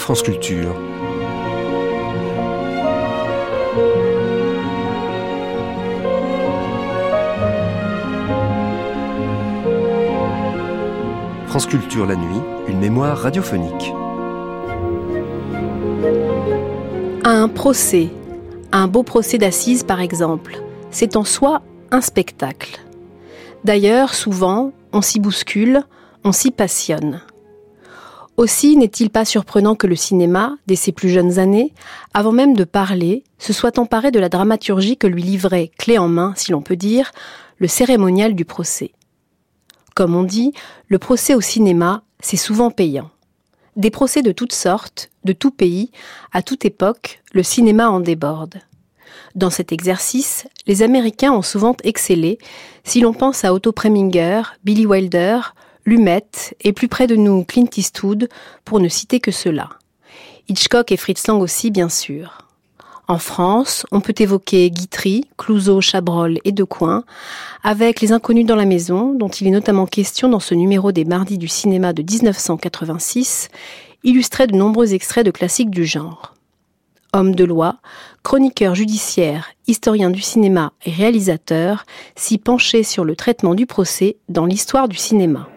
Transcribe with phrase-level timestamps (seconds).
[0.00, 0.74] France Culture.
[11.46, 13.92] France Culture la nuit, une mémoire radiophonique.
[17.24, 18.08] Un procès,
[18.72, 21.60] un beau procès d'assises par exemple, c'est en soi
[21.90, 22.80] un spectacle.
[23.64, 25.82] D'ailleurs, souvent, on s'y bouscule,
[26.24, 27.20] on s'y passionne.
[28.40, 31.74] Aussi n'est-il pas surprenant que le cinéma, dès ses plus jeunes années,
[32.14, 36.08] avant même de parler, se soit emparé de la dramaturgie que lui livrait, clé en
[36.08, 37.12] main, si l'on peut dire,
[37.58, 38.92] le cérémonial du procès.
[39.94, 40.54] Comme on dit,
[40.88, 43.10] le procès au cinéma, c'est souvent payant.
[43.76, 45.90] Des procès de toutes sortes, de tout pays,
[46.32, 48.54] à toute époque, le cinéma en déborde.
[49.34, 52.38] Dans cet exercice, les Américains ont souvent excellé,
[52.84, 55.40] si l'on pense à Otto Preminger, Billy Wilder,
[55.84, 58.28] Lumet et plus près de nous Clint Eastwood,
[58.64, 59.70] pour ne citer que cela.
[60.48, 62.46] Hitchcock et Fritz Lang aussi, bien sûr.
[63.10, 67.02] En France, on peut évoquer Guitry, Clouseau, Chabrol et Decoing,
[67.64, 71.04] avec Les Inconnus dans la maison, dont il est notamment question dans ce numéro des
[71.04, 73.48] Mardis du cinéma de 1986,
[74.04, 76.34] illustré de nombreux extraits de classiques du genre.
[77.12, 77.78] Homme de loi,
[78.22, 84.46] chroniqueur judiciaire, historien du cinéma et réalisateur, s'y penchait sur le traitement du procès dans
[84.46, 85.48] l'histoire du cinéma.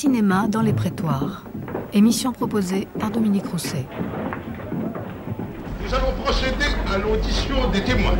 [0.00, 1.44] Cinéma dans les prétoires.
[1.92, 3.84] Émission proposée par Dominique Rousset.
[5.84, 8.16] Nous allons procéder à l'audition des témoins.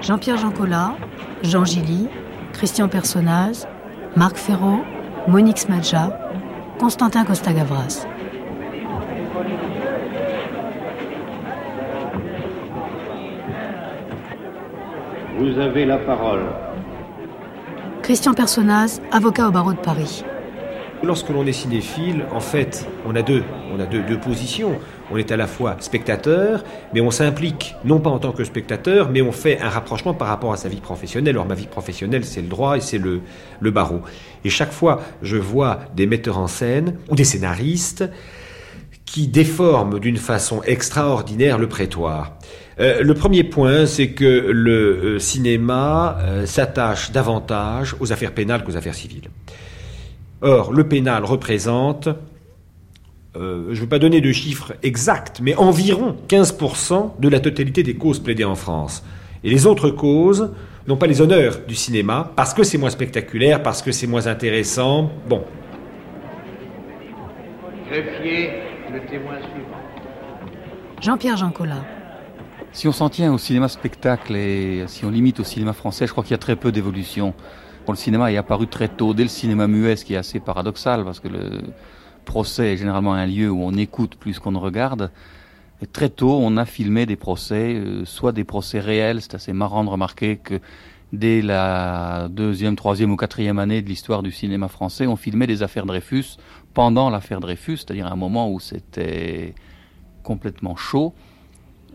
[0.00, 0.94] Jean-Pierre Jancola,
[1.42, 2.06] Jean Gilly,
[2.52, 3.66] Christian Personnaz,
[4.14, 4.84] Marc Ferraud,
[5.26, 6.16] Monique Smadja,
[6.78, 8.06] Constantin Costa-Gavras.
[15.36, 16.44] Vous avez la parole.
[18.04, 20.24] Christian Personnaz, avocat au barreau de Paris.
[21.02, 23.42] Lorsque l'on est cinéphile, en fait, on a deux,
[24.22, 24.72] positions.
[25.10, 29.08] On est à la fois spectateur, mais on s'implique, non pas en tant que spectateur,
[29.08, 31.36] mais on fait un rapprochement par rapport à sa vie professionnelle.
[31.36, 33.22] Alors ma vie professionnelle, c'est le droit et c'est le,
[33.60, 34.02] le barreau.
[34.44, 38.04] Et chaque fois, je vois des metteurs en scène ou des scénaristes
[39.14, 42.32] qui déforment d'une façon extraordinaire le prétoire.
[42.80, 48.64] Euh, le premier point, c'est que le euh, cinéma euh, s'attache davantage aux affaires pénales
[48.64, 49.30] qu'aux affaires civiles.
[50.42, 52.08] Or, le pénal représente,
[53.36, 57.94] je ne veux pas donner de chiffres exacts, mais environ 15% de la totalité des
[57.94, 59.04] causes plaidées en France.
[59.44, 60.50] Et les autres causes
[60.88, 64.26] n'ont pas les honneurs du cinéma, parce que c'est moins spectaculaire, parce que c'est moins
[64.26, 65.12] intéressant.
[65.28, 65.44] Bon.
[68.94, 69.80] Le témoin suivant.
[71.00, 71.84] Jean-Pierre Jancola.
[72.72, 76.12] Si on s'en tient au cinéma spectacle et si on limite au cinéma français, je
[76.12, 77.34] crois qu'il y a très peu d'évolution.
[77.86, 80.40] Bon, le cinéma est apparu très tôt, dès le cinéma muet, ce qui est assez
[80.40, 81.60] paradoxal, parce que le
[82.24, 85.10] procès est généralement un lieu où on écoute plus qu'on ne regarde.
[85.82, 89.52] Et très tôt, on a filmé des procès, euh, soit des procès réels, c'est assez
[89.52, 90.60] marrant de remarquer que
[91.12, 95.62] dès la deuxième, troisième ou quatrième année de l'histoire du cinéma français, on filmait des
[95.62, 96.38] affaires Dreyfus
[96.74, 99.54] pendant l'affaire Dreyfus, c'est-à-dire un moment où c'était
[100.22, 101.14] complètement chaud.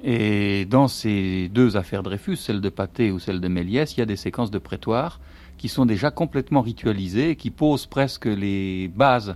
[0.04, 4.04] Et dans ces deux affaires Dreyfus, celle de Pathé ou celle de Méliès, il y
[4.04, 5.20] a des séquences de prétoire
[5.58, 9.36] qui sont déjà complètement ritualisées et qui posent presque les bases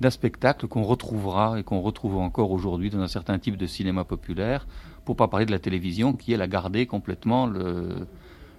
[0.00, 4.04] d'un spectacle qu'on retrouvera et qu'on retrouve encore aujourd'hui dans un certain type de cinéma
[4.04, 4.68] populaire,
[5.04, 8.06] pour pas parler de la télévision qui, elle, a gardé complètement le,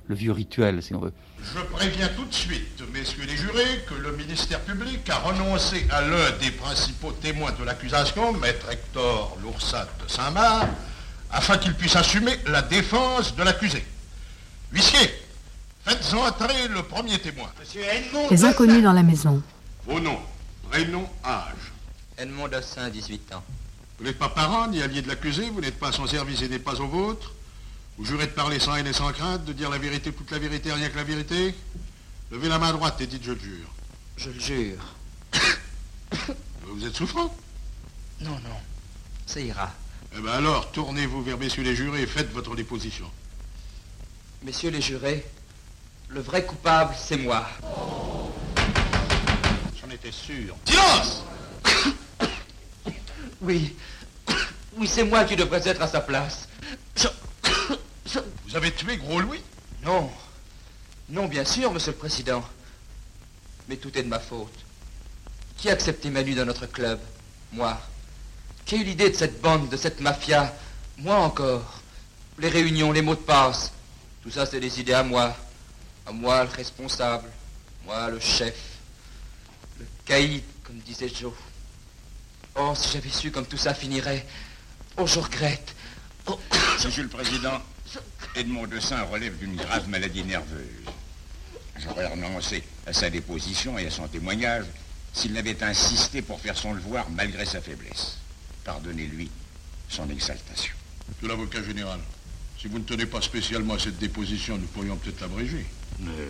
[0.08, 1.14] le vieux rituel, si on veut.
[1.54, 6.02] Je préviens tout de suite, messieurs les jurés, que le ministère public a renoncé à
[6.02, 10.68] l'un des principaux témoins de l'accusation, maître Hector Loursat de Saint-Marc,
[11.32, 13.84] afin qu'il puisse assumer la défense de l'accusé.
[14.72, 15.14] Huissier,
[15.86, 17.50] faites entrer le premier témoin.
[17.60, 19.42] Monsieur Edmond Les inconnus dans la maison.
[19.86, 20.20] Vos noms,
[20.70, 21.72] prénom, âge.
[22.18, 23.44] Edmond Dassin, 18 ans.
[23.98, 26.50] Vous n'êtes pas parent ni allié de l'accusé, vous n'êtes pas à son service et
[26.50, 27.34] n'est pas au vôtre.
[27.98, 30.40] Vous jurez de parler sans haine et sans crainte, de dire la vérité, toute la
[30.40, 31.56] vérité, rien que la vérité.
[32.30, 33.70] Levez la main droite et dites je le jure.
[34.18, 34.96] Je le jure.
[36.64, 37.34] Vous êtes souffrant
[38.20, 38.60] Non, non.
[39.26, 39.72] Ça ira.
[40.18, 43.10] Eh bien alors, tournez-vous vers messieurs les jurés et faites votre déposition.
[44.44, 45.26] Messieurs les jurés,
[46.10, 47.48] le vrai coupable, c'est moi.
[49.82, 50.56] J'en étais sûr.
[50.66, 51.24] Silence
[53.42, 53.74] Oui.
[54.78, 56.50] Oui, c'est moi qui devrais être à sa place.
[58.48, 59.42] Vous avez tué Gros Louis
[59.84, 60.10] Non.
[61.10, 62.44] Non, bien sûr, monsieur le président.
[63.68, 64.54] Mais tout est de ma faute.
[65.58, 67.00] Qui a accepté Manu dans notre club
[67.52, 67.80] Moi.
[68.66, 70.54] Qui a eu l'idée de cette bande, de cette mafia
[70.98, 71.82] Moi encore.
[72.38, 73.72] Les réunions, les mots de passe.
[74.24, 75.36] Tout ça, c'est des idées à moi.
[76.06, 77.30] À moi, le responsable.
[77.86, 78.56] Moi, le chef.
[79.80, 81.34] Le caïd, comme disait Joe.
[82.56, 84.26] Oh, si j'avais su comme tout ça finirait.
[84.98, 85.76] Oh, je regrette.
[86.28, 86.40] Oh.
[86.84, 87.62] Monsieur le Président,
[88.36, 90.66] Edmond Dessin relève d'une grave maladie nerveuse.
[91.80, 94.66] J'aurais renoncé à sa déposition et à son témoignage
[95.14, 98.18] s'il n'avait insisté pour faire son devoir malgré sa faiblesse.
[98.66, 99.30] Pardonnez-lui
[99.88, 100.74] son exaltation.
[101.08, 102.00] Monsieur l'avocat général,
[102.60, 105.66] si vous ne tenez pas spécialement à cette déposition, nous pourrions peut-être l'abréger.
[106.06, 106.28] Euh,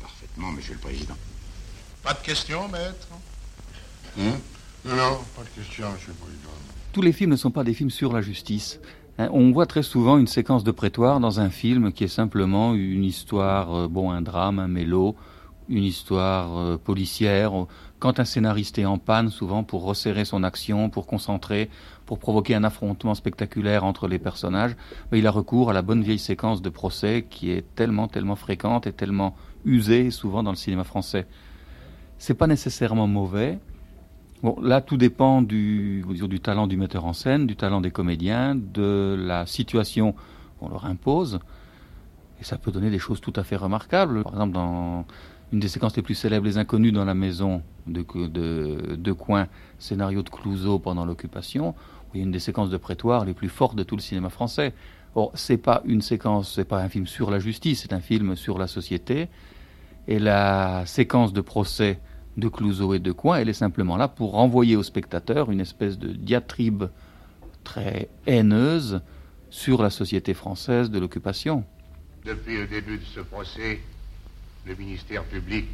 [0.00, 1.16] parfaitement, Monsieur le Président.
[2.02, 3.08] Pas de questions, maître?
[4.18, 4.38] Hein?
[4.84, 6.50] Non, non, pas de questions, Monsieur le Président.
[6.92, 8.78] Tous les films ne sont pas des films sur la justice.
[9.18, 12.74] Hein, on voit très souvent une séquence de prétoire dans un film qui est simplement
[12.74, 15.16] une histoire, euh, bon, un drame, un mélo,
[15.70, 17.52] une histoire euh, policière.
[17.98, 21.70] Quand un scénariste est en panne, souvent pour resserrer son action, pour concentrer,
[22.04, 24.76] pour provoquer un affrontement spectaculaire entre les personnages,
[25.10, 28.36] ben, il a recours à la bonne vieille séquence de procès qui est tellement, tellement
[28.36, 29.34] fréquente et tellement
[29.64, 31.26] usée souvent dans le cinéma français.
[32.18, 33.58] C'est pas nécessairement mauvais.
[34.62, 36.04] Là, tout dépend du,
[36.42, 40.14] talent du metteur en scène, du talent des comédiens, de la situation
[40.58, 41.40] qu'on leur impose.
[42.40, 44.22] Et ça peut donner des choses tout à fait remarquables.
[44.22, 45.04] Par exemple, dans
[45.52, 49.16] une des séquences les plus célèbres, Les Inconnus dans la maison de, de, de
[49.78, 53.34] scénario de Clouseau pendant l'occupation, où il y a une des séquences de prétoire les
[53.34, 54.74] plus fortes de tout le cinéma français.
[55.14, 58.36] Or, c'est pas une séquence, c'est pas un film sur la justice, c'est un film
[58.36, 59.28] sur la société.
[60.08, 61.98] Et la séquence de procès
[62.36, 65.98] de Clouseau et de Coin, elle est simplement là pour renvoyer au spectateur une espèce
[65.98, 66.84] de diatribe
[67.64, 69.00] très haineuse
[69.50, 71.64] sur la société française de l'occupation.
[72.24, 73.80] Depuis le début de ce procès,
[74.66, 75.66] le ministère public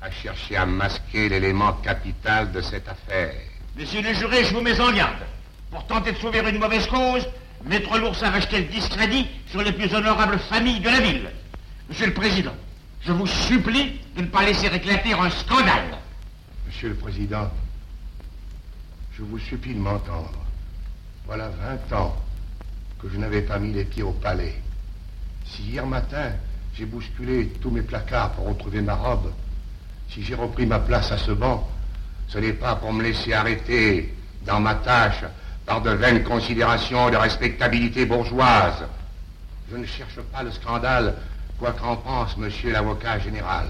[0.00, 3.34] a cherché à masquer l'élément capital de cette affaire.
[3.76, 5.22] Messieurs les jurés, je vous mets en garde.
[5.70, 7.26] Pour tenter de sauver une mauvaise cause,
[7.64, 11.30] Maître Loursin va jeter le discrédit sur les plus honorables familles de la ville.
[11.88, 12.54] Monsieur le Président,
[13.08, 15.96] je vous supplie de ne pas laisser éclater un scandale.
[16.66, 17.50] Monsieur le Président,
[19.16, 20.44] je vous supplie de m'entendre.
[21.24, 21.48] Voilà
[21.90, 22.14] 20 ans
[23.00, 24.60] que je n'avais pas mis les pieds au palais.
[25.46, 26.32] Si hier matin,
[26.74, 29.32] j'ai bousculé tous mes placards pour retrouver ma robe,
[30.10, 31.66] si j'ai repris ma place à ce banc,
[32.28, 34.14] ce n'est pas pour me laisser arrêter
[34.44, 35.24] dans ma tâche
[35.64, 38.84] par de vaines considérations de respectabilité bourgeoise.
[39.70, 41.14] Je ne cherche pas le scandale,
[41.58, 43.66] quoi qu'en pense monsieur l'avocat général.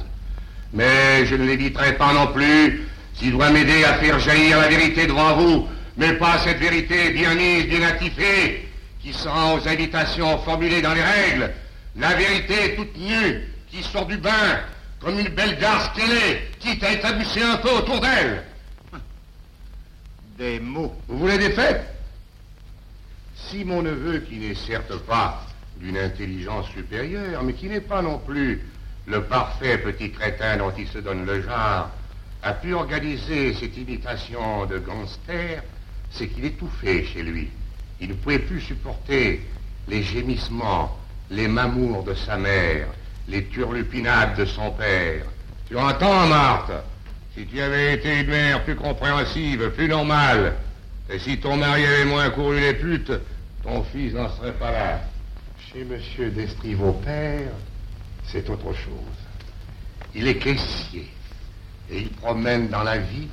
[0.72, 5.06] Mais je ne l'éviterai pas non plus s'il doit m'aider à faire jaillir la vérité
[5.06, 8.68] devant vous, mais pas cette vérité bien mise, bien attifée,
[9.02, 11.50] qui se rend aux invitations formulées dans les règles,
[11.96, 14.60] la vérité toute nue, qui sort du bain,
[15.00, 18.44] comme une belle garce qu'elle est, quitte à établisser un peu autour d'elle.
[20.38, 20.94] Des mots.
[21.08, 21.82] Vous voulez des faits
[23.34, 25.47] Si mon neveu, qui n'est certes pas
[25.80, 28.62] d'une intelligence supérieure, mais qui n'est pas non plus
[29.06, 31.90] le parfait petit crétin dont il se donne le genre,
[32.42, 35.62] a pu organiser cette imitation de gangster,
[36.10, 37.50] c'est qu'il étouffait chez lui.
[38.00, 39.40] Il ne pouvait plus supporter
[39.88, 40.96] les gémissements,
[41.30, 42.86] les mamours de sa mère,
[43.28, 45.24] les turlupinades de son père.
[45.68, 46.72] Tu entends, Marthe?
[47.34, 50.54] Si tu avais été une mère plus compréhensive, plus normale,
[51.10, 53.12] et si ton mari avait moins couru les putes,
[53.62, 55.00] ton fils n'en serait pas là.
[55.72, 57.50] Chez Monsieur Destriveau père,
[58.24, 59.18] c'est autre chose.
[60.14, 61.10] Il est caissier
[61.90, 63.28] et il promène dans la vie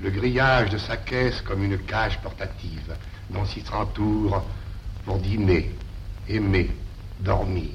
[0.00, 2.96] le grillage de sa caisse comme une cage portative
[3.28, 4.42] dont s'il s'entoure
[5.04, 5.74] pour dîner,
[6.26, 6.70] aimer,
[7.20, 7.72] dormir.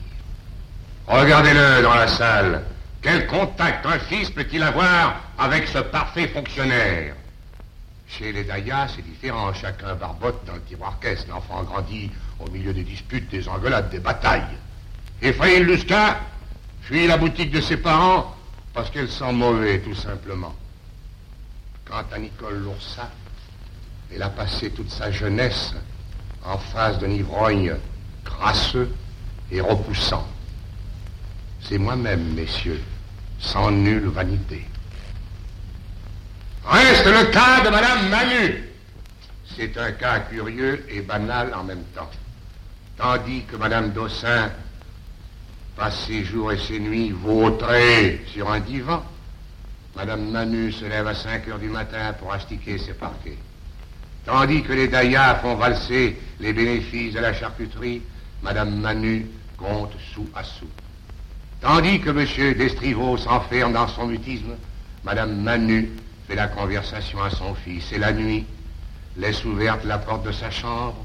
[1.05, 2.63] Regardez-le dans la salle.
[2.99, 7.13] Quel contact un fils peut-il avoir avec ce parfait fonctionnaire?
[8.07, 9.53] Chez les Dayas, c'est différent.
[9.53, 11.27] Chacun barbote dans le tiroir caisse.
[11.27, 12.09] L'enfant grandit
[12.39, 14.57] au milieu des disputes, des engueulades, des batailles.
[15.21, 16.19] Ephraim Lusca
[16.81, 18.35] fuit la boutique de ses parents
[18.73, 20.53] parce qu'elle sent mauvais, tout simplement.
[21.85, 23.09] Quant à Nicole Loursa,
[24.13, 25.73] elle a passé toute sa jeunesse
[26.43, 27.75] en face d'un ivrogne
[28.23, 28.93] crasseux
[29.51, 30.27] et repoussant.
[31.61, 32.81] C'est moi-même, messieurs,
[33.39, 34.65] sans nulle vanité.
[36.65, 38.63] Reste le cas de Madame Manu.
[39.55, 42.09] C'est un cas curieux et banal en même temps.
[42.97, 44.51] Tandis que Madame Dossin
[45.75, 49.03] passe ses jours et ses nuits vautrée sur un divan,
[49.95, 53.37] Madame Manu se lève à 5 heures du matin pour astiquer ses parquets.
[54.25, 58.01] Tandis que les Dayas font valser les bénéfices de la charcuterie,
[58.41, 60.67] Madame Manu compte sou à sou.
[61.61, 62.57] Tandis que M.
[62.57, 64.55] Destriveau s'enferme dans son mutisme,
[65.03, 65.91] Madame Manu
[66.27, 68.45] fait la conversation à son fils et la nuit
[69.17, 71.02] laisse ouverte la porte de sa chambre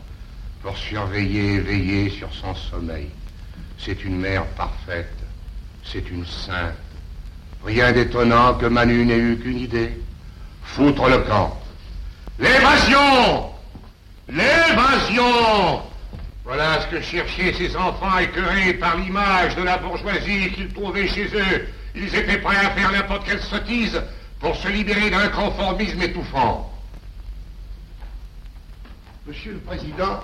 [0.62, 3.10] pour surveiller et veiller sur son sommeil.
[3.78, 5.12] C'est une mère parfaite,
[5.84, 6.74] c'est une sainte.
[7.64, 9.92] Rien d'étonnant que Manu n'ait eu qu'une idée,
[10.62, 11.60] foutre le camp.
[12.38, 13.50] L'évasion
[14.28, 15.82] L'évasion
[16.44, 21.26] Voilà ce que cherchaient ces enfants écœurés par l'image de la bourgeoisie qu'ils trouvaient chez
[21.34, 21.68] eux.
[21.94, 24.00] Ils étaient prêts à faire n'importe quelle sottise
[24.38, 26.72] pour se libérer d'un conformisme étouffant.
[29.26, 30.20] Monsieur le Président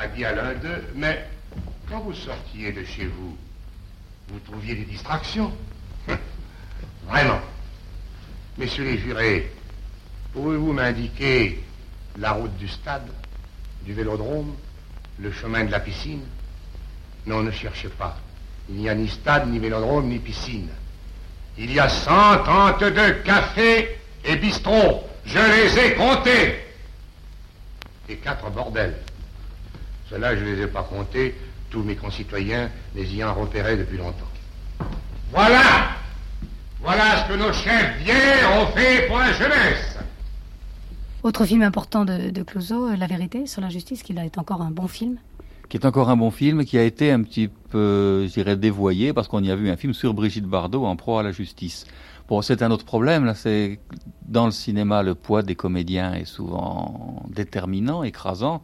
[0.00, 1.26] a dit à l'un d'eux, mais
[1.88, 3.36] quand vous sortiez de chez vous,
[4.28, 5.52] vous trouviez des distractions
[7.06, 7.40] Vraiment.
[8.56, 9.52] Messieurs les jurés,
[10.32, 11.62] pouvez-vous m'indiquer
[12.16, 13.10] la route du stade,
[13.82, 14.54] du vélodrome,
[15.18, 16.22] le chemin de la piscine?
[17.26, 18.16] Non, ne cherchez pas.
[18.70, 20.70] Il n'y a ni stade, ni vélodrome, ni piscine.
[21.58, 25.04] Il y a 132 cafés et bistrots.
[25.26, 26.64] Je les ai comptés.
[28.08, 28.96] Et quatre bordels.
[30.10, 31.36] Cela, je ne les ai pas comptés.
[31.70, 34.26] Tous mes concitoyens les ayant repérés depuis longtemps.
[35.30, 35.62] Voilà
[36.80, 39.98] Voilà ce que nos chefs vieux ont fait pour la jeunesse
[41.22, 44.72] Autre film important de, de Clouseau, La vérité sur la justice, qui est encore un
[44.72, 45.18] bon film
[45.68, 49.12] qui est encore un bon film, qui a été un petit peu, je dirais, dévoyé,
[49.12, 51.86] parce qu'on y a vu un film sur Brigitte Bardot en proie à la justice.
[52.28, 53.78] Bon, c'est un autre problème, là, c'est
[54.26, 58.62] dans le cinéma, le poids des comédiens est souvent déterminant, écrasant.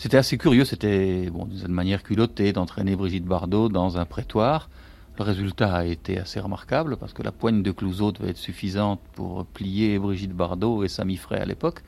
[0.00, 4.70] C'était assez curieux, c'était, bon, d'une manière culottée d'entraîner Brigitte Bardot dans un prétoire.
[5.18, 8.98] Le résultat a été assez remarquable, parce que la poigne de Clouseau devait être suffisante
[9.12, 11.82] pour plier Brigitte Bardot et Samy Frey à l'époque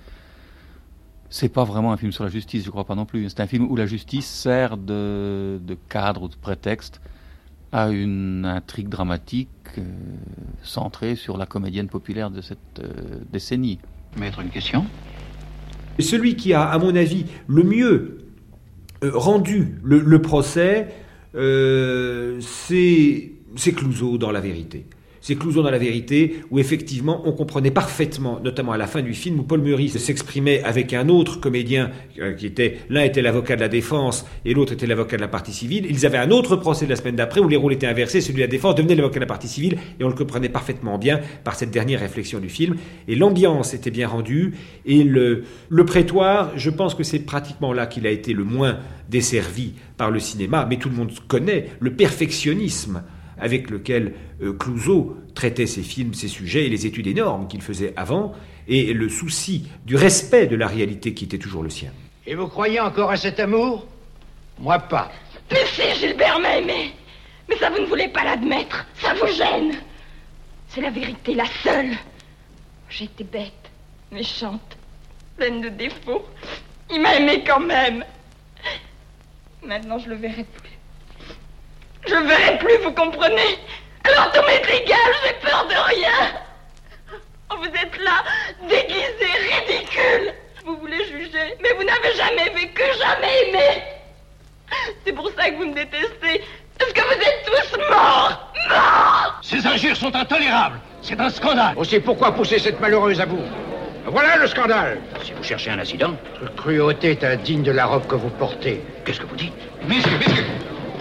[1.30, 3.30] c'est pas vraiment un film sur la justice, je crois pas non plus.
[3.30, 7.00] C'est un film où la justice sert de, cadre ou de prétexte
[7.72, 9.82] à une intrigue dramatique euh,
[10.62, 13.78] centrée sur la comédienne populaire de cette euh, décennie.
[14.18, 14.84] Maître, une question?
[15.98, 18.18] Celui qui a, à mon avis, le mieux
[19.04, 20.88] euh, rendu le, procès,
[22.40, 24.86] c'est Clouseau dans La Vérité
[25.22, 29.14] c'est Clouseau dans la vérité, où effectivement on comprenait parfaitement, notamment à la fin du
[29.14, 33.54] film, où Paul Meurice s'exprimait avec un autre comédien, euh, qui était, l'un était l'avocat
[33.56, 35.86] de la défense et l'autre était l'avocat de la partie civile.
[35.88, 38.36] Ils avaient un autre procès de la semaine d'après où les rôles étaient inversés, celui
[38.36, 41.20] de la défense devenait l'avocat de la partie civile, et on le comprenait parfaitement bien
[41.44, 42.76] par cette dernière réflexion du film.
[43.06, 47.86] Et l'ambiance était bien rendue, et le, le prétoire, je pense que c'est pratiquement là
[47.86, 51.94] qu'il a été le moins desservi par le cinéma, mais tout le monde connaît le
[51.94, 53.02] perfectionnisme
[53.42, 57.92] avec lequel euh, Clouseau traitait ses films, ses sujets et les études énormes qu'il faisait
[57.96, 58.32] avant,
[58.68, 61.90] et le souci du respect de la réalité qui était toujours le sien.
[62.26, 63.86] Et vous croyez encore à cet amour?
[64.58, 65.10] Moi pas.
[65.50, 66.92] Mais si, Gilbert m'a aimé.
[67.48, 68.86] Mais ça, vous ne voulez pas l'admettre.
[69.00, 69.74] Ça vous gêne.
[70.68, 71.90] C'est la vérité, la seule.
[72.88, 73.70] J'ai été bête,
[74.12, 74.76] méchante,
[75.36, 76.24] pleine de défauts.
[76.90, 78.04] Il m'a aimé quand même.
[79.64, 80.71] Maintenant, je le verrai plus.
[82.06, 83.58] Je ne verrai plus, vous comprenez
[84.04, 86.40] Alors tout m'est égal, j'ai peur de rien.
[87.56, 88.24] Vous êtes là,
[88.68, 89.26] déguisé,
[89.68, 90.32] ridicule.
[90.64, 93.82] Vous voulez juger, mais vous n'avez jamais vécu, jamais aimé.
[95.04, 96.42] C'est pour ça que vous me détestez.
[96.78, 98.52] Parce que vous êtes tous morts.
[98.68, 100.80] Morts Ces injures sont intolérables.
[101.02, 101.74] C'est un scandale.
[101.76, 103.42] Aussi, pourquoi pousser cette malheureuse à bout?
[104.06, 105.00] Voilà le scandale.
[105.22, 106.14] Si vous cherchez un incident.
[106.40, 108.82] Votre cruauté est indigne de la robe que vous portez.
[109.04, 109.52] Qu'est-ce que vous dites?
[109.86, 110.46] Messieurs, messieurs,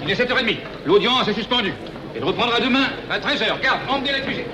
[0.04, 0.58] il est 7h30.
[0.86, 1.74] L'audience est suspendue.
[2.16, 3.62] Elle reprendra demain à 13h.
[3.62, 4.46] Garde, emmenez l'accusé.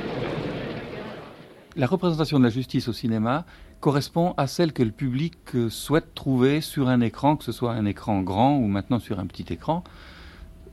[1.75, 3.45] La représentation de la justice au cinéma
[3.79, 7.73] correspond à celle que le public euh, souhaite trouver sur un écran, que ce soit
[7.73, 9.83] un écran grand ou maintenant sur un petit écran.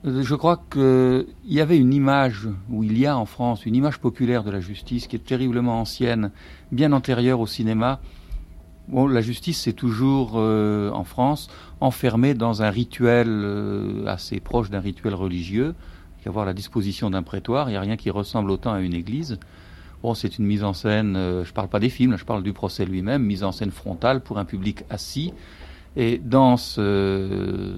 [0.06, 3.74] Euh, je crois qu'il y avait une image, ou il y a en France, une
[3.74, 6.30] image populaire de la justice qui est terriblement ancienne,
[6.72, 8.00] bien antérieure au cinéma,
[8.88, 11.48] Bon, la justice, c'est toujours, euh, en France,
[11.80, 15.74] enfermée dans un rituel euh, assez proche d'un rituel religieux,
[16.26, 17.68] avoir la disposition d'un prétoire.
[17.68, 19.38] Il n'y a rien qui ressemble autant à une église.
[20.02, 22.42] Bon, c'est une mise en scène, euh, je ne parle pas des films, je parle
[22.42, 25.32] du procès lui-même, mise en scène frontale pour un public assis.
[25.96, 27.72] Et dans ce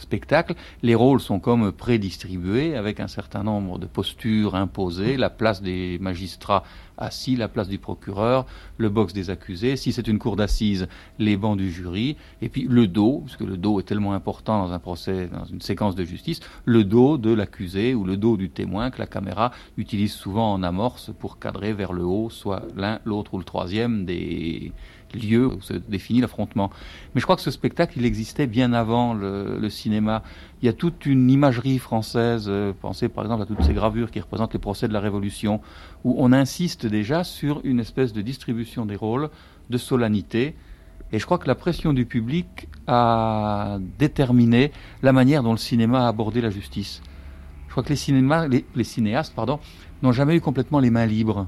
[0.00, 5.16] spectacle, les rôles sont comme prédistribués avec un certain nombre de postures imposées.
[5.16, 6.64] La place des magistrats
[6.98, 8.44] assis, la place du procureur,
[8.76, 10.88] le box des accusés, si c'est une cour d'assises,
[11.18, 14.72] les bancs du jury, et puis le dos, parce le dos est tellement important dans
[14.72, 18.50] un procès, dans une séquence de justice, le dos de l'accusé ou le dos du
[18.50, 23.00] témoin que la caméra utilise souvent en amorce pour cadrer vers le haut, soit l'un,
[23.04, 24.72] l'autre ou le troisième des
[25.14, 26.70] lieux où se définit l'affrontement.
[27.14, 30.22] Mais je crois que ce spectacle, il existait bien avant le, cinéma.
[30.62, 34.10] Il y a toute une imagerie française, euh, pensez par exemple à toutes ces gravures
[34.10, 35.60] qui représentent les procès de la Révolution,
[36.04, 39.30] où on insiste déjà sur une espèce de distribution des rôles,
[39.70, 40.54] de solennité.
[41.12, 44.72] Et je crois que la pression du public a déterminé
[45.02, 47.02] la manière dont le cinéma a abordé la justice.
[47.66, 49.34] Je crois que les, les cinéastes
[50.02, 51.46] n'ont jamais eu complètement les mains libres.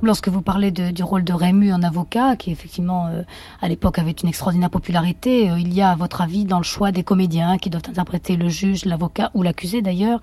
[0.00, 3.22] Lorsque vous parlez du rôle de Rému en avocat, qui effectivement euh,
[3.60, 6.64] à l'époque avait une extraordinaire popularité, euh, il y a à votre avis dans le
[6.64, 10.20] choix des comédiens qui doivent interpréter le juge, l'avocat ou l'accusé d'ailleurs,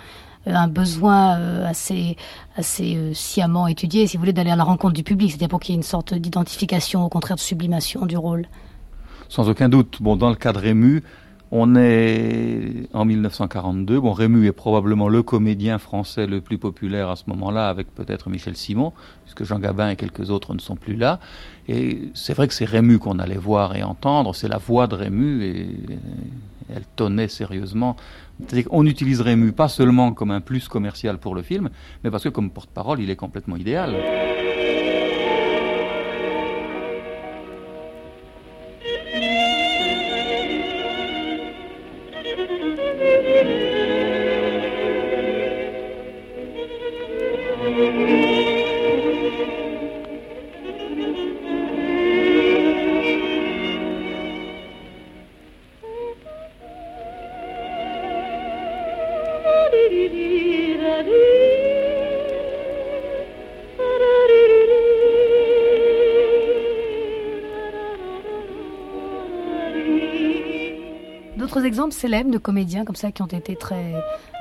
[0.47, 2.15] euh, un besoin assez,
[2.55, 5.73] assez sciemment étudié, si vous voulez, d'aller à la rencontre du public, c'était pour qu'il
[5.73, 8.47] y ait une sorte d'identification, au contraire de sublimation du rôle.
[9.27, 9.97] Sans aucun doute.
[10.01, 11.03] Bon, dans le cas de Rému,
[11.57, 14.01] on est en 1942.
[14.01, 18.29] Bon, Rému est probablement le comédien français le plus populaire à ce moment-là, avec peut-être
[18.29, 18.91] Michel Simon,
[19.23, 21.21] puisque Jean Gabin et quelques autres ne sont plus là.
[21.69, 24.35] Et c'est vrai que c'est Rému qu'on allait voir et entendre.
[24.35, 25.67] C'est la voix de Rému et
[26.75, 27.95] elle tonnait sérieusement.
[28.69, 31.69] On utilise Rému pas seulement comme un plus commercial pour le film,
[32.03, 33.95] mais parce que comme porte-parole, il est complètement idéal.
[71.85, 73.93] Exemples célèbres de comédiens comme ça qui ont été très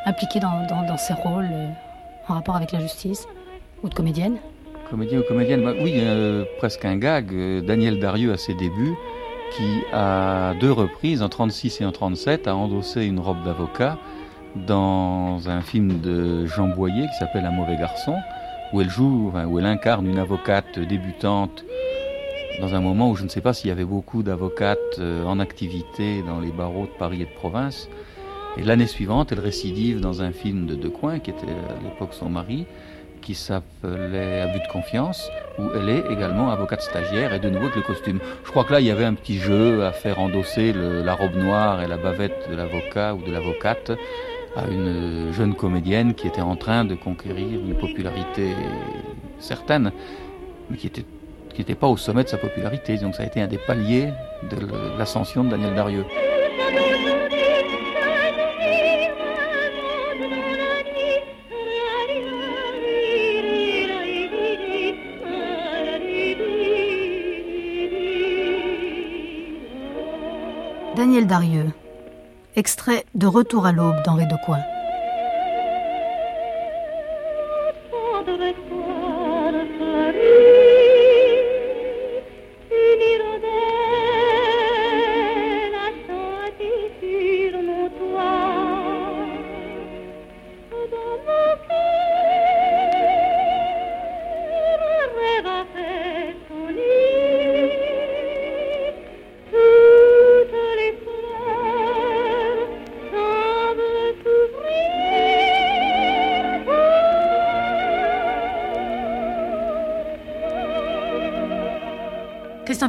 [0.06, 1.68] impliqués dans, ces rôles euh,
[2.28, 3.26] en rapport avec la justice
[3.82, 4.38] ou de comédiennes
[4.90, 7.32] Comédien ou comédienne bah, Oui, euh, presque un gag.
[7.32, 8.94] Euh, Daniel Darieux à ses débuts,
[9.56, 13.98] qui à deux reprises, en 36 et en 37, a endossé une robe d'avocat
[14.56, 18.14] dans un film de Jean Boyer qui s'appelle Un mauvais garçon,
[18.72, 21.64] où elle joue, où elle incarne une avocate débutante
[22.60, 25.40] dans un moment où je ne sais pas s'il y avait beaucoup d'avocates euh, en
[25.40, 27.88] activité dans les barreaux de Paris et de province.
[28.56, 32.28] Et l'année suivante, elle récidive dans un film de Decoing, qui était à l'époque son
[32.28, 32.66] mari,
[33.20, 37.76] qui s'appelait Abus de confiance, où elle est également avocate stagiaire et de nouveau avec
[37.76, 38.20] le costume.
[38.44, 41.34] Je crois que là, il y avait un petit jeu à faire endosser la robe
[41.34, 43.92] noire et la bavette de l'avocat ou de l'avocate
[44.56, 48.50] à une jeune comédienne qui était en train de conquérir une popularité
[49.40, 49.90] certaine,
[50.70, 51.06] mais qui était
[51.54, 52.96] qui n'était pas au sommet de sa popularité.
[52.98, 54.08] Donc ça a été un des paliers
[54.50, 54.56] de
[54.98, 56.04] l'ascension de Daniel Darieux.
[70.96, 71.72] Daniel Darieux,
[72.56, 74.73] extrait de Retour à l'aube d'Henri Decoing.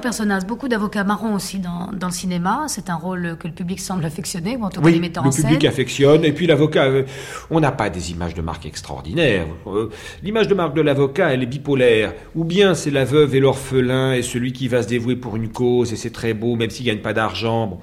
[0.06, 2.66] Personnage, beaucoup d'avocats marrons aussi dans, dans le cinéma.
[2.68, 5.32] C'est un rôle que le public semble affectionner, ou en tout cas les metteurs en
[5.32, 5.46] scène.
[5.46, 7.04] Le public affectionne, et puis l'avocat, euh,
[7.50, 9.48] on n'a pas des images de marque extraordinaires.
[9.66, 9.90] Euh,
[10.22, 12.14] l'image de marque de l'avocat, elle est bipolaire.
[12.36, 15.50] Ou bien c'est la veuve et l'orphelin, et celui qui va se dévouer pour une
[15.50, 17.80] cause, et c'est très beau, même s'il gagne pas d'argent.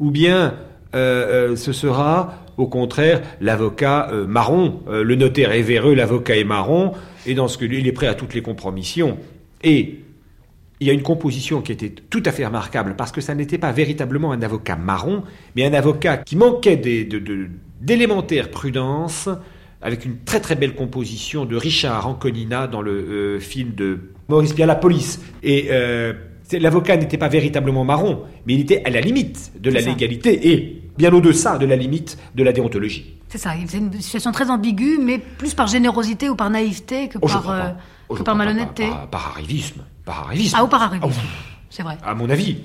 [0.00, 0.54] Ou bien
[0.96, 4.80] euh, ce sera, au contraire, l'avocat marron.
[4.88, 6.94] le notaire est véreux, l'avocat est marron,
[7.26, 9.18] et dans ce que lui, il est prêt à toutes les compromissions.
[9.62, 10.00] Et
[10.80, 13.58] il y a une composition qui était tout à fait remarquable parce que ça n'était
[13.58, 15.22] pas véritablement un avocat marron,
[15.54, 16.76] mais un avocat qui manquait
[17.80, 19.28] d'élémentaire prudence,
[19.82, 24.52] avec une très très belle composition de Richard Anconina dans le euh, film de Maurice
[24.54, 25.20] Pierre, La Police.
[25.42, 26.12] Et euh,
[26.52, 29.88] L'avocat n'était pas véritablement marron, mais il était à la limite de la ça.
[29.90, 33.14] légalité et bien au-deçà de la limite de la déontologie.
[33.28, 37.18] C'est ça, c'est une situation très ambiguë, mais plus par générosité ou par naïveté que
[37.22, 38.88] Oh, par, euh, que je par crois pas, malhonnêteté.
[38.88, 39.82] Par, par arrivisme.
[40.10, 40.56] Par arrivisme.
[40.58, 41.20] Ah, ou par arrivisme.
[41.70, 41.96] C'est vrai.
[42.02, 42.56] À mon avis.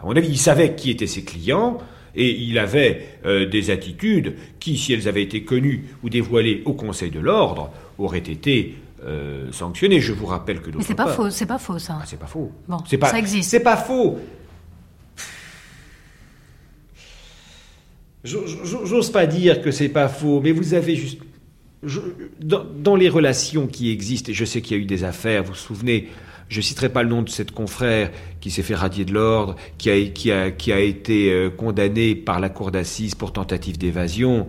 [0.00, 1.78] À mon avis, il savait qui étaient ses clients
[2.16, 6.72] et il avait euh, des attitudes qui, si elles avaient été connues ou dévoilées au
[6.72, 10.00] Conseil de l'ordre, auraient été euh, sanctionnées.
[10.00, 11.98] Je vous rappelle que Mais c'est pas faux, c'est pas faux ça.
[12.00, 12.50] Ah, c'est pas faux.
[12.66, 13.48] Bon, C'est pas, ça existe.
[13.50, 14.18] C'est pas faux.
[18.24, 21.20] J'ose pas dire que c'est pas faux, mais vous avez juste.
[21.84, 22.00] je-
[22.40, 25.42] dans, dans les relations qui existent, et je sais qu'il y a eu des affaires,
[25.44, 26.08] vous vous souvenez,
[26.48, 29.90] je citerai pas le nom de cette confrère qui s'est fait radier de l'ordre, qui
[29.90, 34.48] a, été euh, condamné par la cour d'assises pour tentative d'évasion.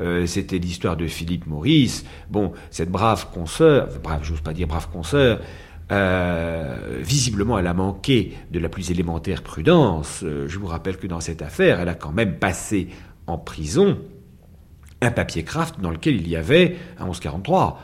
[0.00, 2.04] Euh, C'était l'histoire de Philippe Maurice.
[2.30, 5.40] Bon, cette brave consoeur, brave, j'ose pas dire brave consoeur,
[5.90, 10.22] euh, visiblement, elle a manqué de la plus élémentaire prudence.
[10.22, 12.88] Je vous rappelle que dans cette affaire, elle a quand même passé
[13.26, 13.98] en prison
[15.00, 17.80] un papier craft dans lequel il y avait un 1143.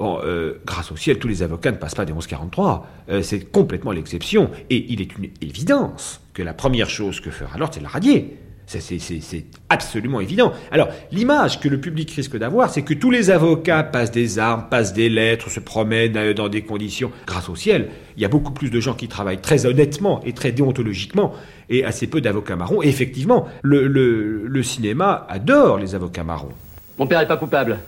[0.00, 2.86] Euh, grâce au ciel, tous les avocats ne passent pas des 1143.
[3.10, 4.50] Euh, c'est complètement l'exception.
[4.70, 8.36] Et il est une évidence que la première chose que fera l'ordre, c'est la radier.
[8.66, 10.52] C'est- absolument évident.
[10.70, 14.66] Alors, l'image que le public risque d'avoir, c'est que tous les avocats passent des armes,
[14.70, 17.10] passent des lettres, se promènent euh, dans des conditions.
[17.26, 20.34] Grâce au ciel, il y a beaucoup plus de gens qui travaillent très honnêtement et
[20.34, 21.32] très déontologiquement,
[21.70, 22.82] et assez peu d'avocats marrons.
[22.82, 26.52] Et effectivement, le, cinéma adore les avocats marrons.
[26.98, 27.78] Mon père est pas coupable.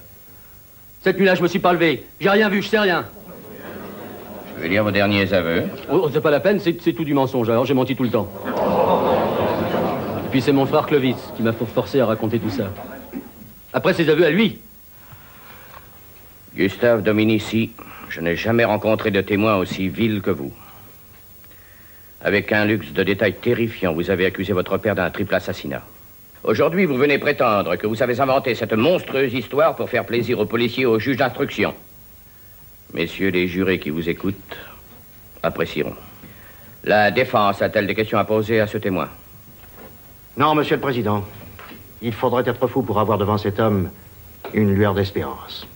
[1.02, 2.04] Cette nuit-là, je me suis pas levé.
[2.20, 3.06] J'ai rien vu, je sais rien.
[4.56, 5.64] Je vais lire vos derniers aveux.
[5.90, 8.10] Oh, c'est pas la peine, c'est c'est tout du mensonge, alors j'ai menti tout le
[8.10, 8.30] temps.
[10.26, 12.70] Et puis c'est mon frère Clovis qui m'a forcé à raconter tout ça.
[13.72, 14.58] Après ses aveux à lui.
[16.54, 17.70] Gustave Dominici,
[18.10, 20.52] je n'ai jamais rencontré de témoin aussi vil que vous.
[22.20, 25.82] Avec un luxe de détails terrifiant, vous avez accusé votre père d'un triple assassinat.
[26.42, 30.46] Aujourd'hui, vous venez prétendre que vous avez inventé cette monstrueuse histoire pour faire plaisir aux
[30.46, 31.74] policiers et aux juges d'instruction.
[32.94, 34.56] Messieurs les jurés qui vous écoutent
[35.42, 35.94] apprécieront.
[36.84, 39.10] La défense a-t-elle des questions à poser à ce témoin?
[40.38, 41.26] Non, Monsieur le Président.
[42.00, 43.90] Il faudrait être fou pour avoir devant cet homme
[44.54, 45.68] une lueur d'espérance.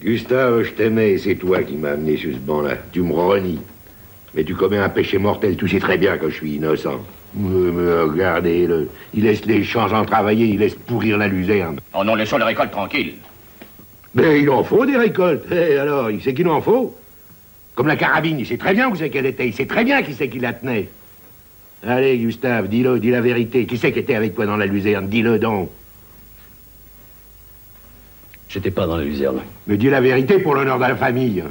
[0.00, 2.74] Gustave, je t'aimais et c'est toi qui m'as amené sur ce banc-là.
[2.92, 3.60] Tu me renies.
[4.34, 7.00] Mais tu commets un péché mortel, tu sais très bien que je suis innocent.
[7.38, 8.90] Mais, mais regardez-le.
[9.14, 11.78] Il laisse les changeants travailler, il laisse pourrir la luzerne.
[11.94, 13.14] Oh non, laissons la récolte tranquille.
[14.14, 15.44] Mais il en faut des récoltes.
[15.50, 16.96] Eh, alors, il sait qu'il en faut.
[17.74, 19.46] Comme la carabine, il sait très bien où c'est qu'elle était.
[19.46, 20.88] Il sait très bien qui c'est qui la tenait.
[21.86, 23.66] Allez, Gustave, dis-le, dis la vérité.
[23.66, 25.08] Qui c'est qui était avec toi dans la luzerne?
[25.08, 25.70] Dis-le donc.
[28.48, 29.42] J'étais pas dans la luzerne.
[29.68, 31.44] Mais dis la vérité pour l'honneur de la famille.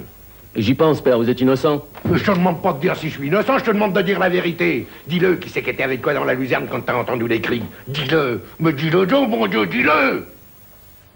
[0.58, 1.86] J'y pense, père, vous êtes innocent.
[2.12, 4.17] Je te demande pas de dire si je suis innocent, je te demande de dire
[4.17, 4.88] la vérité.
[5.08, 7.62] Dis-le, qui c'est qui était avec toi dans la luzerne quand t'as entendu les cris
[7.88, 8.41] Dis-le.
[8.60, 10.26] Mais dis-le donc, mon Dieu, dis-le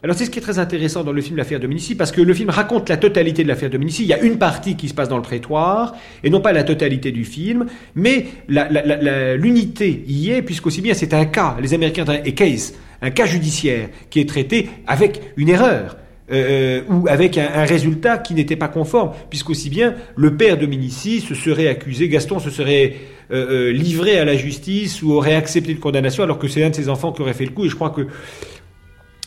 [0.04, 2.36] Alors c'est ce qui est très intéressant dans le film L'affaire Dominici, parce que le
[2.36, 4.04] film raconte la totalité de l'affaire Dominici.
[4.04, 6.63] Il y a une partie qui se passe dans le prétoire, et non pas la
[6.63, 12.19] totalité du film, mais l'unité y est, puisqu'aussi bien c'est un cas, les Américains a
[12.19, 15.95] case, un cas judiciaire qui est traité avec une erreur.
[16.31, 21.35] Euh, ou avec un, résultat qui n'était pas conforme, puisqu'aussi bien le père Dominici se
[21.35, 22.95] serait accusé, Gaston se serait
[23.31, 26.69] euh, euh, livré à la justice ou aurait accepté une condamnation, alors que c'est un
[26.69, 28.07] de ses enfants qui aurait fait le coup, et je crois que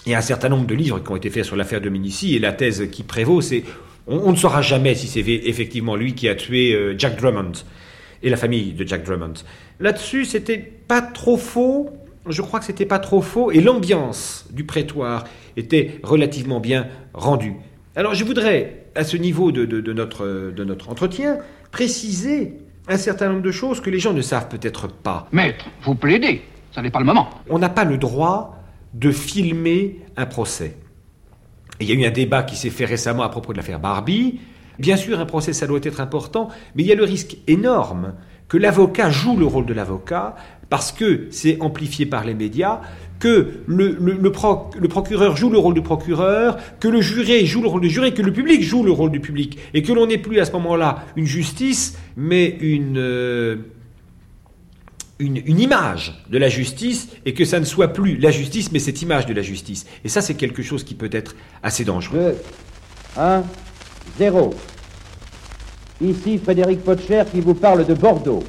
[0.07, 2.37] il y a un certain nombre de livres qui ont été faits sur l'affaire Dominici
[2.37, 3.65] et la thèse qui prévaut, c'est
[4.07, 7.53] on, ne saura jamais si c'est effectivement lui qui a tué euh, Jack Drummond
[8.23, 9.35] et la famille de Jack Drummond.
[9.81, 11.91] Là-dessus, c'était pas trop faux.
[12.29, 15.25] Je crois que c'était pas trop faux et l'ambiance du prétoire
[15.57, 17.55] était relativement bien rendue.
[17.97, 21.39] Alors, je voudrais, à ce niveau de, de- de notre, de notre entretien,
[21.71, 22.55] préciser
[22.89, 25.29] un certain nombre de choses que les gens ne savent peut-être pas.
[25.33, 26.43] Maître, vous plaidez.
[26.73, 27.31] Ça n'est pas le moment.
[27.49, 28.57] On n'a pas le droit
[28.95, 30.77] de filmer un procès.
[31.81, 33.81] Et il y a eu un débat qui s'est fait récemment à propos de l'affaire
[33.81, 34.41] Barbie.
[34.79, 38.15] Bien sûr, un procès, ça doit être important, mais il y a le risque énorme
[38.55, 40.37] que l'avocat joue le rôle de l'avocat,
[40.71, 42.83] parce que c'est amplifié par les médias,
[43.19, 47.45] que le, le- le proc- le procureur joue le rôle du procureur, que le juré
[47.47, 49.93] joue le rôle du juré, que le public joue le rôle du public, et que
[49.93, 52.97] l'on n'ait plus à ce moment-là une justice, mais une...
[52.97, 53.57] euh,
[55.19, 58.79] une, une image de la justice et que ça ne soit plus la justice, mais
[58.79, 59.85] cette image de la justice.
[60.05, 62.37] Et ça, c'est quelque chose qui peut être assez dangereux.
[63.17, 63.43] 1,
[64.19, 64.55] 0.
[66.01, 68.43] Ici Frédéric Potcher qui vous parle de Bordeaux.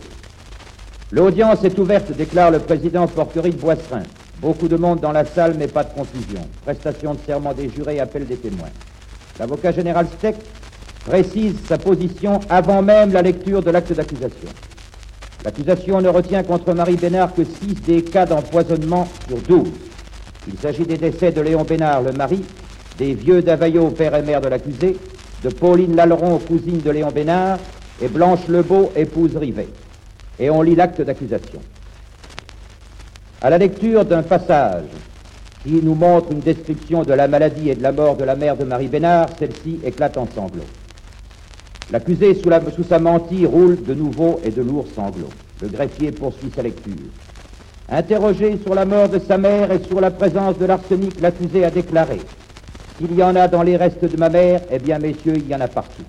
[1.12, 4.02] L'audience est ouverte, déclare le président Porquerie de Boisserin.
[4.42, 6.42] Beaucoup de monde dans la salle, mais pas de confusion.
[6.64, 8.72] Prestation de serment des jurés, appel des témoins.
[9.40, 10.36] L'avocat général Steck
[11.06, 14.50] précise sa position avant même la lecture de l'acte d'accusation.
[15.44, 19.68] L'accusation ne retient contre Marie Bénard que 6 des cas d'empoisonnement sur 12.
[20.48, 22.44] Il s'agit des décès de Léon Bénard, le mari,
[22.98, 24.98] des vieux Davaillot, père et mère de l'accusé,
[25.44, 27.60] de Pauline Laleron, cousine de Léon Bénard,
[28.02, 29.68] et Blanche Lebeau, épouse Rivet.
[30.40, 31.60] Et on lit l'acte d'accusation.
[33.42, 34.86] À la lecture d'un passage
[35.64, 38.58] qui nous montre une description de la maladie et de la mort de la mère
[38.58, 40.64] de Marie Bénard, celle-ci éclate en sanglots.
[41.92, 45.30] L'accusé sous, sa mantille roule de nouveaux et de lourds sanglots.
[45.62, 46.94] Le greffier poursuit sa lecture.
[47.90, 51.70] Interrogé sur la mort de sa mère et sur la présence de l'arsenic, l'accusé a
[51.70, 52.20] déclaré
[52.98, 55.54] S'il y en a dans les restes de ma mère, eh bien, messieurs, il y
[55.54, 56.04] en a partout.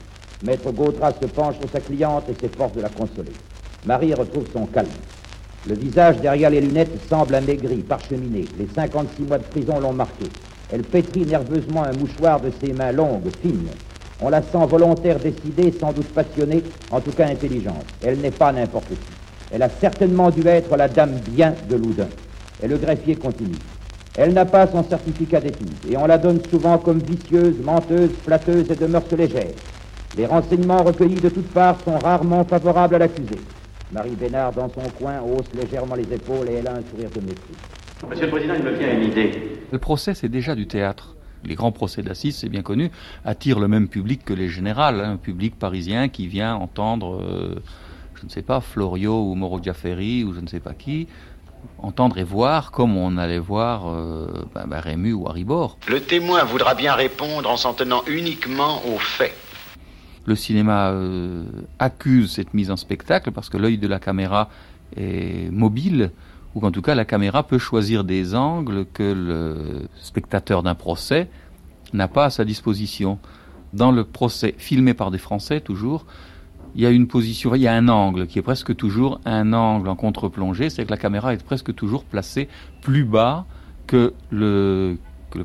[0.45, 3.33] Maître Gaudras se penche sur sa cliente et s'efforce de la consoler.
[3.85, 4.87] Marie retrouve son calme.
[5.67, 8.45] Le visage derrière les lunettes semble amaigri, parcheminé.
[8.57, 10.27] Les 56 mois de prison l'ont marqué.
[10.73, 13.69] Elle pétrit nerveusement un mouchoir de ses mains longues, fines.
[14.21, 17.85] On la sent volontaire, décidée, sans doute passionnée, en tout cas intelligente.
[18.05, 18.97] Elle n'est pas n'importe qui.
[19.53, 22.09] Elle a certainement dû être la dame bien de Loudun.
[22.63, 23.57] Et le greffier continue.
[24.19, 28.71] Elle n'a pas son certificat d'études, et on la donne souvent comme vicieuse, menteuse, flatteuse
[28.71, 29.55] et de mœurs légères.
[30.17, 33.37] Les renseignements recueillis de toutes parts sont rarement favorables à l'accusé.
[33.93, 37.21] Marie Bénard, dans son coin, hausse légèrement les épaules et elle a un sourire de
[37.21, 37.55] mépris.
[38.09, 39.59] Monsieur le Président, il me vient une idée.
[39.71, 41.15] Le procès, c'est déjà du théâtre.
[41.45, 42.91] Les grands procès d'assises, c'est bien connu,
[43.25, 47.63] attirent le même public que les générales, hein, un public parisien qui vient entendre, euh,
[48.15, 51.07] je ne sais pas, Florio ou Moro Giaferi ou je ne sais pas qui,
[51.79, 55.79] entendre et voir comme on allait voir euh, ben, ben Rému ou Haribor.
[55.89, 59.35] Le témoin voudra bien répondre en s'en tenant uniquement aux faits
[60.27, 61.45] le cinéma euh,
[61.79, 64.51] accuse cette mise en spectacle parce que l'œil de la caméra
[64.97, 66.11] est mobile,
[66.55, 71.29] ou qu'en tout cas la caméra peut choisir des angles que le spectateur d'un procès
[71.93, 73.19] n'a pas à sa disposition.
[73.73, 76.07] Dans le procès filmé par des Français toujours,
[76.77, 79.53] il y a une position, il y a un angle qui est presque toujours un
[79.55, 82.49] angle en contre-plongée, c'est que la caméra est presque toujours placée
[82.83, 83.47] plus bas
[83.87, 84.99] que le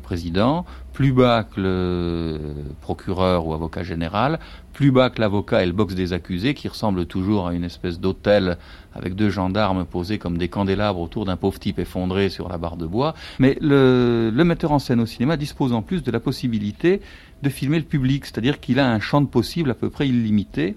[0.04, 2.40] président, plus bas que le
[2.82, 4.40] procureur ou avocat général,
[4.74, 8.00] plus bas que l'avocat et le box des accusés, qui ressemble toujours à une espèce
[8.00, 8.58] d'hôtel
[8.94, 12.78] avec deux gendarmes posés comme des candélabres autour d'un pauvre type effondré sur la barre
[12.78, 13.16] de bois.
[13.40, 17.02] Mais le, le metteur en scène au cinéma dispose en plus de la possibilité
[17.42, 20.76] de filmer le public, c'est-à-dire qu'il a un champ de possible à peu près illimité.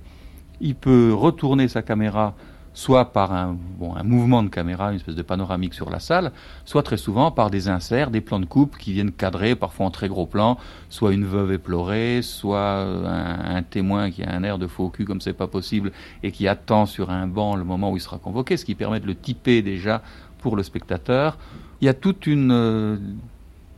[0.64, 2.34] Il peut retourner sa caméra
[2.72, 6.32] soit par un, bon, un mouvement de caméra, une espèce de panoramique sur la salle,
[6.64, 9.90] soit très souvent par des inserts, des plans de coupe qui viennent cadrer, parfois en
[9.90, 10.56] très gros plan,
[10.88, 15.20] soit une veuve éplorée, soit un, témoin qui a un air de faux cul comme
[15.20, 18.56] c'est pas possible et qui attend sur un banc le moment où il sera convoqué,
[18.56, 20.00] ce qui permet de le typer déjà
[20.38, 21.36] pour le spectateur.
[21.82, 22.96] Il y a toute une euh,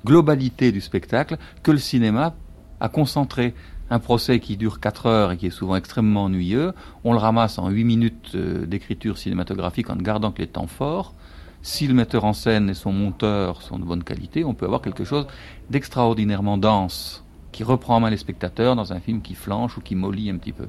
[0.04, 2.34] globalité du spectacle que le cinéma
[2.78, 3.54] a concentré
[3.90, 6.72] un procès qui dure 4 heures et qui est souvent extrêmement ennuyeux,
[7.04, 11.14] on le ramasse en 8 minutes euh, d'écriture cinématographique en gardant que les temps forts.
[11.62, 14.82] Si le metteur en scène et son monteur sont de bonne qualité, on peut avoir
[14.82, 15.26] quelque chose
[15.70, 19.94] d'extraordinairement dense, qui reprend en main les spectateurs dans un film qui flanche ou qui
[19.94, 20.66] mollit un petit peu.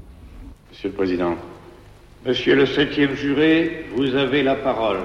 [0.72, 1.36] Monsieur le Président.
[2.26, 5.00] Monsieur le septième juré, vous avez la parole.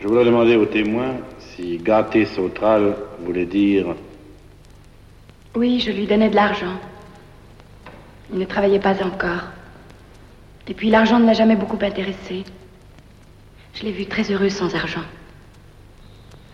[0.00, 3.94] Je voudrais demander aux témoins si gâter Sautral voulait dire...
[5.56, 6.78] Oui, je lui donnais de l'argent.
[8.32, 9.44] Il ne travaillait pas encore.
[10.66, 12.44] Et puis l'argent ne m'a jamais beaucoup intéressé.
[13.74, 15.04] Je l'ai vu très heureux sans argent.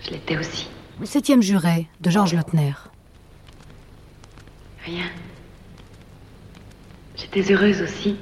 [0.03, 0.69] Je l'étais aussi.
[1.01, 2.75] Le septième juré de Georges Lautner.
[4.85, 5.07] Rien.
[7.17, 8.17] J'étais heureuse aussi.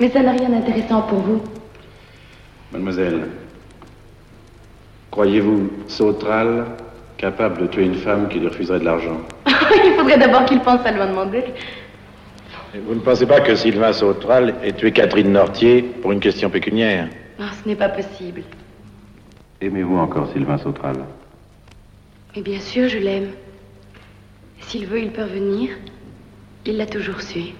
[0.00, 1.42] Mais ça n'a rien d'intéressant pour vous.
[2.72, 3.28] Mademoiselle,
[5.10, 6.66] croyez-vous Sautral
[7.18, 9.20] capable de tuer une femme qui lui refuserait de l'argent?
[9.84, 11.44] Il faudrait d'abord qu'il pense à lui en demander.
[12.74, 17.08] Vous ne pensez pas que Sylvain Sautral ait tué Catherine Nortier pour une question pécuniaire?
[17.38, 18.42] Non, ce n'est pas possible.
[19.60, 20.96] Aimez-vous encore Sylvain Sautral
[22.34, 23.30] Mais bien sûr, je l'aime.
[24.60, 25.70] S'il veut, il peut revenir.
[26.64, 27.52] Il l'a toujours su.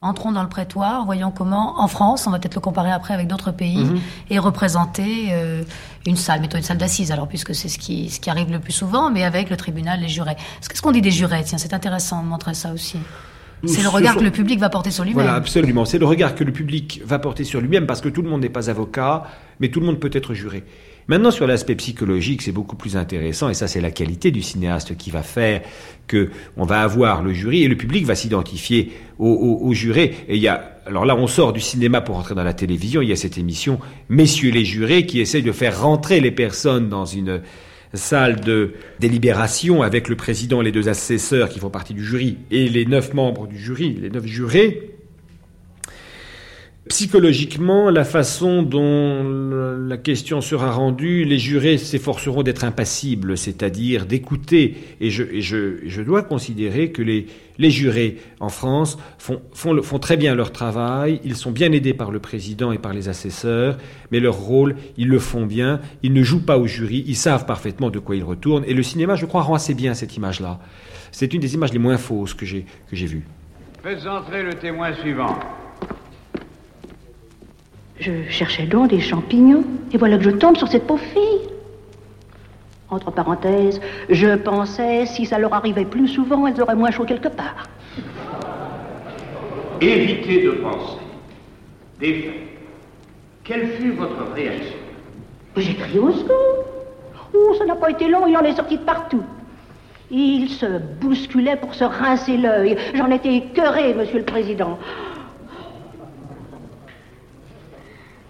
[0.00, 3.26] Entrons dans le prétoire, voyons comment, en France, on va peut-être le comparer après avec
[3.26, 3.98] d'autres pays, Mhm.
[4.30, 5.64] et représenter euh,
[6.06, 8.60] une salle, mettons une salle d'assises, alors puisque c'est ce qui, ce qui arrive le
[8.60, 10.36] plus souvent, mais avec le tribunal, les jurés.
[10.68, 12.98] Qu'est-ce qu'on dit des jurés Tiens, c'est intéressant de montrer ça aussi.
[13.64, 15.20] C'est le regard que le public va porter sur lui-même.
[15.24, 15.84] Voilà, absolument.
[15.84, 18.40] C'est le regard que le public va porter sur lui-même parce que tout le monde
[18.42, 19.24] n'est pas avocat,
[19.58, 20.62] mais tout le monde peut être juré.
[21.08, 24.94] Maintenant, sur l'aspect psychologique, c'est beaucoup plus intéressant, et ça, c'est la qualité du cinéaste
[24.98, 25.62] qui va faire
[26.06, 30.14] que on va avoir le jury et le public va s'identifier au, au, juré.
[30.28, 33.00] Et il y a, alors là, on sort du cinéma pour rentrer dans la télévision.
[33.00, 36.90] Il y a cette émission Messieurs les jurés qui essaye de faire rentrer les personnes
[36.90, 37.40] dans une
[37.94, 42.68] salle de délibération avec le président les deux assesseurs qui font partie du jury et
[42.68, 44.87] les neuf membres du jury, les neuf jurés,
[46.88, 49.22] Psychologiquement, la façon dont
[49.86, 54.76] la question sera rendue, les jurés s'efforceront d'être impassibles, c'est-à-dire d'écouter.
[55.00, 57.26] Et, je, dois considérer que les,
[57.70, 62.20] jurés en France font, font, très bien leur travail, ils sont bien aidés par le
[62.20, 63.76] président et par les assesseurs,
[64.10, 67.44] mais leur rôle, ils le font bien, ils ne jouent pas au jury, ils savent
[67.44, 68.64] parfaitement de quoi ils retournent.
[68.66, 70.58] Et le cinéma, je crois, rend assez bien cette image-là.
[71.12, 73.26] C'est une des images les moins fausses que j'ai vues.
[73.82, 75.38] Faites entrer le témoin suivant.
[78.00, 81.48] Je cherchais donc des champignons, et voilà que je tombe sur cette pauvre fille.
[82.90, 87.28] Entre parenthèses, je pensais, si ça leur arrivait plus souvent, elles auraient moins chaud quelque
[87.28, 87.68] part.
[89.80, 90.98] Évitez de penser.
[92.00, 92.32] Des faits.
[93.44, 94.76] Quelle fut votre réaction?
[95.56, 96.64] J'ai crié au secours.
[97.34, 99.22] Oh, ça n'a pas été long, il en est sorti de partout.
[100.10, 102.76] Il se bousculait pour se rincer l'œil.
[102.94, 104.78] J'en étais écœuré, monsieur le président.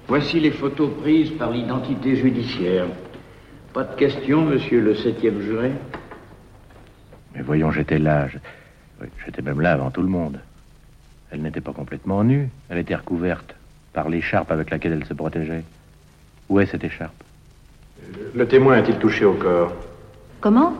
[0.08, 2.86] Voici les photos prises par l'identité judiciaire.
[3.74, 5.72] Pas de question, monsieur le septième juré
[7.34, 8.26] Mais voyons, j'étais là.
[9.26, 10.40] J'étais même là avant tout le monde.
[11.30, 12.48] Elle n'était pas complètement nue.
[12.70, 13.54] Elle était recouverte
[13.92, 15.62] par l'écharpe avec laquelle elle se protégeait.
[16.48, 17.22] Où est cette écharpe?
[18.34, 19.74] Le témoin a-t-il touché au corps?
[20.40, 20.72] Comment?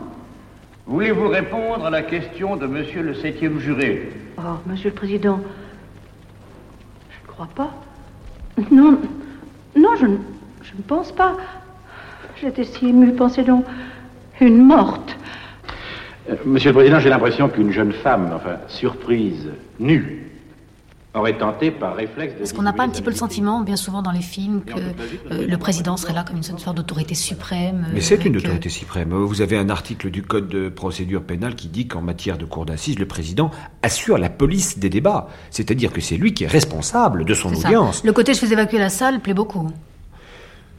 [0.87, 5.39] Voulez-vous répondre à la question de monsieur le septième juré Oh, monsieur le président,
[7.11, 7.71] je ne crois pas.
[8.71, 8.97] Non,
[9.75, 11.37] non, je, ne pense pas.
[12.41, 13.65] J'étais si émue, pensez donc.
[14.41, 15.17] Une morte.
[16.29, 20.28] Euh, monsieur le Président, j'ai l'impression qu'une jeune femme, enfin, surprise, nue,
[21.13, 22.43] aurait tenté par réflexe de...
[22.43, 24.73] Est-ce qu'on n'a pas un petit peu le sentiment, bien souvent dans les films, que
[25.31, 29.11] euh, le président serait là comme une sorte d'autorité suprême Mais c'est une autorité suprême.
[29.13, 32.65] Vous avez un article du Code de procédure pénale qui dit qu'en matière de cour
[32.65, 33.49] d'assises, le président
[33.81, 35.29] assure la police des débats.
[35.49, 38.03] C'est-à-dire que c'est lui qui est responsable de son audience.
[38.03, 39.69] Le côté je fais évacuer la salle plaît beaucoup.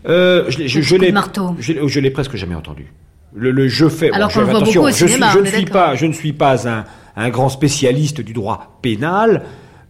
[0.08, 1.12] Euh, je, je, je l'ai,
[1.58, 2.92] je, l'ai presque jamais entendu.
[3.34, 4.10] Le, je fais.
[4.12, 6.84] Alors je, attention, je, je, ne suis pas, je ne suis pas un,
[7.16, 9.44] un grand spécialiste du droit pénal.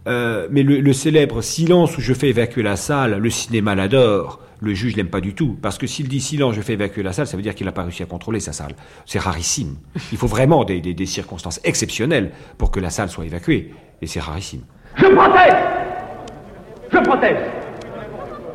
[0.07, 4.39] Euh, mais le, célèbre silence où je fais évacuer la salle, le cinéma l'adore.
[4.59, 5.57] Le juge l'aime pas du tout.
[5.61, 7.71] Parce que s'il dit silence, je fais évacuer la salle, ça veut dire qu'il n'a
[7.71, 8.75] pas réussi à contrôler sa salle.
[9.05, 9.77] C'est rarissime.
[10.11, 13.73] Il faut vraiment des, des, circonstances exceptionnelles pour que la salle soit évacuée.
[14.01, 14.61] Et c'est rarissime.
[14.97, 15.57] Je proteste
[16.91, 17.41] Je proteste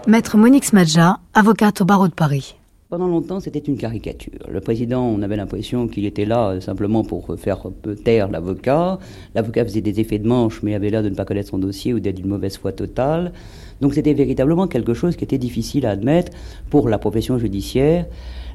[0.06, 2.55] Maître Monique Smadja, avocate au barreau de Paris.
[2.88, 4.38] Pendant longtemps, c'était une caricature.
[4.48, 7.66] Le président, on avait l'impression qu'il était là euh, simplement pour faire
[8.04, 9.00] taire l'avocat.
[9.34, 11.92] L'avocat faisait des effets de manche, mais avait l'air de ne pas connaître son dossier
[11.94, 13.32] ou d'être d'une mauvaise foi totale.
[13.80, 16.30] Donc c'était véritablement quelque chose qui était difficile à admettre
[16.70, 18.06] pour la profession judiciaire.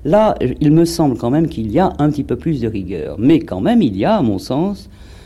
[0.05, 3.17] Là, il me semble quand même qu'il y a un petit peu plus de rigueur.
[3.19, 5.20] Mais quand même, il y a, à mon sens, euh,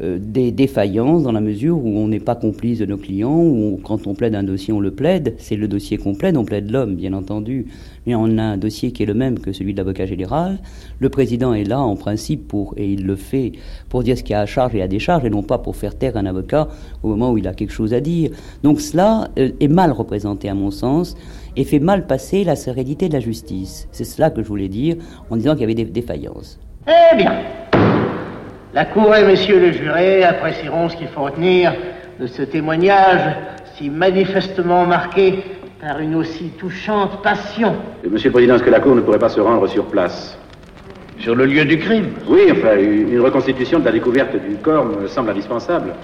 [0.00, 4.06] des défaillances dans la mesure où on n'est pas complice de nos clients, où quand
[4.06, 5.34] on plaide un dossier, on le plaide.
[5.38, 7.66] C'est le dossier qu'on plaide, on plaide l'homme, bien entendu.
[8.06, 10.58] Mais on a un dossier qui est le même que celui de l'avocat général.
[10.98, 13.52] Le président est là, en principe, pour, et il le fait,
[13.88, 15.76] pour dire ce qu'il y a à charge et à décharge, et non pas pour
[15.76, 16.68] faire taire un avocat
[17.02, 18.30] au moment où il a quelque chose à dire.
[18.62, 21.16] Donc cela euh, est mal représenté, à mon sens,
[21.56, 23.88] et fait mal passer la sérénité de la justice.
[23.92, 24.96] C'est cela que je voulais dire
[25.28, 26.58] en disant qu'il y avait des défaillances.
[26.86, 27.32] Eh bien,
[28.74, 31.72] la Cour et messieurs le juré apprécieront ce qu'il faut retenir
[32.20, 33.36] de ce témoignage
[33.76, 35.42] si manifestement marqué
[35.80, 37.76] par une aussi touchante passion.
[38.08, 40.36] Monsieur le Président, est-ce que la Cour ne pourrait pas se rendre sur place?
[41.20, 42.10] Sur le lieu du crime?
[42.28, 45.94] Oui, enfin, une reconstitution de la découverte du corps me semble indispensable.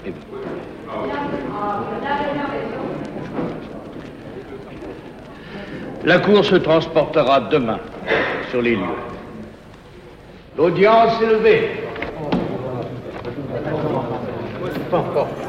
[6.03, 7.79] La Cour se transportera demain
[8.51, 8.81] sur les lieux.
[10.57, 11.84] L'audience est levée.
[14.89, 15.44] 放放。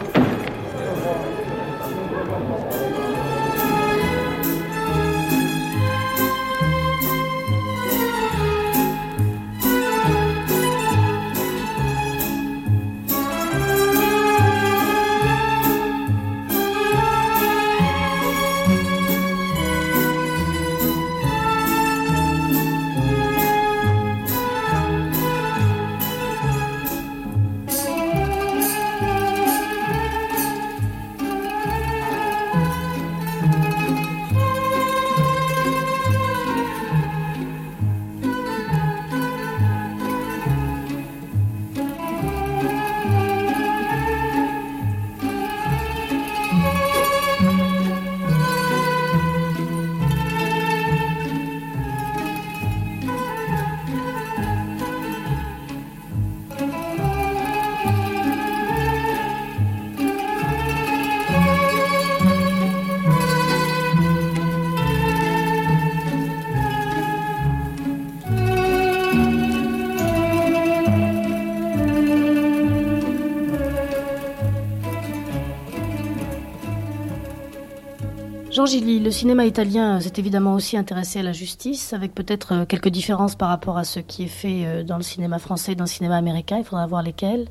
[78.67, 82.65] Jean Gilly, le cinéma italien s'est évidemment aussi intéressé à la justice, avec peut-être euh,
[82.65, 85.75] quelques différences par rapport à ce qui est fait euh, dans le cinéma français et
[85.77, 86.59] dans le cinéma américain.
[86.59, 87.47] Il faudra voir lesquels.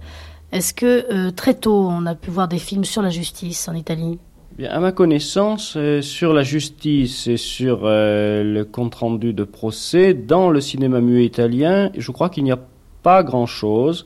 [0.51, 3.75] Est-ce que euh, très tôt, on a pu voir des films sur la justice en
[3.75, 4.19] Italie?
[4.57, 10.59] Bien, à ma connaissance, sur la justice et sur le compte-rendu de procès, dans le
[10.59, 12.59] cinéma muet italien, je crois qu'il n'y a
[13.03, 14.05] pas grand-chose.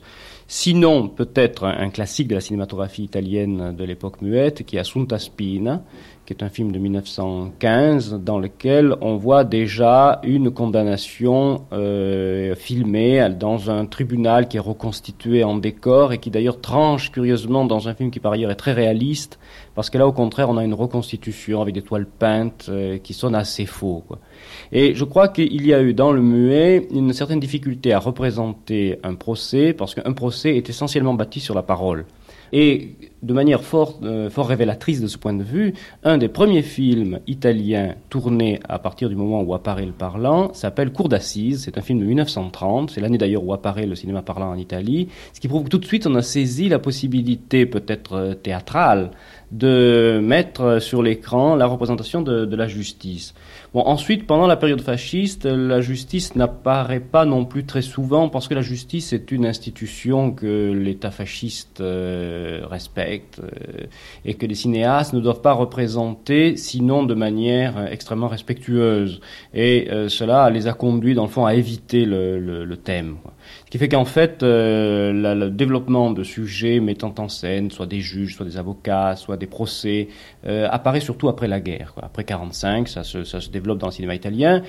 [0.52, 5.84] Sinon, peut-être un, classique de la cinématographie italienne de l'époque muette, qui est Assunta Spina,
[6.30, 13.28] qui est un film de 1915 dans lequel on voit déjà une condamnation euh, filmée
[13.36, 17.94] dans un tribunal qui est reconstitué en décor et qui d'ailleurs tranche curieusement dans un
[17.94, 19.40] film qui par ailleurs est très réaliste
[19.74, 23.12] parce que là au contraire on a une reconstitution avec des toiles peintes euh, qui
[23.12, 24.04] sonnent assez faux.
[24.70, 29.00] Et je crois qu'il y a eu dans le muet une certaine difficulté à représenter
[29.02, 32.04] un procès parce qu'un procès est essentiellement bâti sur la parole.
[32.52, 35.74] Et de manière fort, euh, fort révélatrice de ce point de vue,
[36.04, 40.90] un des premiers films italiens tournés à partir du moment où apparaît le parlant s'appelle
[40.90, 41.62] Cour d'assises.
[41.64, 42.90] C'est un film de 1930.
[42.90, 45.08] C'est l'année d'ailleurs où apparaît le cinéma parlant en Italie.
[45.32, 49.10] Ce qui prouve que tout de suite on a saisi la possibilité peut-être euh, théâtrale
[49.52, 53.34] de mettre sur l'écran la représentation de la justice.
[53.72, 58.48] Bon, ensuite, pendant la période fasciste, la justice n'apparaît pas non plus très souvent parce
[58.48, 63.86] que la justice est une institution que l'État fasciste euh, respecte euh,
[64.24, 69.20] et que les cinéastes ne doivent pas représenter sinon de manière extrêmement respectueuse.
[69.54, 73.18] Et euh, cela les a conduits, dans le fond, à éviter le, thème.
[73.70, 78.34] Qui fait qu'en fait, euh, le développement de sujets mettant en scène soit des juges,
[78.34, 80.08] soit des avocats, soit des procès,
[80.44, 81.92] euh, apparaît surtout après la guerre.
[81.94, 82.04] Quoi.
[82.04, 84.62] Après 45, ça se, ça se développe dans le cinéma italien.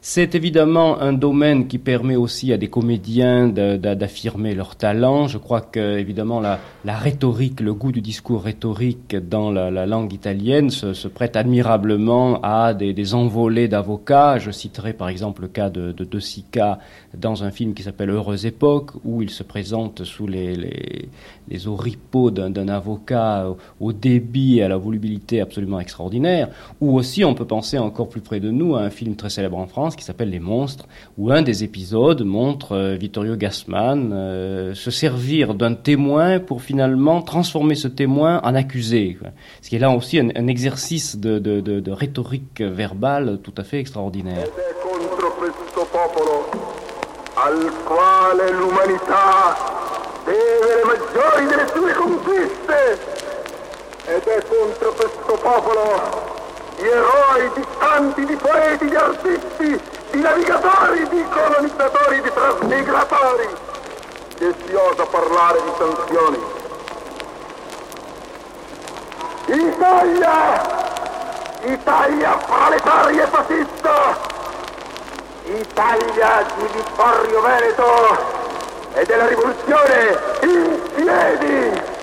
[0.00, 5.26] C'est évidemment un domaine qui permet aussi à des comédiens d'affirmer leur talent.
[5.26, 10.12] Je crois que, évidemment, la, rhétorique, le goût du discours rhétorique dans la, la langue
[10.12, 14.38] italienne se, prête admirablement à des, envolées d'avocats.
[14.38, 16.78] Je citerai par exemple le cas de, de Sica
[17.16, 21.08] dans un film qui s'appelle Heureuse époque, où il se présente sous les, les,
[21.48, 23.46] les oripeaux d'un avocat
[23.80, 26.48] au débit et à la volubilité absolument extraordinaire.
[26.80, 29.58] Ou aussi, on peut penser encore plus près de nous à un film très célèbre
[29.58, 30.86] en France qui s'appelle Les Monstres,
[31.16, 37.22] où un des épisodes montre euh, Vittorio Gassman euh, se servir d'un témoin pour finalement
[37.22, 39.18] transformer ce témoin en accusé.
[39.62, 44.46] Ce qui est là aussi un, exercice de, rhétorique verbale tout à fait extraordinaire.
[47.36, 47.54] al
[56.78, 63.48] di eroi, di santi, di poeti, di artisti, di navigatori, di colonizzatori, di trasmigratori,
[64.38, 66.38] che si osa parlare di sanzioni.
[69.46, 70.76] Italia!
[71.62, 74.36] Italia proletaria e fascista!
[75.46, 78.18] Italia di Vittorio Veneto
[78.94, 81.96] e della rivoluzione in piedi!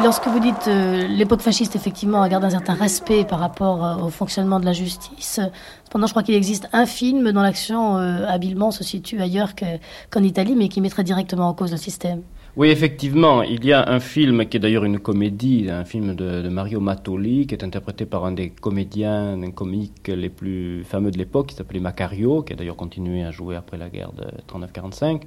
[0.00, 3.96] Lorsque vous dites euh, l'époque fasciste, effectivement, a gardé un certain respect par rapport euh,
[3.96, 5.40] au fonctionnement de la justice,
[5.84, 10.20] cependant, je crois qu'il existe un film dont l'action euh, habilement se situe ailleurs qu'en
[10.20, 12.22] qu Italie, mais qui mettrait directement en cause le système.
[12.58, 16.48] Oui, effectivement, il y a un film qui est d'ailleurs une comédie, un film de,
[16.48, 21.18] Mario Mattoli, qui est interprété par un des comédiens un comiques les plus fameux de
[21.18, 25.22] l'époque, qui s'appelait Macario, qui a d'ailleurs continué à jouer après la guerre de 39-45,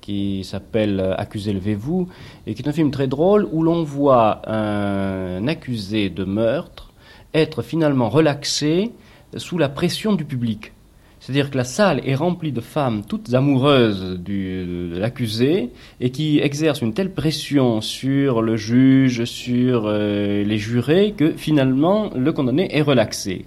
[0.00, 2.06] qui s'appelle Accusé, levez-vous,
[2.46, 6.92] et qui est un film très drôle où l'on voit un accusé de meurtre
[7.34, 8.92] être finalement relaxé
[9.36, 10.72] sous la pression du public.
[11.26, 15.70] C'est-à-dire que la salle est remplie de femmes toutes amoureuses de l'accusé
[16.00, 22.10] et qui exercent une telle pression sur le juge, sur euh, les jurés, que finalement
[22.14, 23.44] le condamné est relaxé.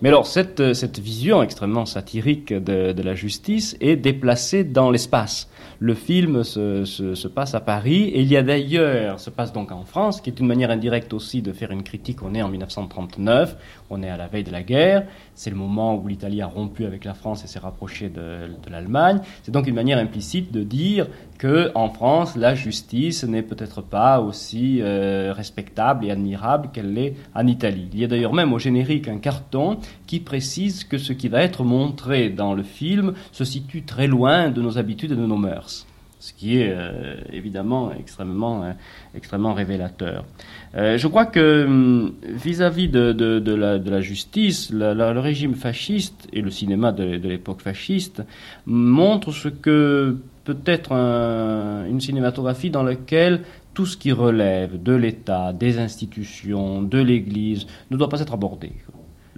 [0.00, 5.50] Mais alors cette, cette vision extrêmement satirique de, de la justice est déplacée dans l'espace.
[5.80, 9.52] Le film se, se, se, passe à Paris et il y a d'ailleurs, se passe
[9.52, 12.22] donc en France, qui est une manière indirecte aussi de faire une critique.
[12.22, 13.54] On est en 1939,
[13.90, 15.06] on est à la veille de la guerre,
[15.38, 19.20] c'est le moment où l'Italie a rompu avec la France et s'est rapprochée de, l'Allemagne.
[19.44, 21.06] C'est donc une manière implicite de dire
[21.38, 27.14] que en France, la justice n'est peut-être pas aussi euh, respectable et admirable qu'elle l'est
[27.36, 27.88] en Italie.
[27.92, 29.78] Il y a d'ailleurs même au générique un carton
[30.08, 34.50] qui précise que ce qui va être montré dans le film se situe très loin
[34.50, 35.87] de nos habitudes et de nos mœurs
[36.20, 40.24] ce qui est euh, évidemment extrêmement, euh, révélateur.
[40.74, 46.92] Euh, je crois que vis-à-vis -vis de, la, justice, le régime fasciste et le cinéma
[46.92, 48.22] de, l'époque fasciste
[48.66, 53.42] montrent ce que peut-être une cinématographie dans laquelle
[53.74, 58.72] tout ce qui relève de l'État, des institutions, de l'Église, ne doit pas être abordé.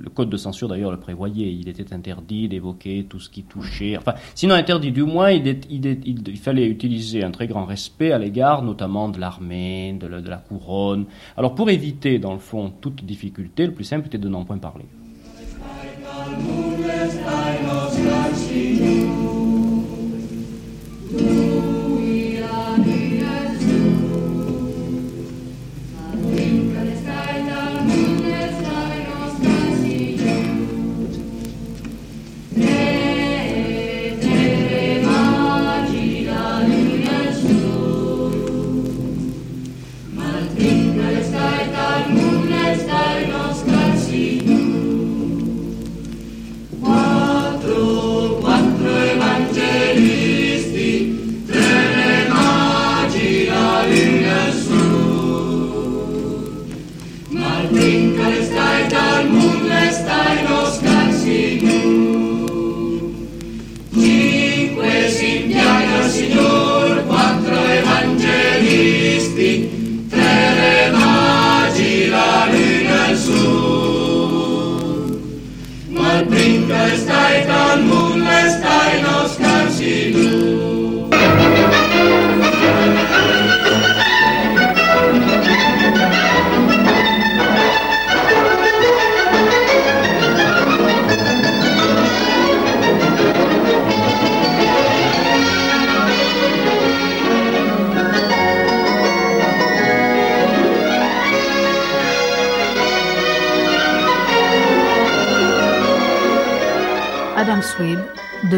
[0.02, 3.98] Le code de censure d'ailleurs le prévoyait, il était interdit d'évoquer tout ce qui touchait,
[3.98, 9.10] enfin, sinon interdit du moins, il, fallait utiliser un très grand respect à l'égard notamment
[9.10, 11.04] de l'armée, de, de la couronne.
[11.36, 14.58] Alors pour éviter dans le fond toute difficulté, le plus simple était de n'en point
[14.58, 14.86] parler.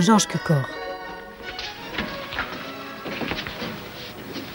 [0.03, 0.67] Georges Cukor.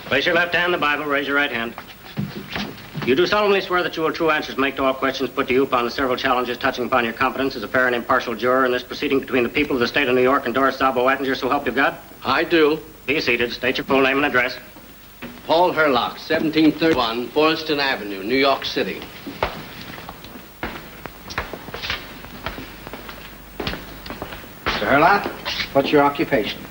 [0.05, 1.73] Place your left hand in the Bible, raise your right hand.
[3.05, 5.53] You do solemnly swear that you will true answers make to all questions put to
[5.53, 8.65] you upon the several challenges touching upon your competence as a fair and impartial juror
[8.65, 11.09] in this proceeding between the people of the state of New York and Doris Zabo
[11.09, 11.97] Attinger, so help you God?
[12.25, 12.79] I do.
[13.05, 13.53] Be seated.
[13.53, 14.57] State your full name and address.
[15.45, 19.01] Paul Herlock, 1731 Boylston Avenue, New York City.
[24.87, 24.93] Mr.
[24.93, 26.61] Herlock, what's your occupation?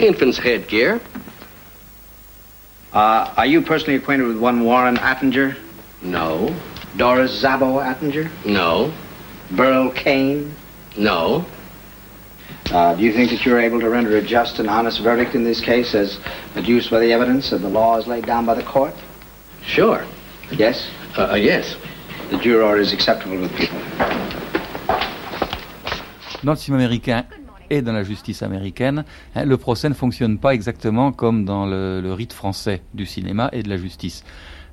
[0.00, 1.00] Infant's headgear.
[2.92, 5.56] Uh, are you personally acquainted with one Warren Attinger?
[6.00, 6.54] No.
[6.96, 8.30] Doris Zabo Attinger?
[8.44, 8.94] No.
[9.50, 10.54] Burl Kane?
[10.96, 11.44] No.
[12.70, 15.42] Uh, do you think that you're able to render a just and honest verdict in
[15.42, 16.20] this case as
[16.54, 18.94] adduced by the evidence and the laws laid down by the court?
[19.62, 20.06] Sure.
[20.52, 20.88] Yes?
[21.18, 21.76] Uh, uh, yes.
[22.30, 23.80] The juror is acceptable with people.
[26.44, 27.24] Dans le film américain,
[27.70, 29.04] et dans la justice américaine,
[29.34, 33.62] hein, le procès ne fonctionne pas exactement comme dans le, rite français du cinéma et
[33.62, 34.24] de la justice.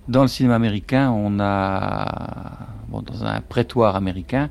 [0.07, 4.49] Dans le cinéma américain, on a, dans un prétoire américain,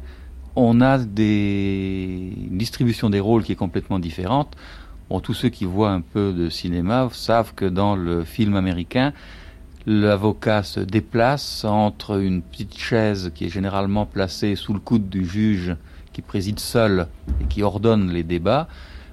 [0.56, 4.56] on a une distribution des rôles qui est complètement différente.
[5.22, 9.12] Tous ceux qui voient un peu de cinéma savent que dans le film américain,
[9.86, 15.24] l'avocat se déplace entre une petite chaise qui est généralement placée sous le coude du
[15.24, 15.74] juge
[16.20, 17.06] qui préside seul
[17.40, 18.68] et qui ordonne les débats,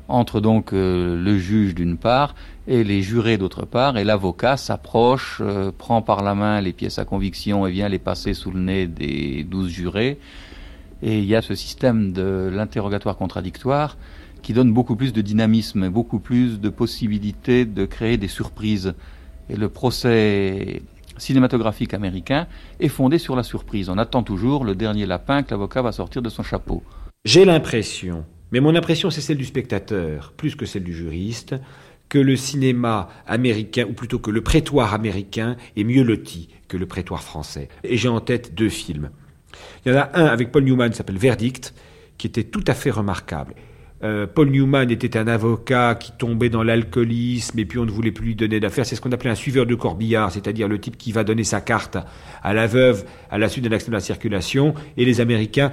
[0.09, 2.35] entre donc euh, le juge d'une part
[2.67, 6.99] et les jurés d'autre part, et l'avocat s'approche, euh, prend par la main les pièces
[6.99, 10.19] à conviction et vient les passer sous le nez des douze jurés.
[11.01, 13.97] Et il y a ce système de l'interrogatoire contradictoire
[14.41, 18.95] qui donne beaucoup plus de dynamisme, beaucoup plus de possibilités de créer des surprises.
[19.49, 20.81] Et le procès
[21.17, 22.47] cinématographique américain
[22.79, 23.89] est fondé sur la surprise.
[23.89, 26.83] On attend toujours le dernier lapin que l'avocat va sortir de son chapeau.
[27.25, 31.55] J'ai l'impression, mais mon impression c'est celle du spectateur, plus que celle du juriste,
[32.09, 36.85] que le cinéma américain, ou plutôt que le prétoire américain, est mieux loti que le
[36.85, 37.69] prétoire français.
[37.83, 39.09] Et j'ai en tête deux films.
[39.85, 41.73] Il y en a un avec Paul Newman qui s'appelle Verdict,
[42.17, 43.53] qui était tout à fait remarquable.
[44.03, 48.11] Euh, Paul Newman était un avocat qui tombait dans l'alcoolisme et puis on ne voulait
[48.11, 48.85] plus lui donner d'affaires.
[48.85, 51.61] C'est ce qu'on appelait un suiveur de corbillard, c'est-à-dire le type qui va donner sa
[51.61, 51.97] carte
[52.43, 54.75] à la veuve à la suite d'un accident de la circulation.
[54.97, 55.71] Et les Américains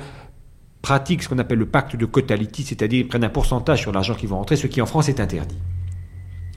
[0.80, 4.14] pratiquent ce qu'on appelle le pacte de cotality, c'est-à-dire ils prennent un pourcentage sur l'argent
[4.14, 5.58] qui va rentrer, ce qui en France est interdit.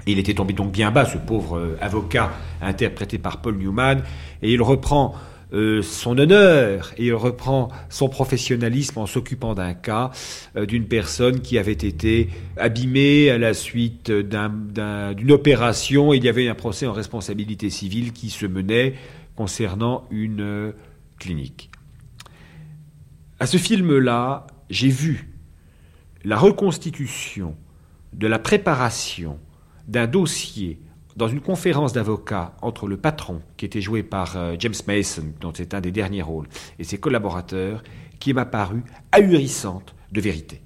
[0.05, 4.03] Il était tombé donc bien bas, ce pauvre euh, avocat interprété par Paul Newman,
[4.41, 5.15] et il reprend
[5.53, 10.11] euh, son honneur et il reprend son professionnalisme en s'occupant d'un cas
[10.57, 16.13] euh, d'une personne qui avait été abîmée à la suite d'une opération.
[16.13, 18.95] Il y avait un procès en responsabilité civile qui se menait
[19.37, 20.71] concernant une euh,
[21.17, 21.69] clinique.
[23.39, 25.29] À ce film-là, j'ai vu
[26.25, 27.55] la reconstitution
[28.11, 29.39] de la préparation
[29.87, 30.81] d'un dossier
[31.17, 35.51] dans une conférence d'avocats entre le patron, qui était joué par euh, James Mason, dont
[35.53, 36.47] c'est un des derniers rôles,
[36.77, 37.83] et ses collaborateurs,
[38.19, 40.61] qui m'a paru ahurissante de vérité,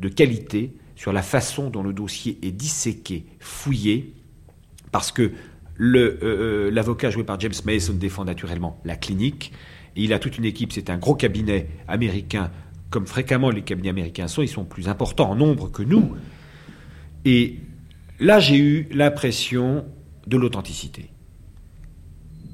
[0.00, 4.14] de qualité sur la façon dont le dossier est disséqué, fouillé,
[4.90, 5.22] parce que
[5.80, 9.52] euh, euh, l'avocat joué par James Mason défend naturellement la clinique,
[9.94, 12.50] et il a toute une équipe, c'est un gros cabinet américain,
[12.90, 16.16] comme fréquemment les cabinets américains sont, ils sont plus importants en nombre que nous.
[17.24, 17.60] Et
[18.22, 19.84] là, j'ai eu l'impression
[20.26, 21.10] de l'authenticité.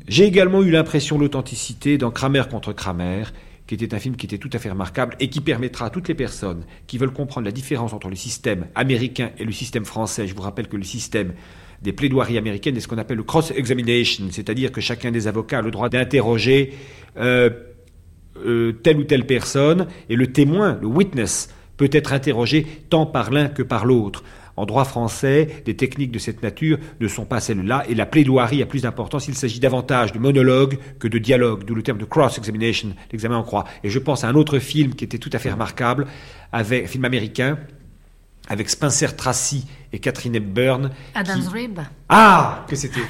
[0.08, 3.24] J'ai également eu l'impression de l'authenticité dans Kramer contre Kramer,
[3.66, 6.08] qui était un film qui était tout à fait remarquable et qui permettra à toutes
[6.08, 10.26] les personnes qui veulent comprendre la différence entre le système américain et le système français.
[10.26, 11.34] Je vous rappelle que le système
[11.82, 15.62] des plaidoiries américaines est ce qu'on appelle le cross-examination, c'est-à-dire que chacun des avocats a
[15.62, 16.72] le droit d'interroger
[17.18, 17.50] euh,
[18.38, 23.30] euh, telle ou telle personne et le témoin, le witness, peut être interrogé tant par
[23.30, 24.24] l'un que par l'autre.
[24.58, 28.60] En droit français, des techniques de cette nature ne sont pas celles-là, et la plaidoirie
[28.60, 29.28] a plus d'importance.
[29.28, 33.44] Il s'agit davantage de monologue que de dialogue, d'où le terme de cross-examination, l'examen en
[33.44, 33.64] croix.
[33.84, 36.06] Et je pense à un autre film qui était tout à fait remarquable,
[36.52, 37.58] avec, un film américain,
[38.48, 40.90] avec Spencer Tracy et Catherine Hepburn.
[41.14, 41.78] Adam's Rib.
[42.08, 43.00] Ah que c'était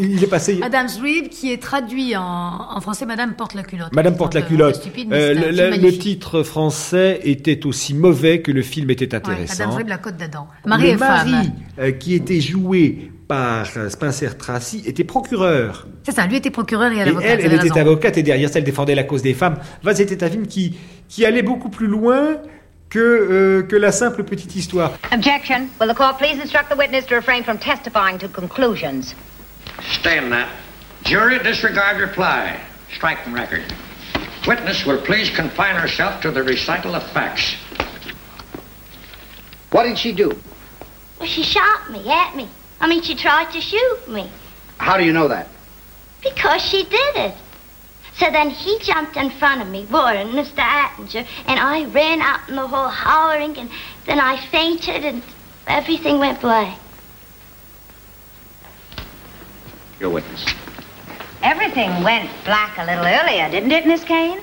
[0.00, 0.60] il est passé.
[0.62, 3.92] Adam's Rib qui est traduit en, français Madame porte la culotte.
[3.94, 4.86] Madame porte la culotte.
[5.12, 9.64] Euh, le, titre français était aussi mauvais que le film était intéressant.
[9.64, 10.46] Adam's Rib, la côte d'Adam.
[10.66, 15.86] Marie et Marie, euh, qui était joué par euh, Spencer Tracy était procureur.
[16.02, 18.64] C'est ça, lui était procureur et elle Elle, elle était avocate et derrière ça, elle
[18.64, 19.56] défendait la cause des femmes.
[19.94, 20.76] c'était un film qui,
[21.08, 22.36] qui allait beaucoup plus loin
[22.92, 24.92] que, euh, que la simple petite histoire.
[25.12, 25.70] Objection.
[25.80, 29.14] Will the court please instruct the witness to refrain from testifying to conclusions?
[29.82, 30.50] Stand that.
[31.02, 32.60] Jury, disregard reply.
[32.94, 33.64] Strike from record.
[34.46, 37.54] Witness will please confine herself to the recital of facts.
[39.70, 40.38] What did she do?
[41.18, 42.46] Well, she shot me, at me.
[42.78, 44.30] I mean, she tried to shoot me.
[44.76, 45.48] How do you know that?
[46.22, 47.34] Because she did it.
[48.22, 50.58] So then he jumped in front of me, Warren, Mr.
[50.58, 53.68] Attinger, and I ran out in the hall hollering, and
[54.06, 55.24] then I fainted, and
[55.66, 56.78] everything went black.
[59.98, 60.46] Your witness.
[61.42, 64.38] Everything went black a little earlier, didn't it, Miss Kane?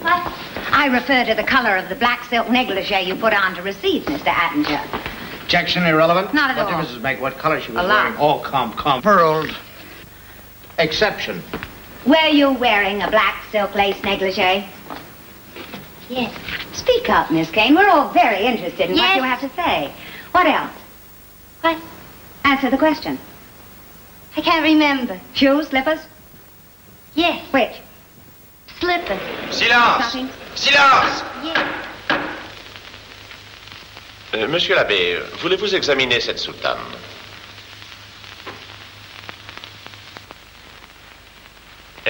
[0.00, 0.32] What?
[0.72, 4.04] I refer to the color of the black silk negligee you put on to receive
[4.04, 4.32] Mr.
[4.32, 5.42] Attinger.
[5.42, 6.32] Objection irrelevant?
[6.32, 6.64] Not at what all.
[6.64, 8.04] What difference does it make what color she was a lot.
[8.04, 8.18] wearing?
[8.18, 9.02] Oh, come, come.
[9.02, 9.54] Pearled.
[10.78, 11.42] Exception.
[12.06, 14.66] Were you wearing a black silk lace negligee?
[16.08, 16.34] Yes.
[16.72, 17.74] Speak up, Miss Kane.
[17.74, 19.08] We're all very interested in yes.
[19.08, 19.92] what you have to say.
[20.32, 20.72] What else?
[21.60, 21.78] What?
[22.44, 23.18] Answer the question.
[24.36, 25.20] I can't remember.
[25.34, 26.00] Shoes, slippers?
[27.14, 27.44] Yes.
[27.52, 27.76] Which?
[28.78, 29.20] Slippers.
[29.50, 30.30] Silence Stockings?
[30.54, 31.76] Silence Yes.
[34.32, 36.78] Euh, Monsieur l'abbé, voulez-vous examiner cette soutane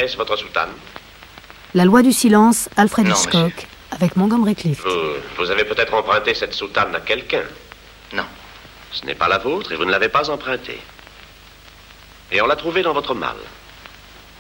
[0.01, 0.71] Est-ce votre soutane
[1.75, 4.81] La loi du silence, Alfred Non, Hitchcock, avec Montgomery Clift.
[4.83, 7.43] vous, vous avez peut-être emprunté cette soutane à quelqu'un?
[8.15, 8.25] Non.
[8.93, 10.81] Ce n'est pas la vôtre et vous ne l'avez pas empruntée.
[12.33, 13.45] Et on l'a trouvée dans votre malle.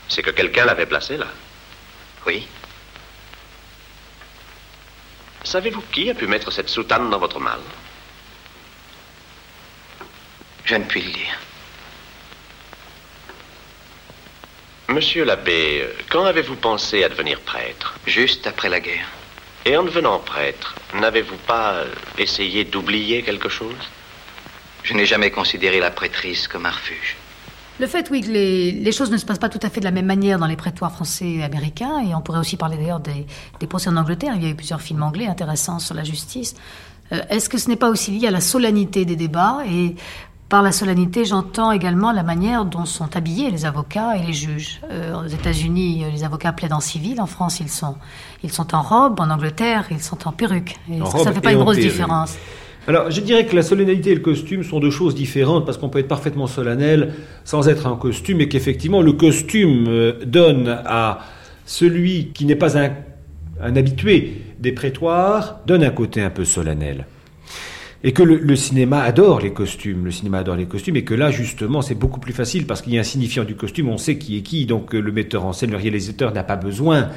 [0.08, 1.26] C'est que quelqu'un l'avait placée là.
[2.26, 2.48] Oui.
[5.44, 7.60] Savez-vous qui a pu mettre cette soutane dans votre malle
[10.64, 11.38] Je ne puis le dire.
[14.90, 19.06] Monsieur l'abbé, quand avez-vous pensé à devenir prêtre Juste après la guerre.
[19.64, 21.84] Et en devenant prêtre, n'avez-vous pas
[22.18, 23.76] essayé d'oublier quelque chose
[24.82, 27.16] Je n'ai jamais considéré la prêtrise comme un refuge.
[27.78, 29.84] Le fait, oui, que les, les, choses ne se passent pas tout à fait de
[29.84, 32.98] la même manière dans les prétoires français et américains, et on pourrait aussi parler d'ailleurs
[32.98, 33.26] des,
[33.60, 36.56] des, procès en Angleterre, il y a eu plusieurs films anglais intéressants sur la justice.
[37.12, 39.94] Euh, Est-ce que ce n'est pas aussi lié à la solennité des débats Et
[40.50, 44.80] par la solennité, j'entends également la manière dont sont habillés les avocats et les juges.
[44.90, 47.94] Euh, aux États-Unis, les avocats plaident en civil, en France, ils sont,
[48.42, 50.76] ils sont en robe, en Angleterre, ils sont en perruque.
[50.90, 51.92] Est-ce que ça ne fait pas une grosse perruque.
[51.92, 52.36] différence
[52.88, 55.90] alors, je dirais que la solennité et le costume sont deux choses différentes parce qu'on
[55.90, 57.12] peut être parfaitement solennel
[57.44, 61.20] sans être en costume et qu'effectivement le costume euh, donne à
[61.66, 62.90] celui qui n'est pas un,
[63.62, 67.04] un, habitué des prétoires, donne un côté un peu solennel.
[68.02, 71.30] Et que le, cinéma adore les costumes, le cinéma adore les costumes, et que là,
[71.30, 74.16] justement, c'est beaucoup plus facile parce qu'il y a un signifiant du costume, on sait
[74.16, 77.10] qui est qui, donc le metteur en scène, le réalisateur n'a pas besoin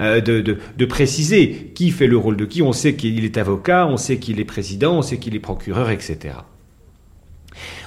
[0.00, 2.62] euh, de, de, de, préciser qui fait le rôle de qui.
[2.62, 5.90] On sait qu'il est avocat, on sait qu'il est président, on sait qu'il est procureur,
[5.90, 6.34] etc.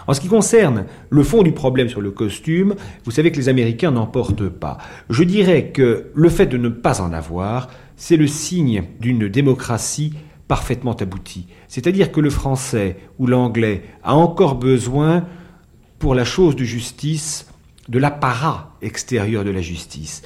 [0.08, 3.50] En ce qui concerne le fond du problème sur le costume, vous savez que les
[3.50, 4.78] Américains n'en portent pas.
[5.10, 10.14] Je dirais que le fait de ne pas en avoir, c'est le signe d'une démocratie
[10.48, 11.48] parfaitement aboutie.
[11.68, 15.26] C'est-à-dire que le français ou l'anglais a encore besoin
[16.00, 17.48] pour la chose de justice
[17.90, 20.24] de l'apparat extérieur de la justice.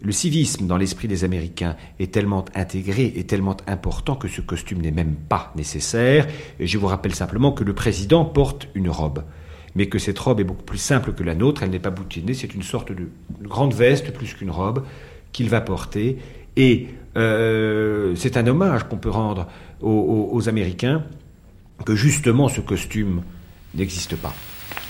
[0.00, 4.82] Le civisme dans l'esprit des Américains est tellement intégré et tellement important que ce costume
[4.82, 6.26] n'est même pas nécessaire.
[6.60, 9.24] Et je vous rappelle simplement que le président porte une robe,
[9.74, 12.34] mais que cette robe est beaucoup plus simple que la nôtre, elle n'est pas boutinée,
[12.34, 13.08] c'est une sorte de
[13.42, 14.84] grande veste plus qu'une robe
[15.32, 16.18] qu'il va porter.
[16.56, 19.46] Et euh, c'est un hommage qu'on peut rendre
[19.80, 21.02] aux, aux Américains
[21.84, 23.22] que justement ce costume
[23.74, 24.34] n'existe pas.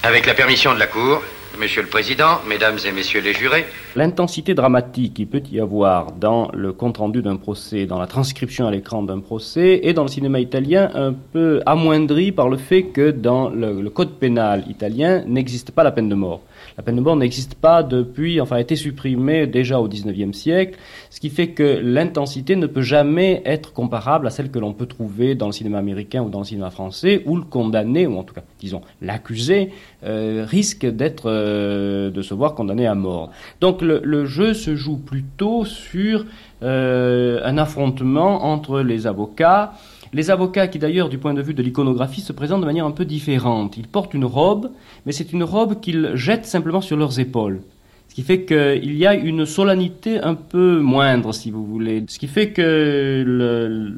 [0.02, 1.22] Avec la permission de la Cour,
[1.58, 3.64] Monsieur le Président, Mesdames et Messieurs les jurés.
[3.94, 8.70] L'intensité dramatique qu'il peut y avoir dans le compte-rendu d'un procès, dans la transcription à
[8.70, 13.10] l'écran d'un procès, est dans le cinéma italien un peu amoindrie par le fait que
[13.10, 16.40] dans le, le code pénal italien n'existe pas la peine de mort.
[16.76, 20.78] La peine de mort n'existe pas depuis, enfin, a été supprimée déjà au XIXe siècle,
[21.10, 24.86] ce qui fait que l'intensité ne peut jamais être comparable à celle que l'on peut
[24.86, 28.24] trouver dans le cinéma américain ou dans le cinéma français, où le condamné, ou en
[28.24, 29.70] tout cas, disons, l'accusé,
[30.04, 33.30] euh, risque d'être, euh, de se voir condamné à mort.
[33.60, 36.26] Donc le, jeu se joue plutôt sur
[36.62, 39.72] euh, un affrontement entre les avocats,
[40.12, 42.90] les avocats qui d'ailleurs du point de vue de l'iconographie se présentent de manière un
[42.90, 43.78] peu différente.
[43.78, 44.70] Ils portent une robe,
[45.06, 47.60] mais c'est une robe qu'ils jettent simplement sur leurs épaules.
[48.08, 52.04] Ce qui fait qu'il y a une solennité un peu moindre, si vous voulez.
[52.08, 53.94] Ce qui fait que le,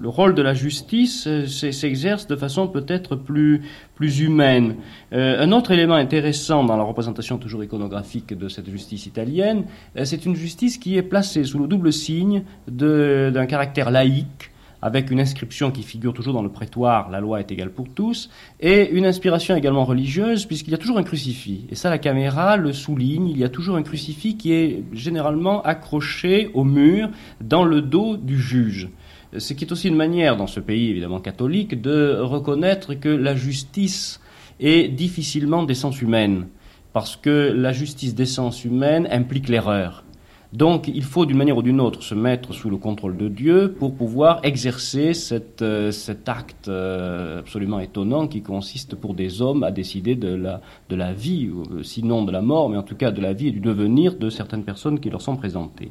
[0.00, 3.62] le rôle de la justice s'exerce de façon peut-être plus,
[3.94, 4.76] plus humaine.
[5.12, 9.64] Euh, un autre élément intéressant dans la représentation toujours iconographique de cette justice italienne,
[9.96, 14.50] euh, c'est une justice qui est placée sous le double signe d'un caractère laïque,
[14.82, 18.30] avec une inscription qui figure toujours dans le prétoire, la loi est égale pour tous,
[18.60, 21.66] et une inspiration également religieuse, puisqu'il y a toujours un crucifix.
[21.70, 25.62] Et ça, la caméra le souligne, il y a toujours un crucifix qui est généralement
[25.62, 27.08] accroché au mur
[27.40, 28.90] dans le dos du juge.
[29.38, 33.34] Ce qui est aussi une manière, dans ce pays évidemment catholique, de reconnaître que la
[33.34, 34.20] justice
[34.60, 36.46] est difficilement d'essence humaine,
[36.92, 40.04] parce que la justice d'essence humaine implique l'erreur.
[40.52, 43.74] Donc il faut d'une manière ou d'une autre se mettre sous le contrôle de Dieu
[43.78, 45.12] pour pouvoir exercer
[45.60, 50.60] euh, cet acte euh, absolument étonnant qui consiste pour des hommes à décider de la,
[50.88, 53.48] de la vie, euh, sinon de la mort, mais en tout cas de la vie
[53.48, 55.90] et du devenir de certaines personnes qui leur sont présentées.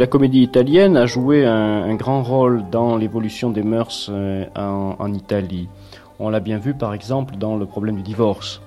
[0.00, 5.68] La comédie italienne a joué un, grand rôle dans l'évolution des mœurs euh, en, Italie.
[6.18, 8.62] On l'a bien vu par exemple dans le problème du divorce,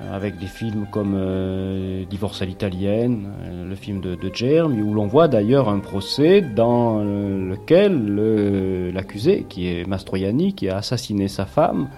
[0.00, 3.32] euh, avec des films comme euh, Divorce à l'italienne,
[3.68, 9.66] le film de, de Germi, où l'on voit d'ailleurs un procès dans lequel l'accusé, qui
[9.66, 11.88] est Mastroianni, qui a assassiné sa femme,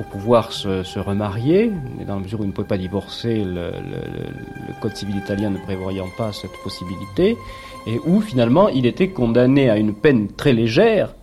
[0.00, 1.70] pour pouvoir se, remarier,
[2.00, 3.70] et dans la mesure où il ne pouvait pas divorcer, le,
[4.80, 7.36] code civil italien ne prévoyant pas cette possibilité,
[7.86, 11.14] et où finalement il était condamné à une peine très légère,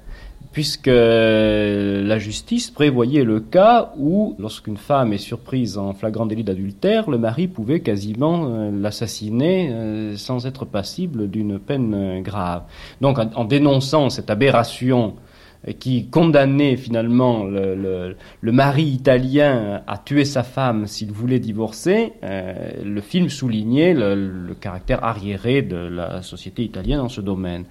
[0.52, 7.10] puisque la justice prévoyait le cas où, lorsqu'une femme est surprise en flagrant délit d'adultère,
[7.10, 12.62] le mari pouvait quasiment euh, l'assassiner euh, sans être passible d'une peine euh, grave.
[13.02, 15.16] Donc en dénonçant cette aberration
[15.80, 23.02] qui condamnait finalement le, mari italien à tuer sa femme s'il voulait divorcer, euh, le
[23.02, 27.66] film soulignait le, le, caractère arriéré de la société italienne en ce domaine.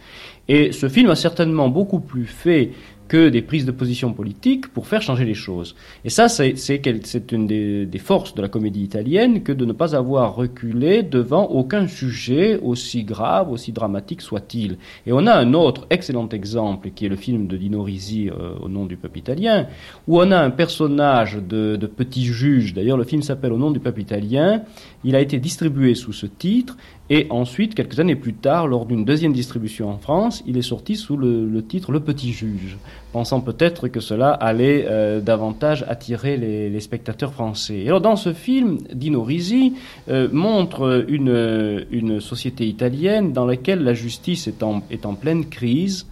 [0.49, 2.71] Et ce film a certainement beaucoup plus fait
[3.09, 5.75] que des prises de position politiques pour faire changer les choses.
[6.05, 10.35] Et ça, c'est une des, forces de la comédie italienne que de ne pas avoir
[10.37, 14.79] reculé devant aucun sujet aussi grave, aussi dramatique soit-il.
[15.07, 18.55] Et on a un autre excellent exemple qui est le film de Dino Risi euh,
[18.61, 19.67] au nom du peuple italien,
[20.07, 23.71] où on a un personnage de, de petit juge, d'ailleurs le film s'appelle Au nom
[23.71, 24.63] du peuple italien,
[25.07, 26.77] il a été distribué sous ce titre,
[27.09, 30.97] et ensuite, quelques années plus tard, lors d'une deuxième distribution en France, il est sorti
[30.97, 32.77] sous le, titre Le Petit Juge,
[33.13, 37.85] pensant peut-être que cela allait euh, davantage attirer les, spectateurs français.
[37.87, 39.75] Alors, dans ce film, Dino Risi
[40.09, 45.47] euh, montre une, une société italienne dans laquelle la justice est en, est en pleine
[45.47, 46.07] crise,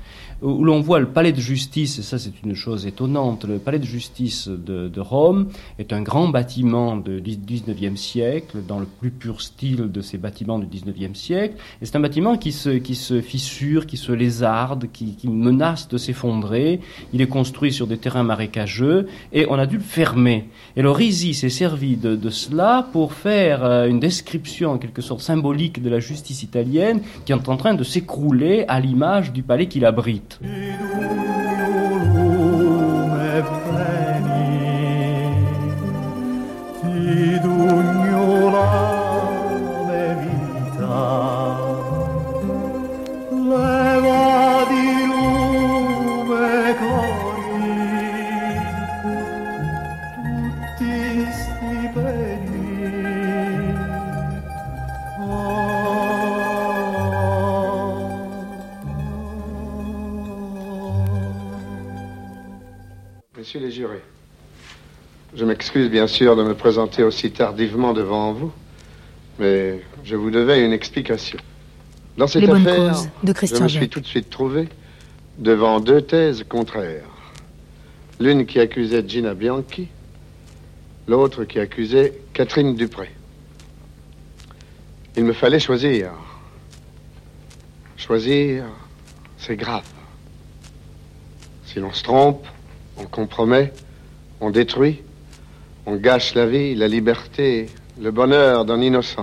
[0.45, 3.79] où l'on voit le palais de justice, et ça c'est une chose étonnante, le palais
[3.79, 9.11] de justice de, de Rome est un grand bâtiment du 19e siècle, dans le plus
[9.11, 12.95] pur style de ces bâtiments du 19e siècle, et c'est un bâtiment qui se, qui
[12.95, 16.81] se fissure, qui se lézarde, qui, qui menace de s'effondrer,
[17.15, 20.49] il est construit sur des terrains marécageux, et on a dû le fermer.
[20.77, 25.01] Et le Risi s'est servi de, de, cela pour faire euh, une description en quelque
[25.01, 29.43] sorte symbolique de la justice italienne qui est en train de s'écrouler à l'image du
[29.43, 30.34] palais qu'il abrite.
[30.35, 30.75] Sfânt.
[36.81, 37.39] Ti
[63.55, 64.03] Messieurs les jurés,
[65.37, 68.53] je m'excuse bien sûr de me présenter aussi tardivement devant vous,
[69.39, 71.39] mais je vous devais une explication.
[72.17, 73.91] Dans cette Les affaire, causes de Christian je me suis Jacques.
[73.91, 74.69] tout de suite trouvé
[75.39, 77.05] devant deux thèses contraires.
[78.19, 79.87] L'une qui accusait Gina Bianchi,
[81.07, 83.09] l'autre qui accusait Catherine Dupré.
[85.17, 86.11] Il me fallait choisir.
[87.97, 88.65] Choisir,
[89.39, 89.87] c'est grave.
[91.67, 92.45] Si l'on se trompe,
[92.99, 93.73] on compromet,
[94.41, 95.03] on détruit,
[95.87, 97.67] on gâche la vie, la liberté,
[98.01, 99.23] le bonheur d'un innocent.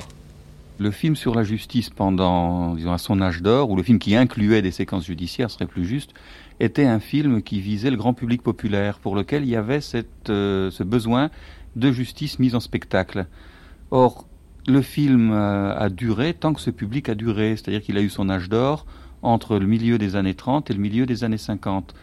[0.77, 4.15] Le film sur la justice pendant, disons, à son âge d'or, ou le film qui
[4.15, 6.13] incluait des séquences judiciaires, serait plus juste,
[6.59, 9.79] était un film qui visait le grand public populaire, pour lequel il y avait
[10.29, 11.29] euh, ce besoin
[11.75, 13.27] de justice mise en spectacle.
[13.91, 14.27] Or,
[14.67, 18.09] le film euh, a duré tant que ce public a duré, c'est-à-dire qu'il a eu
[18.09, 18.85] son âge d'or
[19.23, 21.93] entre le milieu des années 30 et le milieu des années 50.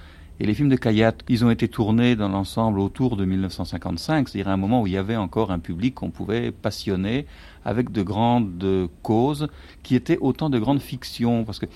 [0.41, 4.53] Et les films de Kayat, ils ont été tournés dans l'ensemble autour de 1955, c'est-à-dire
[4.53, 7.27] un moment où il y avait encore un public qu'on pouvait passionner
[7.65, 9.49] avec de grandes causes
[9.83, 11.45] qui étaient autant de grandes fictions.
[11.45, 11.67] Parce que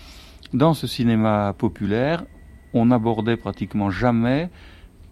[0.53, 2.25] dans ce cinéma populaire,
[2.73, 4.49] on n'abordait pratiquement jamais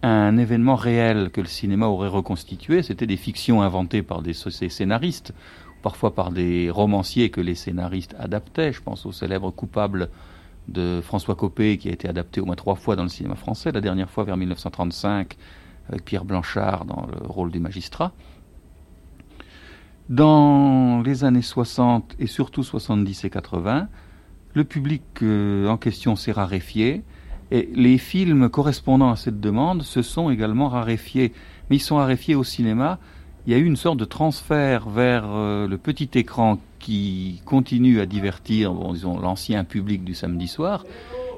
[0.01, 2.83] un événement réel que le cinéma aurait reconstitué.
[2.83, 5.33] C'était des fictions inventées par des scénaristes,
[5.81, 8.71] parfois par des romanciers que les scénaristes adaptaient.
[8.71, 10.09] Je pense au célèbre Coupable
[10.71, 13.71] de François Copé, qui a été adapté au moins trois fois dans le cinéma français,
[13.71, 15.37] la dernière fois vers 1935,
[15.89, 18.13] avec Pierre Blanchard dans le rôle du magistrat.
[20.09, 23.87] Dans les années 60 et surtout 70 et 80,
[24.53, 27.03] le public euh, en question s'est raréfié
[27.51, 31.33] et les films correspondant à cette demande se sont également raréfiés.
[31.69, 32.99] Mais ils sont raréfiés au cinéma.
[33.45, 38.01] Il y a eu une sorte de transfert vers euh, le petit écran qui continue
[38.01, 40.83] à divertir, bon, disons, l'ancien public du samedi soir.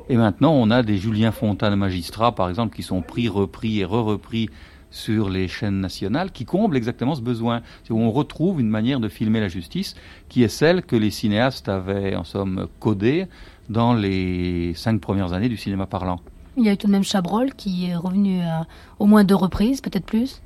[0.09, 3.85] Et maintenant, on a des Julien Fontane magistrats, par exemple, qui sont pris, repris et
[3.85, 4.49] re-repris
[4.89, 7.61] sur les chaînes nationales, qui comblent exactement ce besoin.
[7.83, 9.95] C'est où on retrouve une manière de filmer la justice
[10.29, 13.27] qui est celle que les cinéastes avaient, en somme, codée
[13.69, 16.19] dans les cinq premières années du cinéma parlant.
[16.57, 18.67] Il y a eu tout de même Chabrol qui est revenu à
[18.99, 20.41] au moins deux reprises, peut-être plus.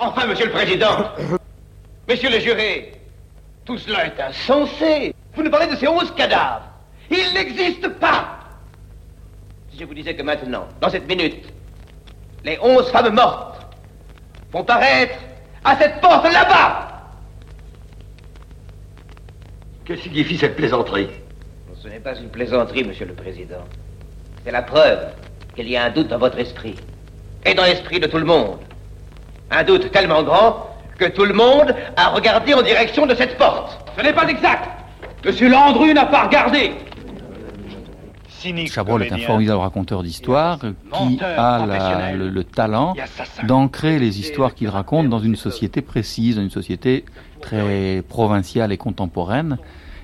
[0.00, 1.10] Enfin, monsieur le président,
[2.08, 2.92] messieurs les jurés,
[3.68, 5.14] tout cela est insensé.
[5.34, 6.64] Vous nous parlez de ces onze cadavres.
[7.10, 8.38] Ils n'existent pas.
[9.70, 11.52] Si je vous disais que maintenant, dans cette minute,
[12.44, 13.60] les onze femmes mortes
[14.52, 15.18] vont paraître
[15.62, 16.88] à cette porte là-bas.
[19.84, 21.10] Que signifie cette plaisanterie?
[21.82, 23.64] Ce n'est pas une plaisanterie, monsieur le président.
[24.44, 25.10] C'est la preuve
[25.54, 26.76] qu'il y a un doute dans votre esprit.
[27.44, 28.60] Et dans l'esprit de tout le monde.
[29.50, 33.78] Un doute tellement grand que tout le monde a regardé en direction de cette porte.
[33.96, 34.68] Ce n'est pas exact.
[35.24, 36.72] Monsieur Landru n'a pas regardé.
[38.68, 40.58] Chabrol est un formidable raconteur d'histoire
[41.08, 42.94] qui a la- le, le talent
[43.46, 47.04] d'ancrer les histoires qu'il raconte dans une société précise, dans une société
[47.40, 49.58] très provinciale et contemporaine.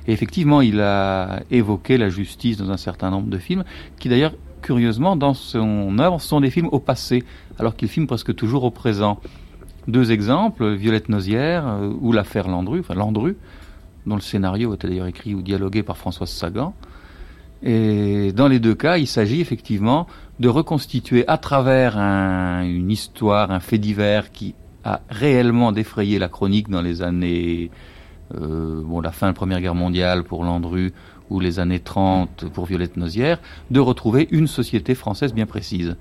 [0.09, 3.65] Et effectivement, il a évoqué la justice dans un certain nombre de films,
[4.01, 4.33] qui d'ailleurs,
[4.63, 7.23] curieusement, dans son œuvre, sont des films au passé,
[7.61, 9.21] alors qu'il filme presque toujours au présent.
[9.89, 13.37] Deux exemples, Violette Nozière euh, ou l'affaire Landru, enfin Landru,
[14.07, 16.75] dont le scénario était d'ailleurs écrit ou dialogué par Françoise Sagan.
[17.63, 20.07] Et dans les deux cas, il s'agit effectivement
[20.39, 24.55] de reconstituer à travers un- une histoire, un fait divers qui
[24.85, 27.71] a réellement défrayé la chronique dans les années,
[28.35, 30.93] euh, bon, la fin de la Première Guerre mondiale pour Landru
[31.31, 33.39] ou les années 30 pour Violette Nozière,
[33.71, 35.97] de retrouver une société française bien précise.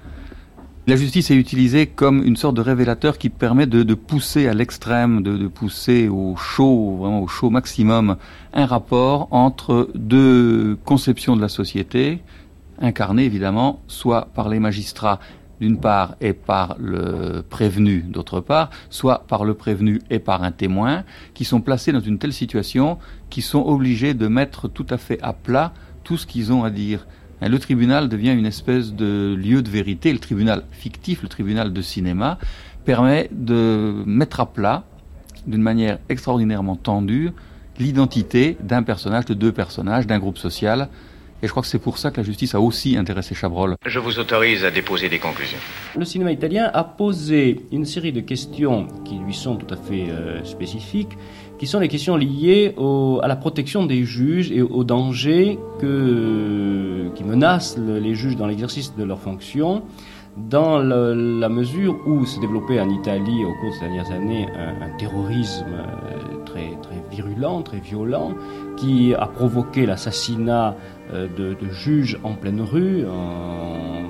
[0.86, 5.23] La justice est utilisée comme une sorte de révélateur qui permet de, pousser à l'extrême,
[5.23, 8.17] de, pousser au chaud, vraiment au chaud maximum,
[8.53, 12.21] un rapport entre deux conceptions de la société,
[12.81, 15.21] incarné évidemment soit par les magistrats
[15.61, 20.51] d'une part et par le prévenu d'autre part, soit par le prévenu et par un
[20.51, 22.97] témoin, qui sont placés dans une telle situation
[23.29, 25.71] qu'ils sont obligés de mettre tout à fait à plat
[26.03, 27.07] tout ce qu'ils ont à dire.
[27.41, 30.13] Le tribunal devient une espèce de lieu de vérité.
[30.13, 32.38] Le tribunal fictif, le tribunal de cinéma,
[32.86, 34.84] permet de mettre à plat,
[35.45, 37.31] d'une manière extraordinairement tendue,
[37.79, 40.89] l'identité d'un personnage, de deux personnages, d'un groupe social.
[41.41, 43.75] Et je crois que c'est pour ça que la justice a aussi intéressé Chabrol.
[43.86, 45.57] Je vous autorise à déposer des conclusions.
[45.97, 50.05] Le cinéma italien a posé une série de questions qui lui sont tout à fait
[50.09, 51.17] euh, spécifiques,
[51.64, 52.76] qui sont les questions liées
[53.22, 58.93] à la protection des juges et aux dangers qui menacent le- les juges dans l'exercice
[58.97, 59.84] de leurs fonctions,
[60.36, 64.88] dans la mesure où s'est développé en Italie au cours de ces dernières années un,
[64.88, 68.32] un terrorisme euh, très, très virulent, très violent,
[68.78, 70.76] qui a provoqué l'assassinat
[71.13, 73.03] euh, de, juges en pleine rue,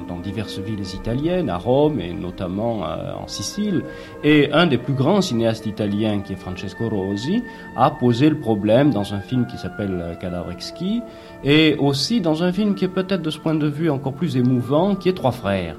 [0.07, 3.83] dans diverses villes italiennes, à Rome et notamment euh, en Sicile.
[4.23, 7.43] Et un des plus grands cinéastes italiens, qui est Francesco Rosi,
[7.75, 11.01] a posé le problème dans un film qui s'appelle euh, Cadavre exquis,
[11.43, 14.37] et aussi dans un film qui est peut-être de ce point de vue encore plus
[14.37, 15.77] émouvant, qui est Trois frères.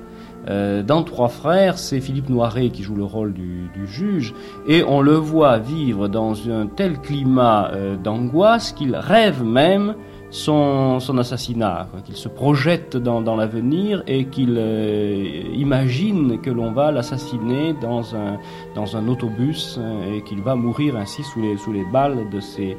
[0.49, 4.35] Euh, dans Trois Frères, c'est Philippe Noiret qui joue le rôle du, juge,
[4.67, 9.95] et on le voit vivre dans un tel climat euh, d'angoisse qu'il rêve même
[10.31, 17.75] son, assassinat, qu'il se projette dans, l'avenir et qu'il euh, imagine que l'on va l'assassiner
[17.81, 18.39] dans un,
[18.75, 19.79] dans un autobus
[20.13, 22.77] et qu'il va mourir ainsi sous les, sous les balles de ces,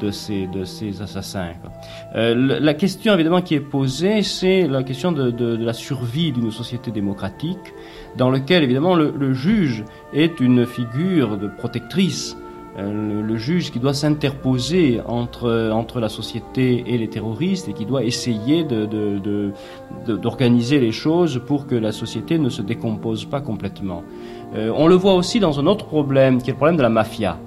[0.00, 1.52] de ces, de ces assassins.
[2.14, 6.50] Euh, la question évidemment qui est posée, c'est la question de, de- la survie d'une
[6.50, 7.58] société démocratique,
[8.16, 12.36] dans lequel évidemment le, juge est une figure de protectrice.
[12.78, 17.84] Euh, Le, juge qui doit s'interposer entre, entre la société et les terroristes et qui
[17.86, 23.40] doit essayer de- de- d'organiser les choses pour que la société ne se décompose pas
[23.40, 24.02] complètement.
[24.54, 26.88] Euh, on le voit aussi dans un autre problème, qui est le problème de la
[26.88, 27.38] mafia.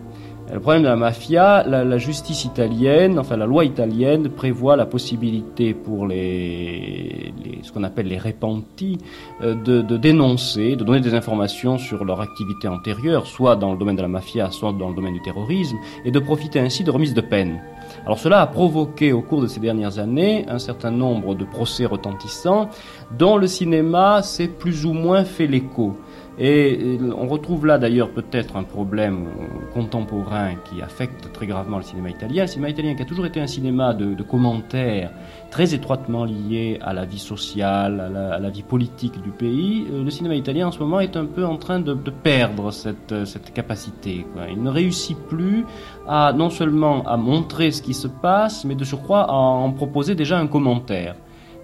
[0.53, 5.73] Le problème de la mafia, la, justice italienne, enfin la loi italienne prévoit la possibilité
[5.73, 7.33] pour les,
[7.63, 8.97] ce qu'on appelle les repentis
[9.41, 13.77] euh, de, de dénoncer, de donner des informations sur leur activité antérieure, soit dans le
[13.77, 16.91] domaine de la mafia, soit dans le domaine du terrorisme, et de profiter ainsi de
[16.91, 17.61] remises de peine.
[18.05, 21.85] Alors cela a provoqué au cours de ces dernières années un certain nombre de procès
[21.85, 22.69] retentissants
[23.17, 25.95] dont le cinéma s'est plus ou moins fait l'écho.
[26.43, 29.27] Et euh, on retrouve là d'ailleurs peut-être un problème
[29.75, 32.41] contemporain qui affecte très gravement le cinéma italien.
[32.41, 35.11] Le cinéma italien qui a toujours été un cinéma de, commentaires
[35.51, 39.85] très étroitement lié à la vie sociale, à la, vie politique du pays.
[39.91, 43.11] Euh, Le cinéma italien en ce moment est un peu en train de, perdre cette,
[43.11, 44.25] euh, capacité.
[44.49, 45.63] Il ne réussit plus
[46.07, 50.15] à non seulement à montrer ce qui se passe, mais de surcroît à en proposer
[50.15, 51.13] déjà un commentaire.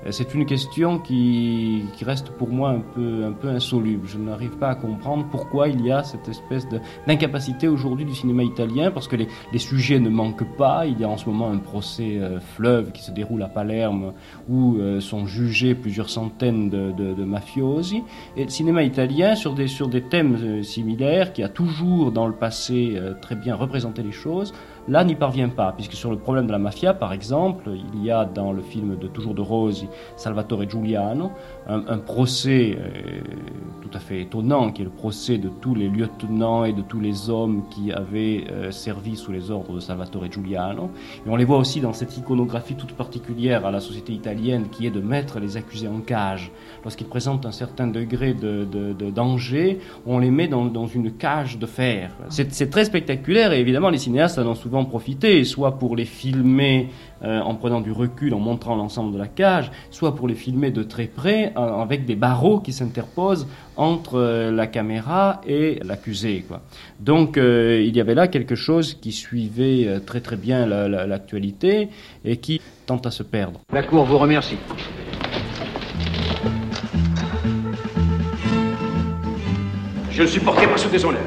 [0.05, 4.07] Euh, C'est une question qui, qui reste pour moi un peu, un peu insoluble.
[4.07, 6.67] Je n'arrive pas à comprendre pourquoi il y a cette espèce
[7.07, 10.85] d'incapacité aujourd'hui du cinéma italien, parce que les, les sujets ne manquent pas.
[10.85, 14.13] Il y a en ce moment un procès euh, fleuve qui se déroule à Palerme,
[14.49, 18.03] où euh, sont jugés plusieurs centaines de, de- de mafiosi.
[18.35, 22.27] Et le cinéma italien, sur des, sur des thèmes euh, similaires, qui a toujours dans
[22.27, 24.53] le passé euh, très bien représenté les choses,
[24.88, 28.11] là n'y parvient pas, puisque sur le problème de la mafia, par exemple, il y
[28.11, 31.31] a dans le film de Toujours de Rosi, Salvatore Giuliano,
[31.67, 33.21] un, un procès euh,
[33.81, 36.99] tout à fait étonnant, qui est le procès de tous les lieutenants et de tous
[36.99, 40.89] les hommes qui avaient euh, servi sous les ordres de Salvatore Giuliano.
[41.25, 44.88] Et on les voit aussi dans cette iconographie toute particulière à la société italienne, qui
[44.88, 46.51] est de mettre les accusés en cage.
[46.88, 48.65] Lorsqu'ils présentent un certain degré de,
[49.13, 52.11] danger, on les met dans, une cage de fer.
[52.29, 56.88] C'est très spectaculaire et évidemment les cinéastes en ont souvent profité, soit pour les filmer
[57.23, 60.71] euh, en prenant du recul, en montrant l'ensemble de la cage, soit pour les filmer
[60.71, 66.45] de très près, avec des barreaux qui s'interposent entre euh, la caméra et l'accusé.
[67.01, 71.05] Donc euh, il y avait là quelque chose qui suivait très très bien la- la-
[71.05, 71.89] l'actualité
[72.23, 73.59] et qui tente à se perdre.
[73.73, 74.55] La Cour vous remercie.
[80.18, 81.22] Je ne supportais pas ce déshonneur.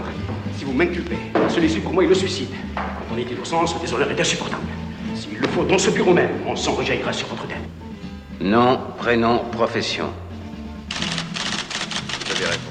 [0.59, 1.17] Si vous m'inculpez,
[1.49, 2.49] celui-ci pour moi est le suicide.
[2.77, 4.65] En est innocence, ce déshonneur est insupportable.
[5.15, 7.59] S'il le faut, dans ce bureau même, mon sang rejaillira sur votre tête.
[8.41, 10.07] Nom, prénom, profession.
[10.91, 12.67] Je vais répondre.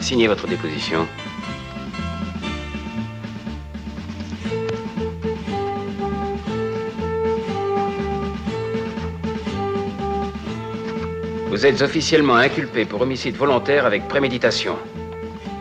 [0.00, 1.06] Signez votre déposition.
[11.58, 14.76] Vous êtes officiellement inculpé pour homicide volontaire avec préméditation.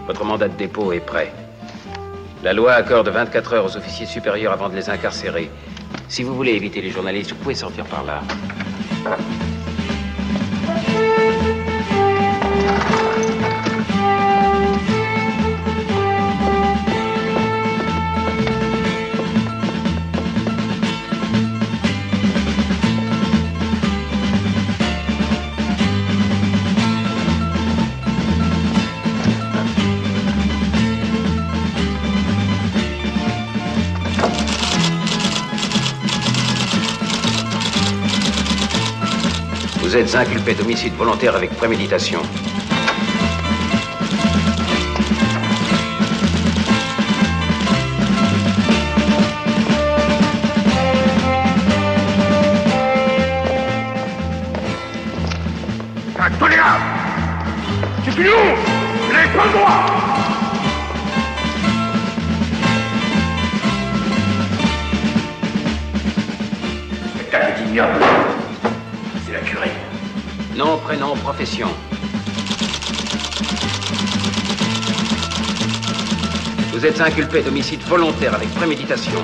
[0.06, 1.34] Votre mandat de dépôt est prêt.
[2.44, 5.50] La loi accorde 24 heures aux officiers supérieurs avant de les incarcérer.
[6.08, 8.22] Si vous voulez éviter les journalistes, vous pouvez sortir par là.
[39.98, 42.22] Êtes inculpé d'homicide volontaire avec préméditation.
[76.98, 79.24] Vous êtes inculpé d'homicide volontaire avec préméditation.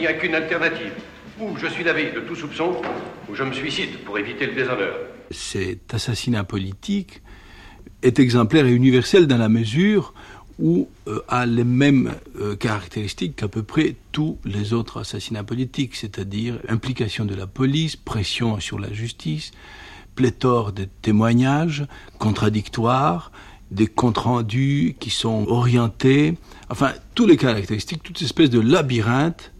[0.00, 0.92] N'y a qu'une alternative.
[1.40, 2.82] Ou je suis David de tout soupçon,
[3.28, 4.96] ou je me suicide pour éviter le déshonneur.
[5.30, 7.22] Cet assassinat politique
[8.02, 10.14] est exemplaire et universel dans la mesure
[10.58, 15.94] où euh, a les mêmes euh, caractéristiques qu'à peu près tous les autres assassinats politiques,
[15.94, 19.52] c'est-à-dire implication de la police, pression sur la justice,
[20.16, 21.86] pléthore de témoignages
[22.18, 23.30] contradictoires,
[23.70, 26.34] des comptes rendus qui sont orientés,
[26.70, 29.52] enfin, toutes les caractéristiques, toute espèce de labyrinthe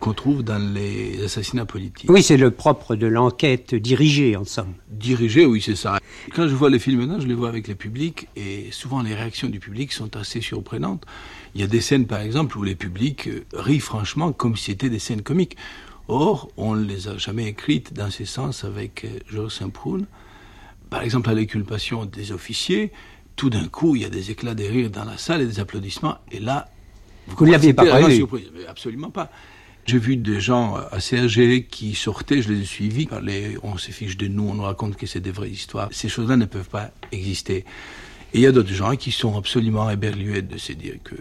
[0.00, 2.08] qu'on trouve dans les assassinats politiques.
[2.08, 4.74] Oui, c'est le propre de l'enquête dirigée, en somme.
[4.88, 5.98] Dirigé, oui, c'est ça.
[6.34, 9.14] Quand je vois les films maintenant, je les vois avec le public et souvent les
[9.14, 11.04] réactions du public sont assez surprenantes.
[11.54, 14.66] Il y a des scènes, par exemple, où les publics euh, rient franchement comme si
[14.66, 15.56] c'était des scènes comiques.
[16.06, 20.04] Or, on ne les a jamais écrites dans ce sens avec euh, Georges Saint-Proul.
[20.90, 22.92] Par exemple, à l'inculpation des officiers,
[23.34, 25.60] tout d'un coup, il y a des éclats de rire dans la salle et des
[25.60, 26.18] applaudissements.
[26.30, 26.68] Et là,
[27.26, 28.24] Vous ne l'aviez pas prévu.
[28.68, 29.30] Absolument pas.
[29.88, 33.90] J'ai vu des gens assez âgés qui sortaient, je les ai suivis, parlaient, on se
[33.90, 35.88] fiche de nous, on nous raconte que c'est des vraies histoires.
[35.92, 37.64] Ces choses-là ne peuvent pas exister.
[38.34, 41.14] Et il y a d'autres gens qui sont absolument éberlués de se dire que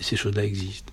[0.00, 0.92] ces choses-là existent.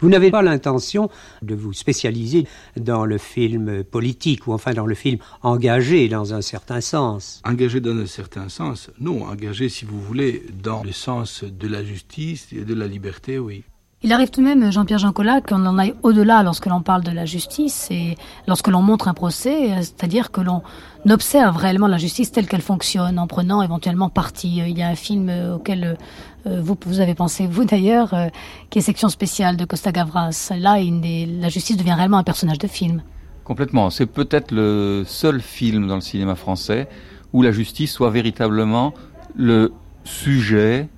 [0.00, 1.10] Vous n'avez pas l'intention
[1.42, 6.42] de vous spécialiser dans le film politique, ou enfin dans le film engagé dans un
[6.42, 7.40] certain sens.
[7.44, 11.84] Engagé dans un certain sens Non, engagé, si vous voulez, dans le sens de la
[11.84, 13.62] justice et de la liberté, oui.
[14.06, 17.10] Il arrive tout de même, Jean-Pierre Jancola, qu'on en aille au-delà lorsque l'on parle de
[17.10, 18.16] la justice et
[18.46, 20.62] lorsque l'on montre un procès, c'est-à-dire que l'on
[21.10, 24.58] observe réellement la justice telle qu'elle fonctionne, en prenant éventuellement parti.
[24.58, 25.98] Il y a un film auquel
[26.46, 28.28] euh, vous, vous avez pensé, vous d'ailleurs, euh,
[28.70, 30.52] qui est Section spéciale de Costa Gavras.
[30.56, 33.02] Là, la justice devient réellement un personnage de film.
[33.42, 33.90] Complètement.
[33.90, 36.88] C'est peut-être le seul film dans le cinéma français
[37.32, 38.94] où la justice soit véritablement
[39.34, 39.72] le
[40.04, 40.88] sujet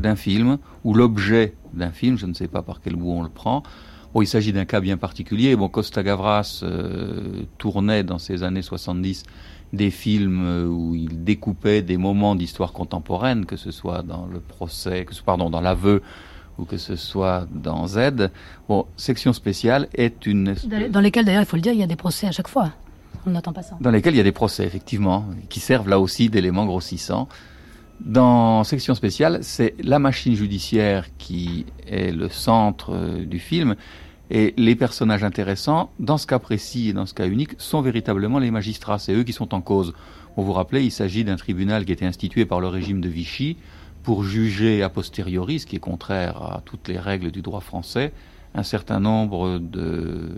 [0.00, 2.18] d'un film ou l'objet d'un film.
[2.18, 3.62] Je ne sais pas par quel bout on le prend.
[4.12, 5.54] Bon, il s'agit d'un cas bien particulier.
[5.54, 9.22] Bon, Costa Gavras euh, tournait dans ces années 70
[9.72, 14.40] des films euh, où il découpait des moments d'histoire contemporaine, que ce soit dans le
[14.40, 16.02] procès, que ce, pardon, dans l'aveu
[16.58, 18.30] ou que ce soit dans Z.
[18.68, 20.54] Bon, section spéciale est une
[20.90, 22.72] Dans lesquels, d'ailleurs, il faut le dire, il y a des procès à chaque fois.
[23.26, 23.76] On n'attend pas ça.
[23.80, 27.28] dans lesquels il y a des procès, effectivement, qui servent là aussi d'éléments grossissants.
[28.04, 33.76] Dans section spéciale, c'est la machine judiciaire qui est le centre euh, du film,
[34.30, 38.38] et les personnages intéressants, dans ce cas précis et dans ce cas unique, sont véritablement
[38.38, 38.98] les magistrats.
[38.98, 39.92] C'est eux qui sont en cause.
[40.36, 43.08] Vous vous rappelez, il s'agit d'un tribunal qui a été institué par le régime de
[43.08, 43.56] Vichy
[44.02, 48.12] pour juger a posteriori, ce qui est contraire à toutes les règles du droit français,
[48.54, 50.30] un certain nombre de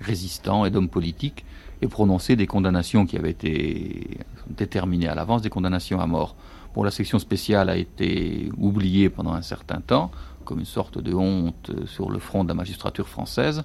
[0.00, 1.44] résistants et d'hommes politiques
[1.82, 4.18] et prononcer des condamnations qui avaient été
[4.48, 6.36] déterminées à l'avance, des condamnations à mort.
[6.76, 10.10] La section spéciale a été oubliée pendant un certain temps,
[10.44, 13.64] comme une sorte de honte euh, sur le front de la magistrature française.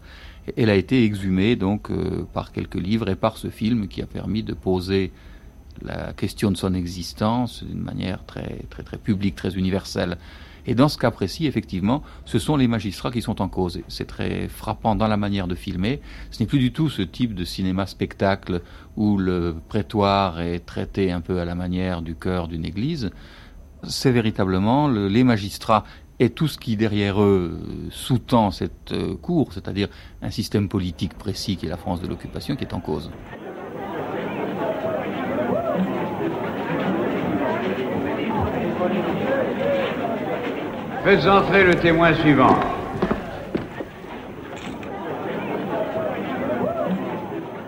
[0.57, 4.05] Elle a été exhumée donc euh, par quelques livres et par ce film qui a
[4.05, 5.11] permis de poser
[5.81, 10.17] la question de son existence d'une manière très, très, très publique, très universelle.
[10.67, 13.81] Et dans ce cas précis, effectivement, ce sont les magistrats qui sont en cause.
[13.87, 16.01] C'est très frappant dans la manière de filmer.
[16.31, 18.61] Ce n'est plus du tout ce type de cinéma-spectacle
[18.97, 23.11] où le prétoire est traité un peu à la manière du cœur d'une église.
[23.83, 25.83] C'est véritablement le, les magistrats
[26.19, 27.59] et tout ce qui derrière eux
[27.91, 29.89] sous-tend cette euh, cour, c'est-à-dire
[30.21, 33.11] un système politique précis qui est la France de l'occupation, qui est en cause.
[41.05, 42.57] Faites entrer le témoin suivant.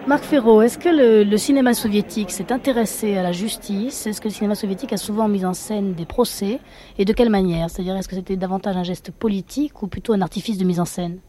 [0.08, 4.08] Marc Ferraud, est-ce que le, le cinéma soviétique s'est intéressé à la justice?
[4.08, 6.60] Est-ce que le cinéma soviétique a souvent mis en scène des procès?
[6.98, 7.70] Et de quelle manière?
[7.70, 10.86] C'est-à-dire, est-ce que c'était davantage un geste politique ou plutôt un artifice de mise en
[10.86, 11.20] scène?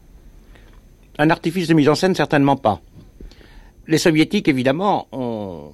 [1.19, 2.81] Un artifice de mise en scène, certainement pas.
[3.85, 5.69] Les soviétiques, évidemment, ont,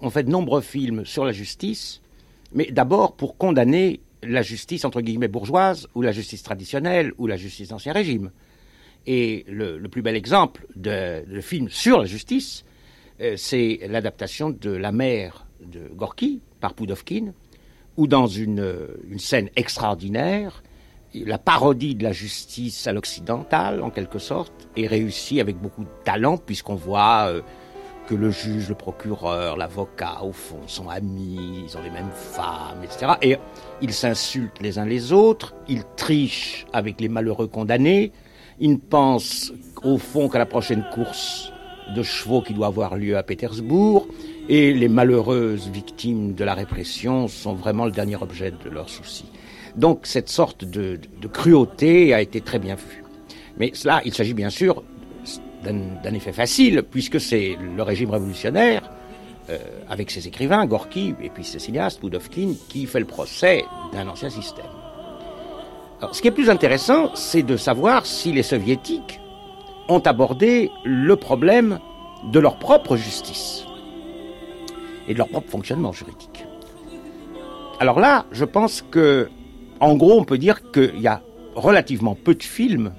[0.00, 2.00] ont fait de nombreux films sur la justice,
[2.54, 7.36] mais d'abord pour condamner la justice entre guillemets bourgeoise ou la justice traditionnelle ou la
[7.36, 8.30] justice d'ancien régime.
[9.06, 12.64] Et le, plus bel exemple de, film sur la justice,
[13.20, 17.32] euh, c'est l'adaptation de La mère de Gorky par Poudovkin,
[17.96, 20.62] où dans une, une, scène extraordinaire,
[21.14, 26.04] la parodie de la justice à l'occidentale, en quelque sorte, est réussie avec beaucoup de
[26.04, 27.42] talent, puisqu'on voit euh,
[28.06, 32.82] que le juge, le procureur, l'avocat, au fond, sont amis, ils ont les mêmes femmes,
[32.82, 33.12] etc.
[33.22, 33.36] Et
[33.82, 38.12] ils s'insultent les uns les autres, ils trichent avec les malheureux condamnés,
[38.60, 39.52] ils ne pensent
[39.82, 41.52] au fond qu'à la prochaine course
[41.94, 44.06] de chevaux qui doit avoir lieu à Pétersbourg,
[44.48, 49.30] et les malheureuses victimes de la répression sont vraiment le dernier objet de leurs soucis.
[49.76, 53.04] Donc cette sorte de, de cruauté a été très bien vue.
[53.58, 54.82] Mais cela, il s'agit bien sûr
[55.72, 58.90] d'un effet facile, puisque c'est le régime révolutionnaire,
[59.48, 64.08] euh, avec ses écrivains, Gorky, et puis ses cinéastes, Poudovkin, qui fait le procès d'un
[64.08, 64.66] ancien système.
[66.00, 69.20] Alors, ce qui est plus intéressant, c'est de savoir si les soviétiques
[69.88, 71.78] ont abordé le problème
[72.32, 73.64] de leur propre justice
[75.08, 76.44] et de leur propre fonctionnement juridique.
[77.78, 79.28] Alors là, je pense que,
[79.80, 81.22] en gros, on peut dire qu'il y a
[81.54, 82.92] relativement peu de films,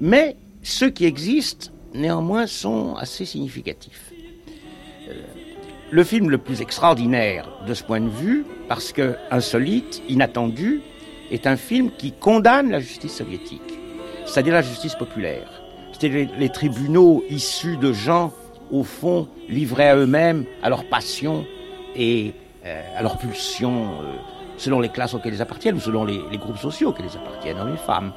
[0.00, 4.12] mais ceux qui existent, néanmoins, sont assez significatifs.
[5.08, 5.14] Euh,
[5.90, 10.80] le film le plus extraordinaire de ce point de vue, parce que insolite, inattendu,
[11.30, 13.78] est un film qui condamne la justice soviétique,
[14.26, 15.62] c'est-à-dire la justice populaire.
[15.92, 18.32] C'est-à-dire les, tribunaux issus de gens,
[18.70, 21.46] au fond, livrés à eux-mêmes, à leur passion
[21.94, 24.14] et euh, à leur pulsion, euh,
[24.58, 27.74] selon les classes auxquelles ils appartiennent ou selon les, groupes sociaux auxquels ils appartiennent, hommes
[27.74, 28.12] et femmes.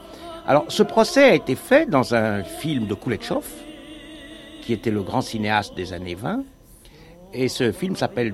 [0.47, 3.45] Alors, ce procès a été fait dans un film de Kuleshov,
[4.61, 6.43] qui était le grand cinéaste des années 20,
[7.33, 8.33] et ce film s'appelle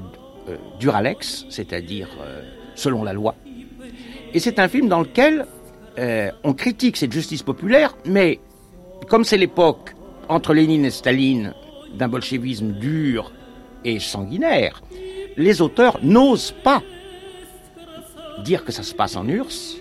[0.50, 2.42] euh, Duralex, c'est-à-dire euh,
[2.76, 3.36] selon la loi.
[4.34, 5.46] Et c'est un film dans lequel
[5.98, 8.40] euh, on critique cette justice populaire, mais
[9.08, 9.96] comme c'est l'époque
[10.30, 11.54] entre Lénine et Staline
[11.94, 13.32] d'un bolchevisme dur
[13.84, 14.82] et sanguinaire,
[15.38, 16.82] les auteurs n'osent pas
[18.44, 19.78] dire que ça se passe en URSS,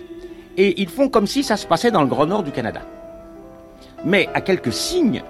[0.57, 2.81] et ils font comme si ça se passait dans le grand nord du Canada.
[4.05, 5.23] Mais à quelques signes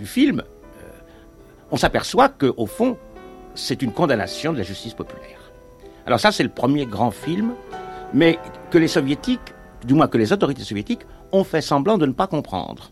[0.00, 0.88] du film, euh,
[1.70, 2.96] on s'aperçoit qu'au fond,
[3.54, 5.52] c'est une condamnation de la justice populaire.
[6.06, 7.52] Alors ça, c'est le premier grand film,
[8.14, 8.38] mais
[8.70, 9.54] que les soviétiques,
[9.84, 11.02] du moins que les autorités soviétiques,
[11.32, 12.90] ont fait semblant de ne pas comprendre.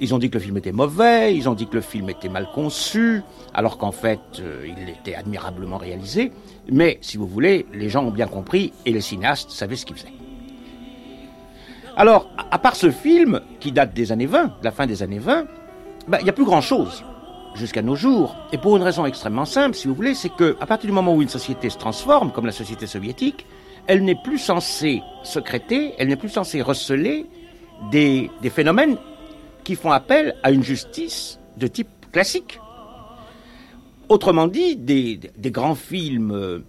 [0.00, 2.28] Ils ont dit que le film était mauvais, ils ont dit que le film était
[2.28, 3.22] mal conçu,
[3.54, 6.32] alors qu'en fait, euh, il était admirablement réalisé.
[6.70, 9.96] Mais, si vous voulez, les gens ont bien compris et les cinéastes savaient ce qu'ils
[9.96, 10.12] faisaient.
[11.96, 15.20] Alors, à part ce film, qui date des années 20, de la fin des années
[15.20, 15.46] 20,
[16.08, 17.04] ben, il n'y a plus grand-chose
[17.54, 18.36] jusqu'à nos jours.
[18.52, 21.14] Et pour une raison extrêmement simple, si vous voulez, c'est que à partir du moment
[21.14, 23.46] où une société se transforme, comme la société soviétique,
[23.86, 27.26] elle n'est plus censée secréter, elle n'est plus censée receler
[27.90, 28.96] des, des phénomènes
[29.64, 32.60] qui font appel à une justice de type classique.
[34.08, 36.64] Autrement dit, des, des grands films euh,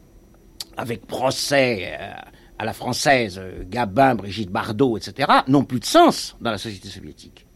[0.76, 2.12] avec procès euh,
[2.58, 6.88] à la française, euh, Gabin, Brigitte Bardot, etc., n'ont plus de sens dans la société
[6.88, 7.47] soviétique.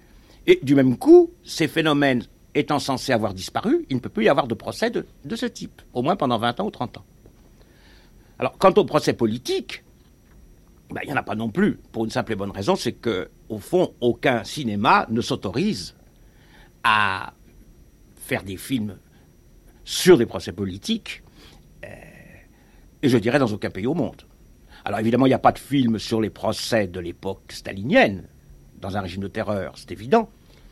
[0.48, 2.24] Et du même coup, ces phénomènes
[2.56, 5.06] étant censés avoir disparu, il ne peut plus y avoir de procès de,
[5.36, 7.06] ce type, au moins pendant 20 ans ou 30 ans.
[8.40, 9.84] Alors, quant au procès politique,
[10.90, 12.94] ben, il n'y en a pas non plus, pour une simple et bonne raison, c'est
[12.94, 15.96] que, au fond, aucun cinéma ne s'autorise
[16.84, 17.34] à
[18.18, 18.98] faire des films
[19.86, 21.24] sur des procès politiques,
[21.84, 21.88] euh,
[23.02, 24.24] et je dirais dans aucun pays au monde.
[24.84, 28.28] Alors évidemment, il n'y a pas de film sur les procès de l'époque stalinienne,
[28.82, 30.30] dans un régime de terreur, c'est évident,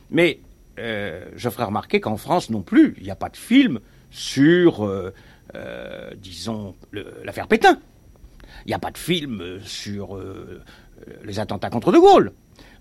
[0.10, 0.40] mais
[0.80, 3.80] euh, je ferai remarquer qu'en France non plus, il n'y a pas de film
[4.12, 5.14] sur euh,
[5.56, 6.76] euh, disons,
[7.24, 7.80] l'affaire Pétain.
[8.66, 10.20] Il n'y a pas de film sur
[11.24, 12.34] les attentats contre De Gaulle.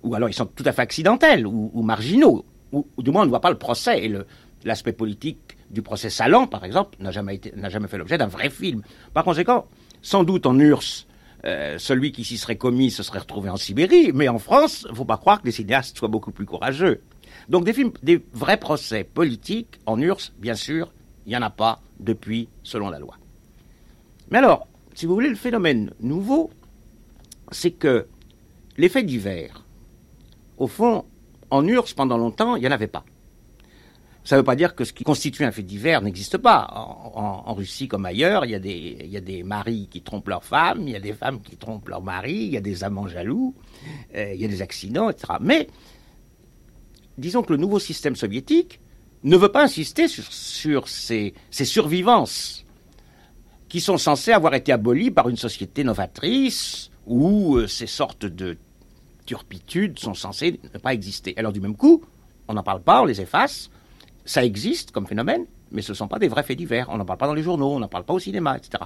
[0.02, 2.44] Ou alors ils sont tout à fait accidentels ou, marginaux.
[2.72, 4.04] Ou, du moins on ne voit pas le procès.
[4.04, 4.12] Et
[4.64, 8.82] l'aspect politique du procès Salan, par exemple, n'a jamais, jamais fait l'objet d'un vrai film.
[9.12, 9.66] Par conséquent,
[10.00, 11.06] sans doute en URSS,
[11.44, 14.92] euh, celui qui s'y serait commis se serait retrouvé en Sibérie, mais en France, il
[14.92, 17.00] ne faut pas croire que les cinéastes soient beaucoup plus courageux.
[17.48, 20.92] Donc des films, des vrais procès politiques en URSS, bien sûr,
[21.26, 23.16] il n'y en a pas depuis selon la loi.
[24.30, 26.50] Mais alors, si vous voulez, le phénomène nouveau,
[27.52, 28.06] c'est que
[28.76, 29.64] les faits divers,
[30.56, 31.04] au fond,
[31.50, 33.04] en URSS, pendant longtemps, il n'y en avait pas.
[34.28, 36.68] Ça ne veut pas dire que ce qui constitue un fait divers n'existe pas.
[36.70, 38.58] En, Russie comme ailleurs, il y, a
[39.22, 42.34] des, maris qui trompent leurs femmes, il y a des femmes qui trompent leurs maris,
[42.34, 43.54] il y a des amants jaloux,
[44.14, 45.38] euh, il y a des accidents, etc.
[45.40, 45.68] Mais
[47.16, 48.80] disons que le nouveau système soviétique
[49.24, 52.66] ne veut pas insister sur, ces survivances
[53.70, 58.58] qui sont censées avoir été abolies par une société novatrice où euh, ces sortes de
[59.24, 61.32] turpitudes sont censées ne pas exister.
[61.38, 62.04] Alors du même coup,
[62.46, 63.70] on n'en parle pas, on les efface,
[64.28, 67.06] ça existe comme phénomène, mais ce ne sont pas des vrais faits divers, on n'en
[67.06, 68.84] parle pas dans les journaux, on n'en parle pas au cinéma, etc.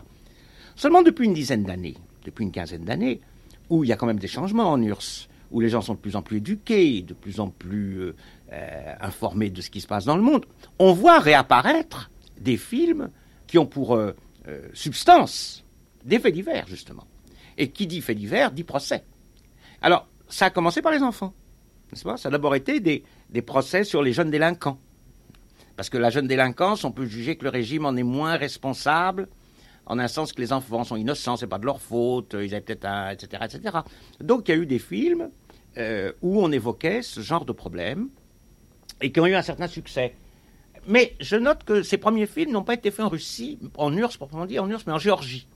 [0.76, 3.20] Seulement depuis une dizaine d'années, depuis une quinzaine d'années,
[3.68, 5.98] où il y a quand même des changements en URSS, où les gens sont de
[5.98, 8.16] plus en plus éduqués, de plus en plus euh,
[8.52, 10.46] euh, informés de ce qui se passe dans le monde,
[10.78, 13.10] on voit réapparaître des films
[13.48, 14.12] qui ont pour euh,
[14.74, 15.64] substance
[16.04, 17.08] des faits divers, justement.
[17.58, 19.02] Et qui dit faits divers dit procès.
[19.82, 21.34] Alors, ça a commencé par les enfants,
[21.90, 22.16] n'est-ce pas?
[22.16, 24.78] Ça a d'abord été des procès sur les jeunes délinquants.
[25.76, 29.28] Parce que la jeune délinquance, on peut juger que le régime en est moins responsable,
[29.86, 32.60] en un sens que les enfants sont innocents, c'est pas de leur faute, ils avaient
[32.60, 33.78] peut-être un, etc., etc.
[34.20, 35.30] Donc il y a eu des films
[35.78, 38.08] euh, où on évoquait ce genre de problème
[39.00, 40.14] et qui ont eu un certain succès.
[40.86, 44.16] Mais je note que ces premiers films n'ont pas été faits en Russie, en URSS
[44.18, 45.48] proprement dit, en URSS, mais en Géorgie.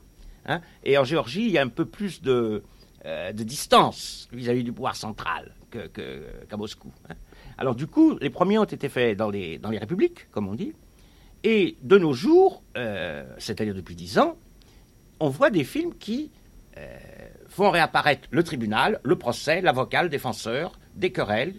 [0.47, 0.60] hein.
[0.84, 2.62] et en Géorgie, il y a un peu plus de,
[3.05, 6.90] euh, de distance vis-à-vis du pouvoir central que- que- qu'à Moscou.
[7.10, 7.14] hein.
[7.59, 10.73] Alors du coup, les premiers ont été faits dans les, républiques, comme on dit,
[11.45, 14.37] et de nos jours, euh, c'est-à-dire depuis dix ans,
[15.20, 16.31] on voit des films qui
[16.77, 16.99] euh,
[17.49, 21.55] font réapparaître le tribunal, le procès, l'avocat, le défenseur, des querelles,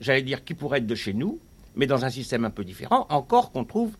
[0.00, 1.40] j'allais dire qui pourraient être de chez nous,
[1.74, 3.96] mais dans un système un peu différent, encore qu'on trouve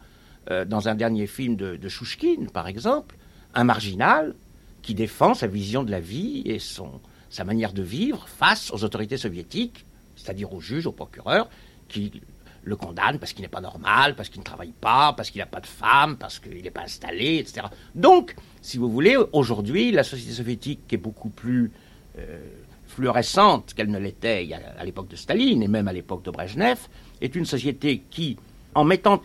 [0.51, 3.17] euh, dans un dernier film de, Chouchkine, par exemple,
[3.55, 4.35] un marginal
[4.81, 9.17] qui défend sa vision de la vie et sa manière de vivre face aux autorités
[9.17, 9.85] soviétiques,
[10.23, 11.49] c'est-à-dire aux juges, aux procureurs,
[11.89, 12.23] qui
[12.65, 15.47] le condamnent parce qu'il n'est pas normal, parce qu'il ne travaille pas, parce qu'il n'a
[15.47, 17.67] pas de femme, parce qu'il n'est pas installé, etc.
[17.95, 21.73] Donc, si vous voulez, aujourd'hui, la société soviétique est beaucoup plus
[22.19, 22.39] euh,
[22.87, 26.79] fluorescente qu'elle ne l'était à l'époque de Staline et même à l'époque de Brejnev,
[27.21, 28.37] est une société qui,
[28.75, 29.23] en mettant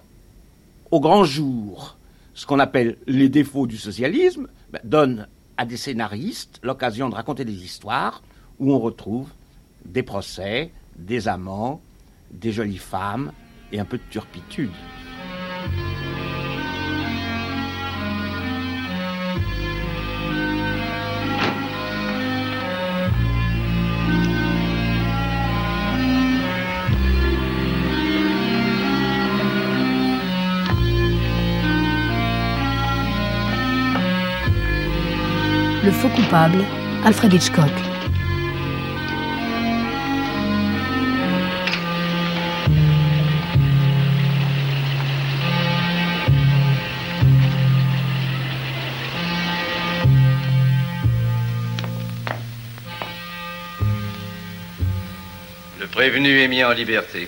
[0.89, 1.97] au grand jour
[2.33, 7.45] ce qu'on appelle les défauts du socialisme, ben, donne à des scénaristes l'occasion de raconter
[7.45, 8.21] des histoires
[8.59, 9.29] où on retrouve
[9.85, 11.81] des procès, des amants,
[12.31, 13.31] des jolies femmes
[13.71, 14.71] et un peu de turpitude.
[35.83, 36.65] Le faux coupable,
[37.05, 37.96] Alfred Hitchcock.
[56.09, 57.27] Prévenu est mis en liberté.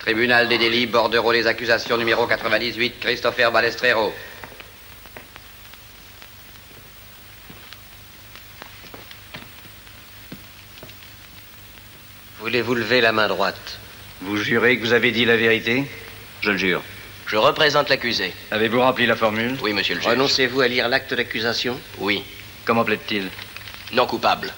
[0.00, 4.12] Tribunal des délits, bordereau des accusations numéro 98, Christopher Balestrero.
[12.40, 13.78] Voulez-vous lever la main droite?
[14.22, 15.84] Vous jurez que vous avez dit la vérité?
[16.40, 16.82] Je le jure.
[17.28, 18.32] Je représente l'accusé.
[18.50, 19.56] Avez-vous rempli la formule?
[19.62, 20.10] Oui, monsieur le juge.
[20.10, 21.80] Renoncez-vous à lire l'acte d'accusation?
[21.98, 22.24] Oui.
[22.64, 23.28] Comment plaide-t-il?
[23.92, 24.52] Non coupable.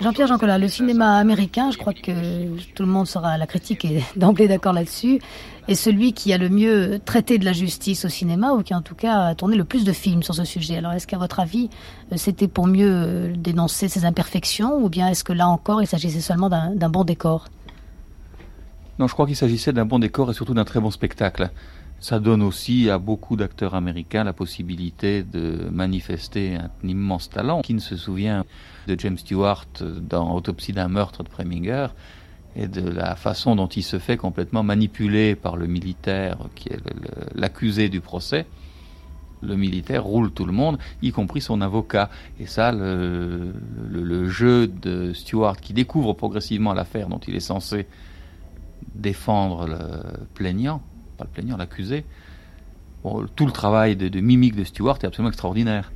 [0.00, 4.00] Jean-Pierre Jancola, le cinéma américain, je crois que tout le monde sera, la critique est
[4.16, 5.20] d'emblée d'accord là-dessus,
[5.66, 8.80] est celui qui a le mieux traité de la justice au cinéma, ou qui en
[8.80, 10.76] tout cas a tourné le plus de films sur ce sujet.
[10.76, 11.68] Alors est-ce qu'à votre avis,
[12.12, 15.88] euh, c'était pour mieux euh, dénoncer ses imperfections, ou bien est-ce que là encore, il
[15.88, 17.46] s'agissait seulement d'un bon décor?
[19.00, 21.50] Non, je crois qu'il s'agissait d'un bon décor et surtout d'un très bon spectacle.
[22.00, 27.62] Ça donne aussi à beaucoup d'acteurs américains la possibilité de manifester un immense talent.
[27.62, 28.44] Qui ne se souvient
[28.86, 31.88] de James Stewart dans Autopsie d'un meurtre de Preminger
[32.54, 36.80] et de la façon dont il se fait complètement manipuler par le militaire qui est
[37.34, 38.46] l'accusé du procès.
[39.40, 42.10] Le militaire roule tout le monde, y compris son avocat.
[42.40, 43.52] Et ça, le,
[43.90, 47.86] le jeu de Stewart qui découvre progressivement l'affaire dont il est censé
[48.94, 50.82] défendre le plaignant,
[51.18, 52.04] pas le plaignant, l'accusé,
[53.36, 55.92] tout le travail de, mimique de Stewart est absolument extraordinaire.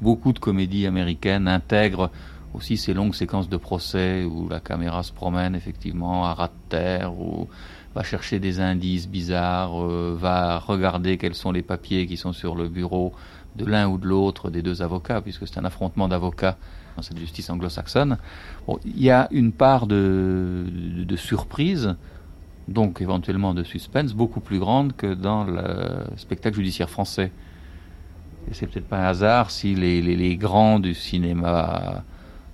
[0.00, 2.10] Beaucoup de comédies américaines intègrent
[2.54, 6.70] aussi ces longues séquences de procès où la caméra se promène effectivement à ras de
[6.70, 7.48] terre, ou
[7.94, 12.54] va chercher des indices bizarres, euh, va regarder quels sont les papiers qui sont sur
[12.54, 13.12] le bureau
[13.56, 16.56] de l'un ou de l'autre des deux avocats, puisque c'est un affrontement d'avocats
[16.96, 18.18] dans cette justice anglo-saxonne.
[18.84, 20.64] il y a une part de
[21.16, 21.96] surprise
[22.68, 25.62] donc éventuellement de suspense, beaucoup plus grande que dans le
[26.16, 27.32] spectacle judiciaire français.
[28.50, 32.04] Et c'est peut-être pas un hasard si les, grands du cinéma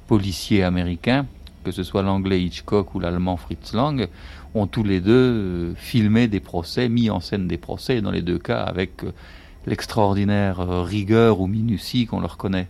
[0.07, 1.27] policier américain,
[1.65, 4.09] que ce soit l'anglais Hitchcock ou l'allemand Fritz Lang,
[4.55, 8.23] ont tous les deux euh, filmé des procès, mis en scène des procès, dans les
[8.23, 9.12] deux cas avec euh,
[9.66, 12.69] l'extraordinaire euh, rigueur ou minutie qu'on leur connaît.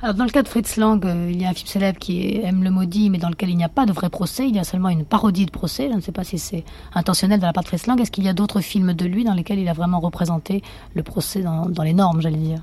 [0.00, 2.36] Alors, dans le cas de Fritz Lang, euh, il y a un film célèbre qui
[2.36, 4.60] aime le maudit, mais dans lequel il n'y a pas de vrai procès, il y
[4.60, 5.88] a seulement une parodie de procès.
[5.90, 6.64] Je ne sais pas si c'est
[6.94, 8.00] intentionnel de la part de Fritz Lang.
[8.00, 10.62] Est-ce qu'il y a d'autres films de lui dans lesquels il a vraiment représenté
[10.94, 12.62] le procès dans, les normes, j'allais dire?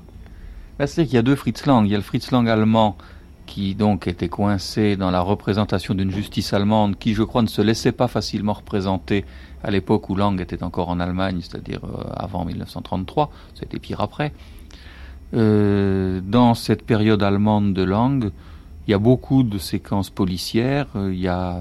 [0.78, 1.84] Bah, C'est qu'il y a deux Fritz Lang.
[1.86, 2.96] Il y a le Fritz Lang allemand
[3.44, 7.60] qui donc était coincé dans la représentation d'une justice allemande qui, je crois, ne se
[7.60, 9.26] laissait pas facilement représenter
[9.62, 14.32] à l'époque où Lang était encore en Allemagne, c'est-à-dire euh, avant 1933, c'était pire après.
[15.34, 18.30] Euh, dans cette période allemande de langue,
[18.86, 21.60] il y a beaucoup de séquences policières, euh, il n'y a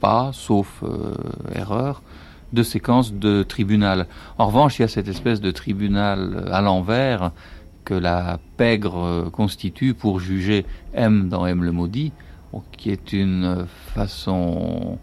[0.00, 1.14] pas, sauf euh,
[1.54, 2.02] erreur,
[2.52, 4.06] de séquences de tribunal.
[4.38, 7.32] En revanche, il y a cette espèce de tribunal à l'envers
[7.84, 10.64] que la pègre constitue pour juger
[10.94, 12.12] M dans M le maudit,
[12.76, 14.98] qui est une façon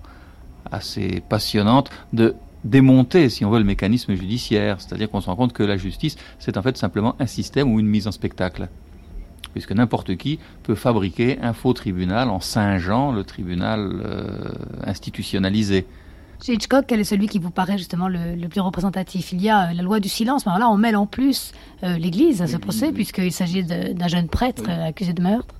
[0.72, 2.36] assez passionnante de
[2.70, 4.80] démonter, si on veut, le mécanisme judiciaire.
[4.80, 7.80] C'est-à-dire qu'on se rend compte que la justice, c'est en fait simplement un système ou
[7.80, 8.70] une mise en spectacle.
[9.54, 14.50] Puisque n'importe qui peut fabriquer un faux tribunal en singeant le tribunal euh,
[14.84, 15.86] institutionnalisé.
[16.44, 19.32] Chez Hitchcock, quel est celui qui vous paraît justement le, plus représentatif?
[19.32, 21.54] Il y a euh, la loi du silence, mais alors là on mêle en plus
[21.84, 25.56] euh, l'Église à ce procès, puisqu'il s'agit d'un jeune prêtre accusé de meurtre.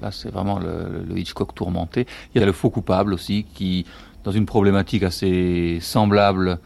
[0.00, 2.06] Là c'est vraiment le, le, Hitchcock tourmenté.
[2.34, 3.84] Il y a le faux coupable aussi, qui
[4.24, 6.58] dans une problématique assez semblable,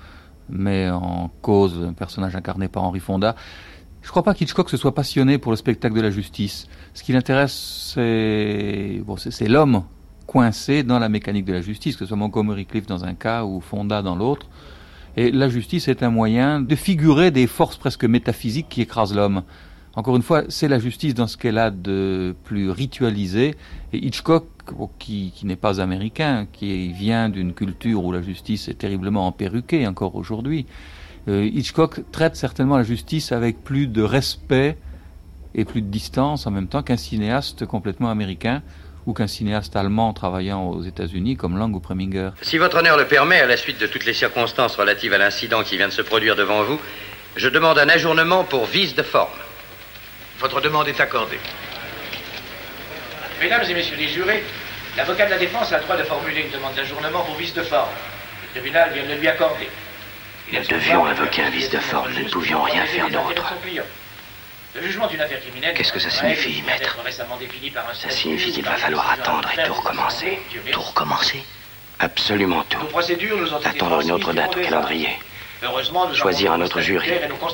[0.49, 3.35] mais en cause un personnage incarné par Henri Fonda.
[4.03, 6.67] Je ne crois pas qu'Hitchcock se soit passionné pour le spectacle de la justice.
[6.93, 9.85] Ce qui l'intéresse, c'est l'homme
[10.27, 13.45] coincé dans la mécanique de la justice, que ce soit Montgomery Cliff dans un cas
[13.45, 14.47] ou Fonda dans l'autre.
[15.17, 19.43] Et la justice est un moyen de figurer des forces presque métaphysiques qui écrasent l'homme.
[19.97, 23.55] Encore une fois, c'est la justice dans ce qu'elle a de plus ritualisé.
[23.93, 24.47] Et Hitchcock,
[24.99, 30.17] qui, n'est pas américain, qui vient d'une culture où la justice est terriblement emperruquée encore
[30.17, 30.67] aujourd'hui,
[31.29, 34.77] euh, Hitchcock traite certainement la justice avec plus de respect
[35.55, 38.63] et plus de distance en même temps qu'un cinéaste complètement américain
[39.07, 42.31] ou qu'un cinéaste allemand travaillant aux États-Unis comme Lang ou Preminger.
[42.43, 45.63] Si votre honneur le permet, à la suite de toutes les circonstances relatives à l'incident
[45.63, 46.81] qui vient de se produire devant vous,
[47.37, 49.31] je demande un ajournement pour vice de forme.
[50.39, 51.39] Votre demande est accordée.
[53.41, 54.45] Mesdames et messieurs les jurés,
[54.97, 57.63] l'avocat de la défense a le droit de formuler une demande d'ajournement pour vice de
[57.63, 57.91] forme.
[58.43, 59.69] Le tribunal vient de le lui accorder.
[60.53, 63.55] Nous devions invoquer un vice de forme, nous ne pouvions rien faire d'autre.
[64.75, 65.75] Le jugement d'une affaire criminelle.
[65.75, 66.99] Qu'est-ce que ça signifie, maître
[67.95, 70.41] Ça signifie qu'il va falloir attendre et tout recommencer.
[70.73, 71.45] Tout recommencer
[72.01, 72.79] Absolument tout.
[73.65, 75.11] Attendre une autre date au calendrier.
[76.13, 77.13] Choisir un autre jury.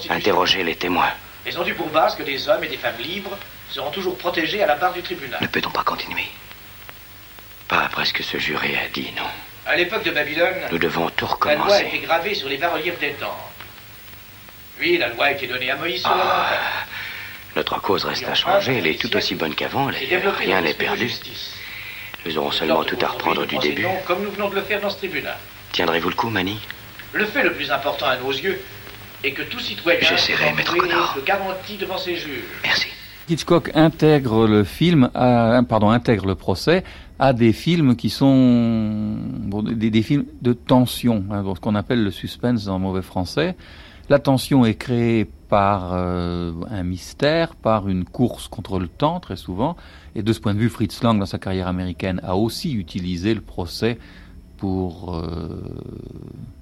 [0.08, 1.12] Interroger les témoins.
[1.46, 3.36] Ils ont dû pour base que des hommes et des femmes libres
[3.70, 5.38] seront toujours protégés à la barre du tribunal.
[5.40, 6.26] Ne peut-on pas continuer
[7.68, 9.28] Pas après ce que ce juré a dit, non.
[9.66, 11.58] À l'époque de Babylone, nous devons tout recommencer.
[11.58, 13.38] La loi a été gravée sur les bas-reliefs des temps.
[14.78, 16.48] Puis la loi a été donnée à Moïse sur ah,
[17.54, 21.12] Notre cause reste à changer, elle est tout aussi bonne qu'avant, rien n'est perdu.
[22.26, 23.86] Nous aurons seulement tout à reprendre du début.
[24.06, 25.36] Comme nous venons de le faire dans ce tribunal.
[25.72, 26.58] Tiendrez-vous le coup, Manny
[27.12, 28.60] Le fait le plus important à nos yeux
[29.24, 31.14] et que tout citoyen J'essaierai, maître Connor.
[31.16, 32.44] le garantie devant ses juges.
[32.62, 32.88] Merci.
[33.28, 36.82] Hitchcock intègre le film, à, pardon, intègre le procès
[37.18, 39.16] à des films qui sont
[39.76, 43.56] des, films de tension, hein, ce qu'on appelle le suspense en mauvais français.
[44.08, 49.36] La tension est créée par euh, un mystère, par une course contre le temps très
[49.36, 49.76] souvent.
[50.14, 53.34] Et de ce point de vue, Fritz Lang, dans sa carrière américaine, a aussi utilisé
[53.34, 53.98] le procès
[54.56, 55.62] pour euh,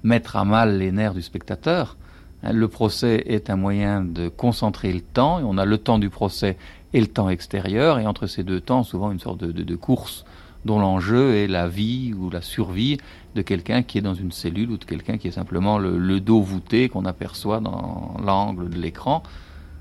[0.03, 1.97] mettre à mal les nerfs du spectateur.
[2.43, 6.09] Le procès est un moyen de concentrer le temps, et on a le temps du
[6.09, 6.57] procès
[6.93, 10.25] et le temps extérieur, et entre ces deux temps, souvent une sorte de, course
[10.65, 12.97] dont l'enjeu est la vie ou la survie
[13.35, 16.41] de quelqu'un qui est dans une cellule ou de quelqu'un qui est simplement le, dos
[16.41, 19.23] voûté qu'on aperçoit dans l'angle de l'écran.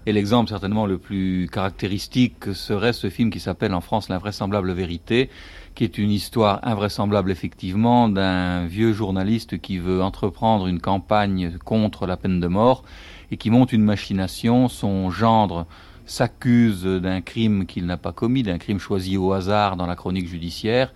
[0.07, 5.31] Et l'exemple certainement le plus caractéristique serait ce film qui s'appelle en France L'invraisemblable vérité,
[5.79, 12.05] qui est une histoire invraisemblable effectivement d'un vieux journaliste qui veut entreprendre une campagne contre
[12.05, 12.83] la peine de mort
[13.31, 14.67] et qui monte une machination.
[14.69, 15.69] Son gendre
[16.05, 20.27] s'accuse d'un crime qu'il n'a pas commis, d'un crime choisi au hasard dans la chronique
[20.27, 20.93] judiciaire.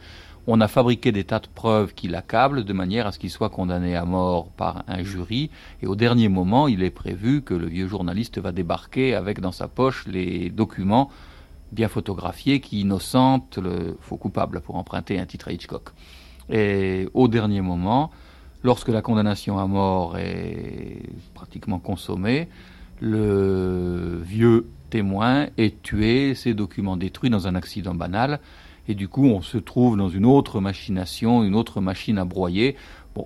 [0.49, 3.51] On a fabriqué des tas de preuves qui l'accablent de manière à ce qu'il soit
[3.51, 5.51] condamné à mort par un jury.
[5.81, 9.53] Et au dernier moment, il est prévu que le vieux journaliste va débarquer avec dans
[9.53, 11.09] sa poche les documents
[11.73, 15.91] bien photographiés qui innocentent le faux coupable pour emprunter un titre à Hitchcock.
[16.51, 18.11] Et au dernier moment,
[18.63, 21.03] lorsque la condamnation à mort est
[21.35, 22.49] pratiquement consommée,
[23.01, 28.39] le vieux témoin est tué, ses documents détruits dans un accident banal,
[28.89, 32.77] et du coup on se trouve dans une autre machination, une autre machine à broyer.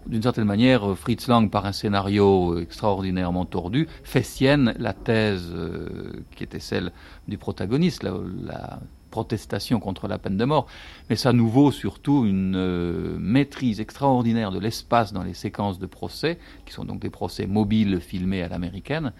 [0.07, 6.13] D'une certaine manière, Fritz Lang, par un scénario extraordinairement tordu, fait sienne la thèse euh,
[6.35, 6.93] qui était celle
[7.29, 8.81] du protagoniste, la,
[9.11, 10.67] protestation contre la peine de mort,
[11.09, 15.87] mais ça nous vaut surtout une euh, maîtrise extraordinaire de l'espace dans les séquences de
[15.87, 19.13] procès, qui sont donc des procès mobiles filmés à l'américaine,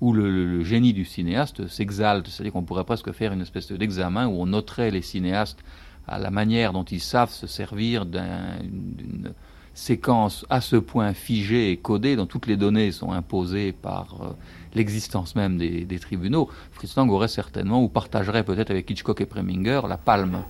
[0.00, 4.40] où le, génie du cinéaste s'exalte, c'est-à-dire qu'on pourrait presque faire une espèce d'examen où
[4.40, 5.62] on noterait les cinéastes
[6.08, 9.32] à la manière dont ils savent se servir d'une
[9.76, 14.32] séquence à ce point figée et codée, dont toutes les données sont imposées par euh,
[14.74, 16.48] l'existence même des, tribunaux.
[16.72, 20.42] Fritz Lang aurait certainement, ou partagerait peut-être avec Hitchcock et Preminger, la palme.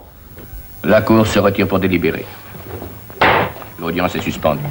[0.84, 2.24] La Cour se retire pour délibérer.
[3.80, 4.62] L'audience est suspendue.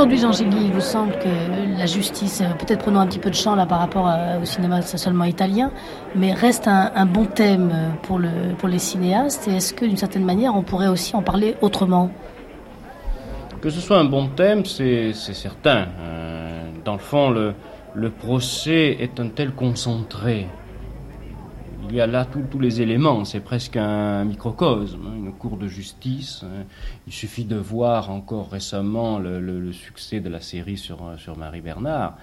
[0.00, 3.30] Aujourd'hui, Jean Gilly, il vous semble que la justice, euh, peut-être prenons un petit peu
[3.30, 4.10] de champ là par rapport
[4.42, 5.70] au cinéma seulement italien,
[6.16, 7.70] mais reste un, bon thème
[8.02, 11.22] pour, le, pour les cinéastes Et est-ce que d'une certaine manière, on pourrait aussi en
[11.22, 12.10] parler autrement?
[13.60, 15.86] Que ce soit un bon thème, c'est certain.
[16.00, 17.54] Euh, dans le fond, le,
[17.94, 20.48] le procès est un tel concentré
[21.90, 25.66] il y a là tous les éléments, c'est presque un microcosme, hein, une cour de
[25.66, 26.44] justice.
[26.44, 26.64] Hein.
[27.08, 31.00] Il suffit de voir encore récemment le, succès de la série sur,
[31.36, 32.16] Marie Bernard,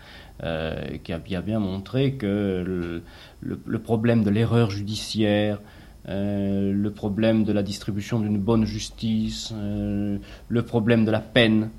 [0.43, 3.01] euh, qui a bien, bien montré que
[3.41, 5.59] le, problème de l'erreur judiciaire,
[6.07, 10.17] euh, le problème de la distribution d'une bonne justice, euh,
[10.47, 11.69] le problème de la peine,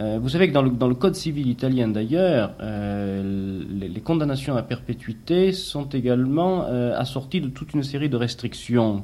[0.00, 5.52] euh, vous savez que dans le, Code civil italien d'ailleurs, euh, les, condamnations à perpétuité
[5.52, 9.02] sont également euh, assorties de toute une série de restrictions.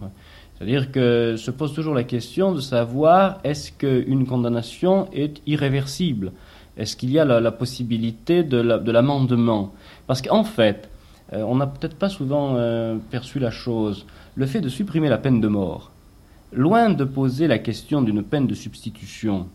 [0.55, 6.31] C'est-à-dire que se pose toujours la question de savoir est-ce qu'une condamnation est irréversible?
[6.77, 9.73] Est-ce qu'il y a la, possibilité de l'amendement?
[10.07, 10.91] Parce qu'en fait,
[11.33, 12.57] on n'a peut-être pas souvent
[13.11, 14.07] perçu la chose.
[14.37, 15.91] Le fait de supprimer la peine de mort,
[16.53, 19.49] loin de poser la question d'une peine de substitution,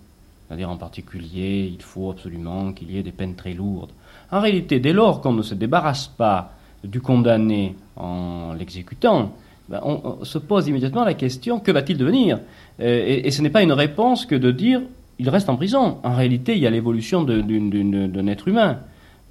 [0.49, 3.91] c'est-à-dire en particulier, il faut absolument qu'il y ait des peines très lourdes.
[4.31, 6.53] En réalité, dès lors qu'on ne se débarrasse pas
[6.83, 9.33] du condamné en l'exécutant,
[9.67, 12.39] ben, on, se pose immédiatement la question que va-t-il devenir?
[12.79, 14.81] Euh, et, ce n'est pas une réponse que de dire
[15.19, 15.97] il reste en prison.
[16.03, 18.79] En réalité, il y a l'évolution d'un être humain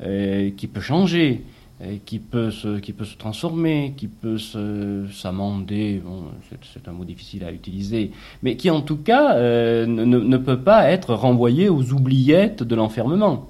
[0.02, 1.42] euh, qui peut changer
[2.04, 6.24] qui peut se, qui peut se transformer, qui peut s'amender, bon,
[6.74, 8.10] c'est un mot difficile à utiliser,
[8.42, 13.48] mais qui en tout cas euh, ne, peut pas être renvoyé aux oubliettes de l'enfermement.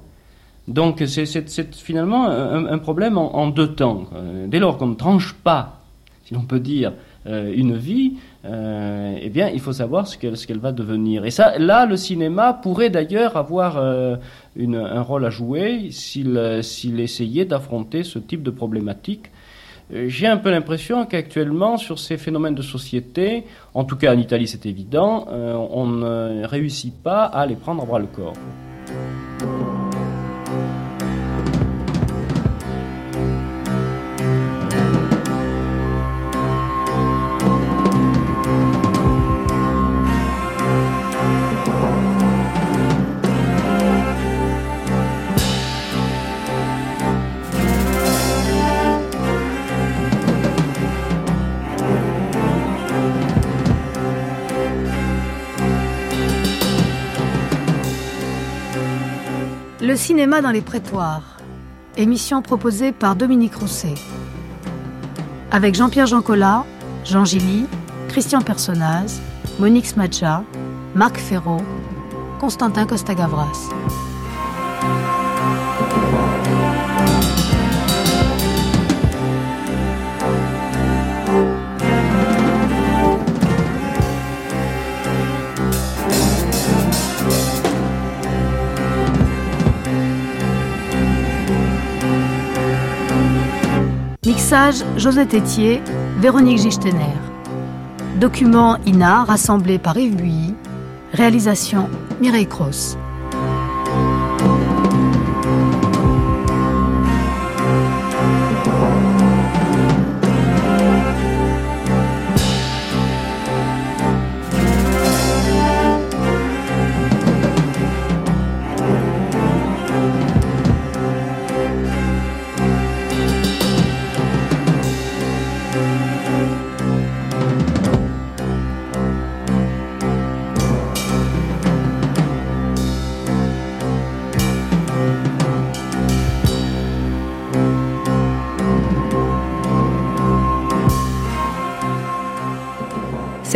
[0.67, 1.25] Donc c'est
[1.73, 4.05] finalement un, problème en, deux temps.
[4.49, 5.81] Dès lors qu'on ne tranche pas,
[6.27, 6.93] si l'on peut dire,
[7.27, 8.15] une vie,
[8.45, 11.25] euh, eh bien, il faut savoir ce qu'elle qu'elle va devenir.
[11.25, 14.17] Et ça, là, le cinéma pourrait d'ailleurs avoir euh,
[14.57, 19.31] une, un rôle à jouer s'il essayait d'affronter ce type de problématique.
[19.91, 24.47] J'ai un peu l'impression qu'actuellement, sur ces phénomènes de société, en tout cas en Italie
[24.47, 28.35] c'est évident, on ne réussit pas à les prendre à bras le corps.
[60.09, 61.37] Cinéma dans les prétoires.
[61.99, 63.93] émission proposée par Dominique Rousset.
[65.51, 66.65] Avec Jean-Pierre Jancola,
[67.05, 67.67] Jean Gilly,
[68.09, 69.21] Christian Personnaz,
[69.59, 70.45] Monique Smadja,
[70.95, 71.61] Marc Ferraud,
[72.41, 73.69] Constantin Costa-Gavras.
[94.49, 95.83] Mixage José Tétier,
[96.21, 97.13] Véronique Gichtener.
[98.19, 100.55] Document INA rassemblé par Yves Builly.
[101.13, 102.97] Réalisation Mireille Cross.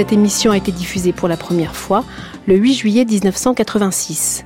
[0.02, 2.04] Cette émission a été diffusée pour la première fois
[2.48, 4.44] le 8 juillet 1986.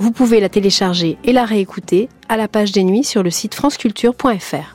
[0.00, 3.54] Vous pouvez la télécharger et la réécouter à la page des nuits sur le site
[3.54, 4.74] franceculture.fr.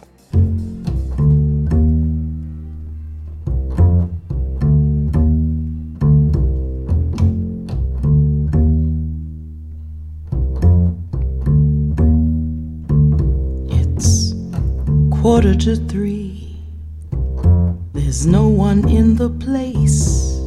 [18.24, 20.40] There's no one in the place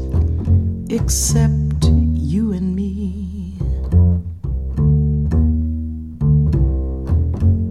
[0.89, 3.53] except you and me.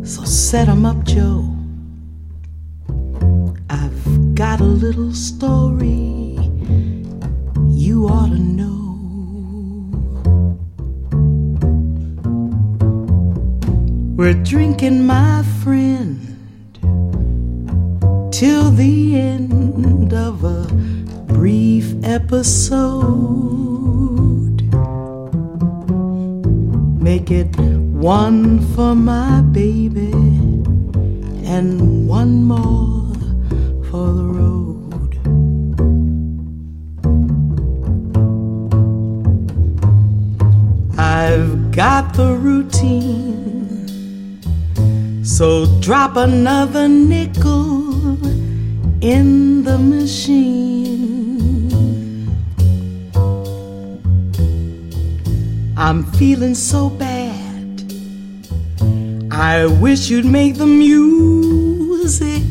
[0.04, 1.50] So set 'em up, Joe.
[3.68, 6.38] I've got a little story
[7.72, 8.86] you ought to know.
[14.16, 16.20] We're drinking, my friend
[18.30, 19.55] till the end
[20.16, 20.66] of a
[21.34, 23.02] brief episode.
[27.02, 30.12] Make it one for my baby
[31.46, 33.14] and one more
[33.90, 35.12] for the road.
[40.98, 43.82] I've got the routine,
[45.24, 47.86] so drop another nickel
[49.06, 51.70] in the machine.
[55.78, 57.84] I'm feeling so bad.
[59.32, 62.42] I wish you'd make the music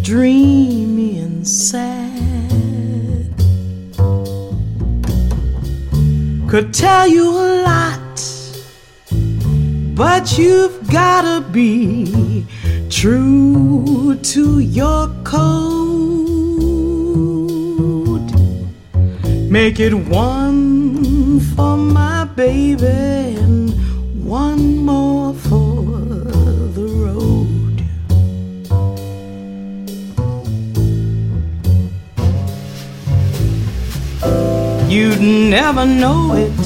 [0.00, 3.30] dreamy and sad.
[6.48, 8.16] Could tell you a lot,
[9.94, 12.46] but you've gotta be
[12.88, 15.68] true to your code.
[19.50, 23.70] Make it one for my baby and
[24.24, 25.82] one more for
[26.76, 27.76] the road.
[34.88, 36.56] You'd never know it,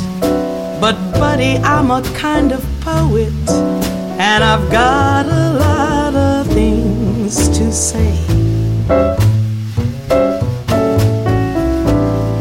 [0.80, 3.32] but buddy, I'm a kind of poet,
[4.30, 8.21] and I've got a lot of things to say.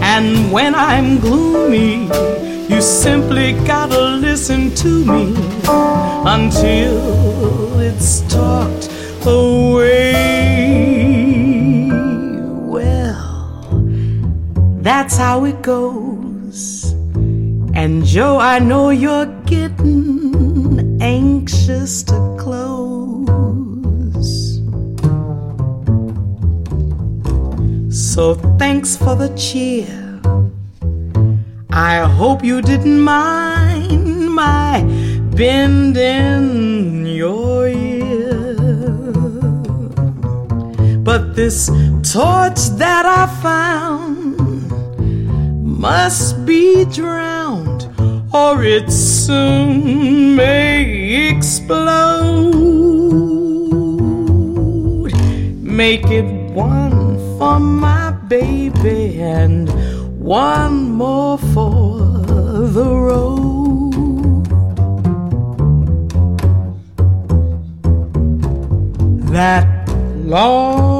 [0.03, 2.09] And when I'm gloomy,
[2.69, 5.35] you simply gotta listen to me
[6.25, 8.89] until it's talked
[9.25, 10.21] away.
[12.73, 13.69] Well,
[14.81, 16.93] that's how it goes.
[17.73, 22.03] And Joe, I know you're getting anxious
[28.21, 30.21] So thanks for the cheer.
[31.71, 34.83] I hope you didn't mind my
[35.35, 38.53] bending your ear.
[40.99, 41.65] But this
[42.13, 44.37] torch that I found
[45.65, 47.89] must be drowned,
[48.31, 52.53] or it soon may explode.
[55.63, 59.69] Make it one for my baby, and
[60.17, 61.99] one more for
[62.77, 64.45] the road.
[69.33, 69.67] That
[70.23, 70.90] long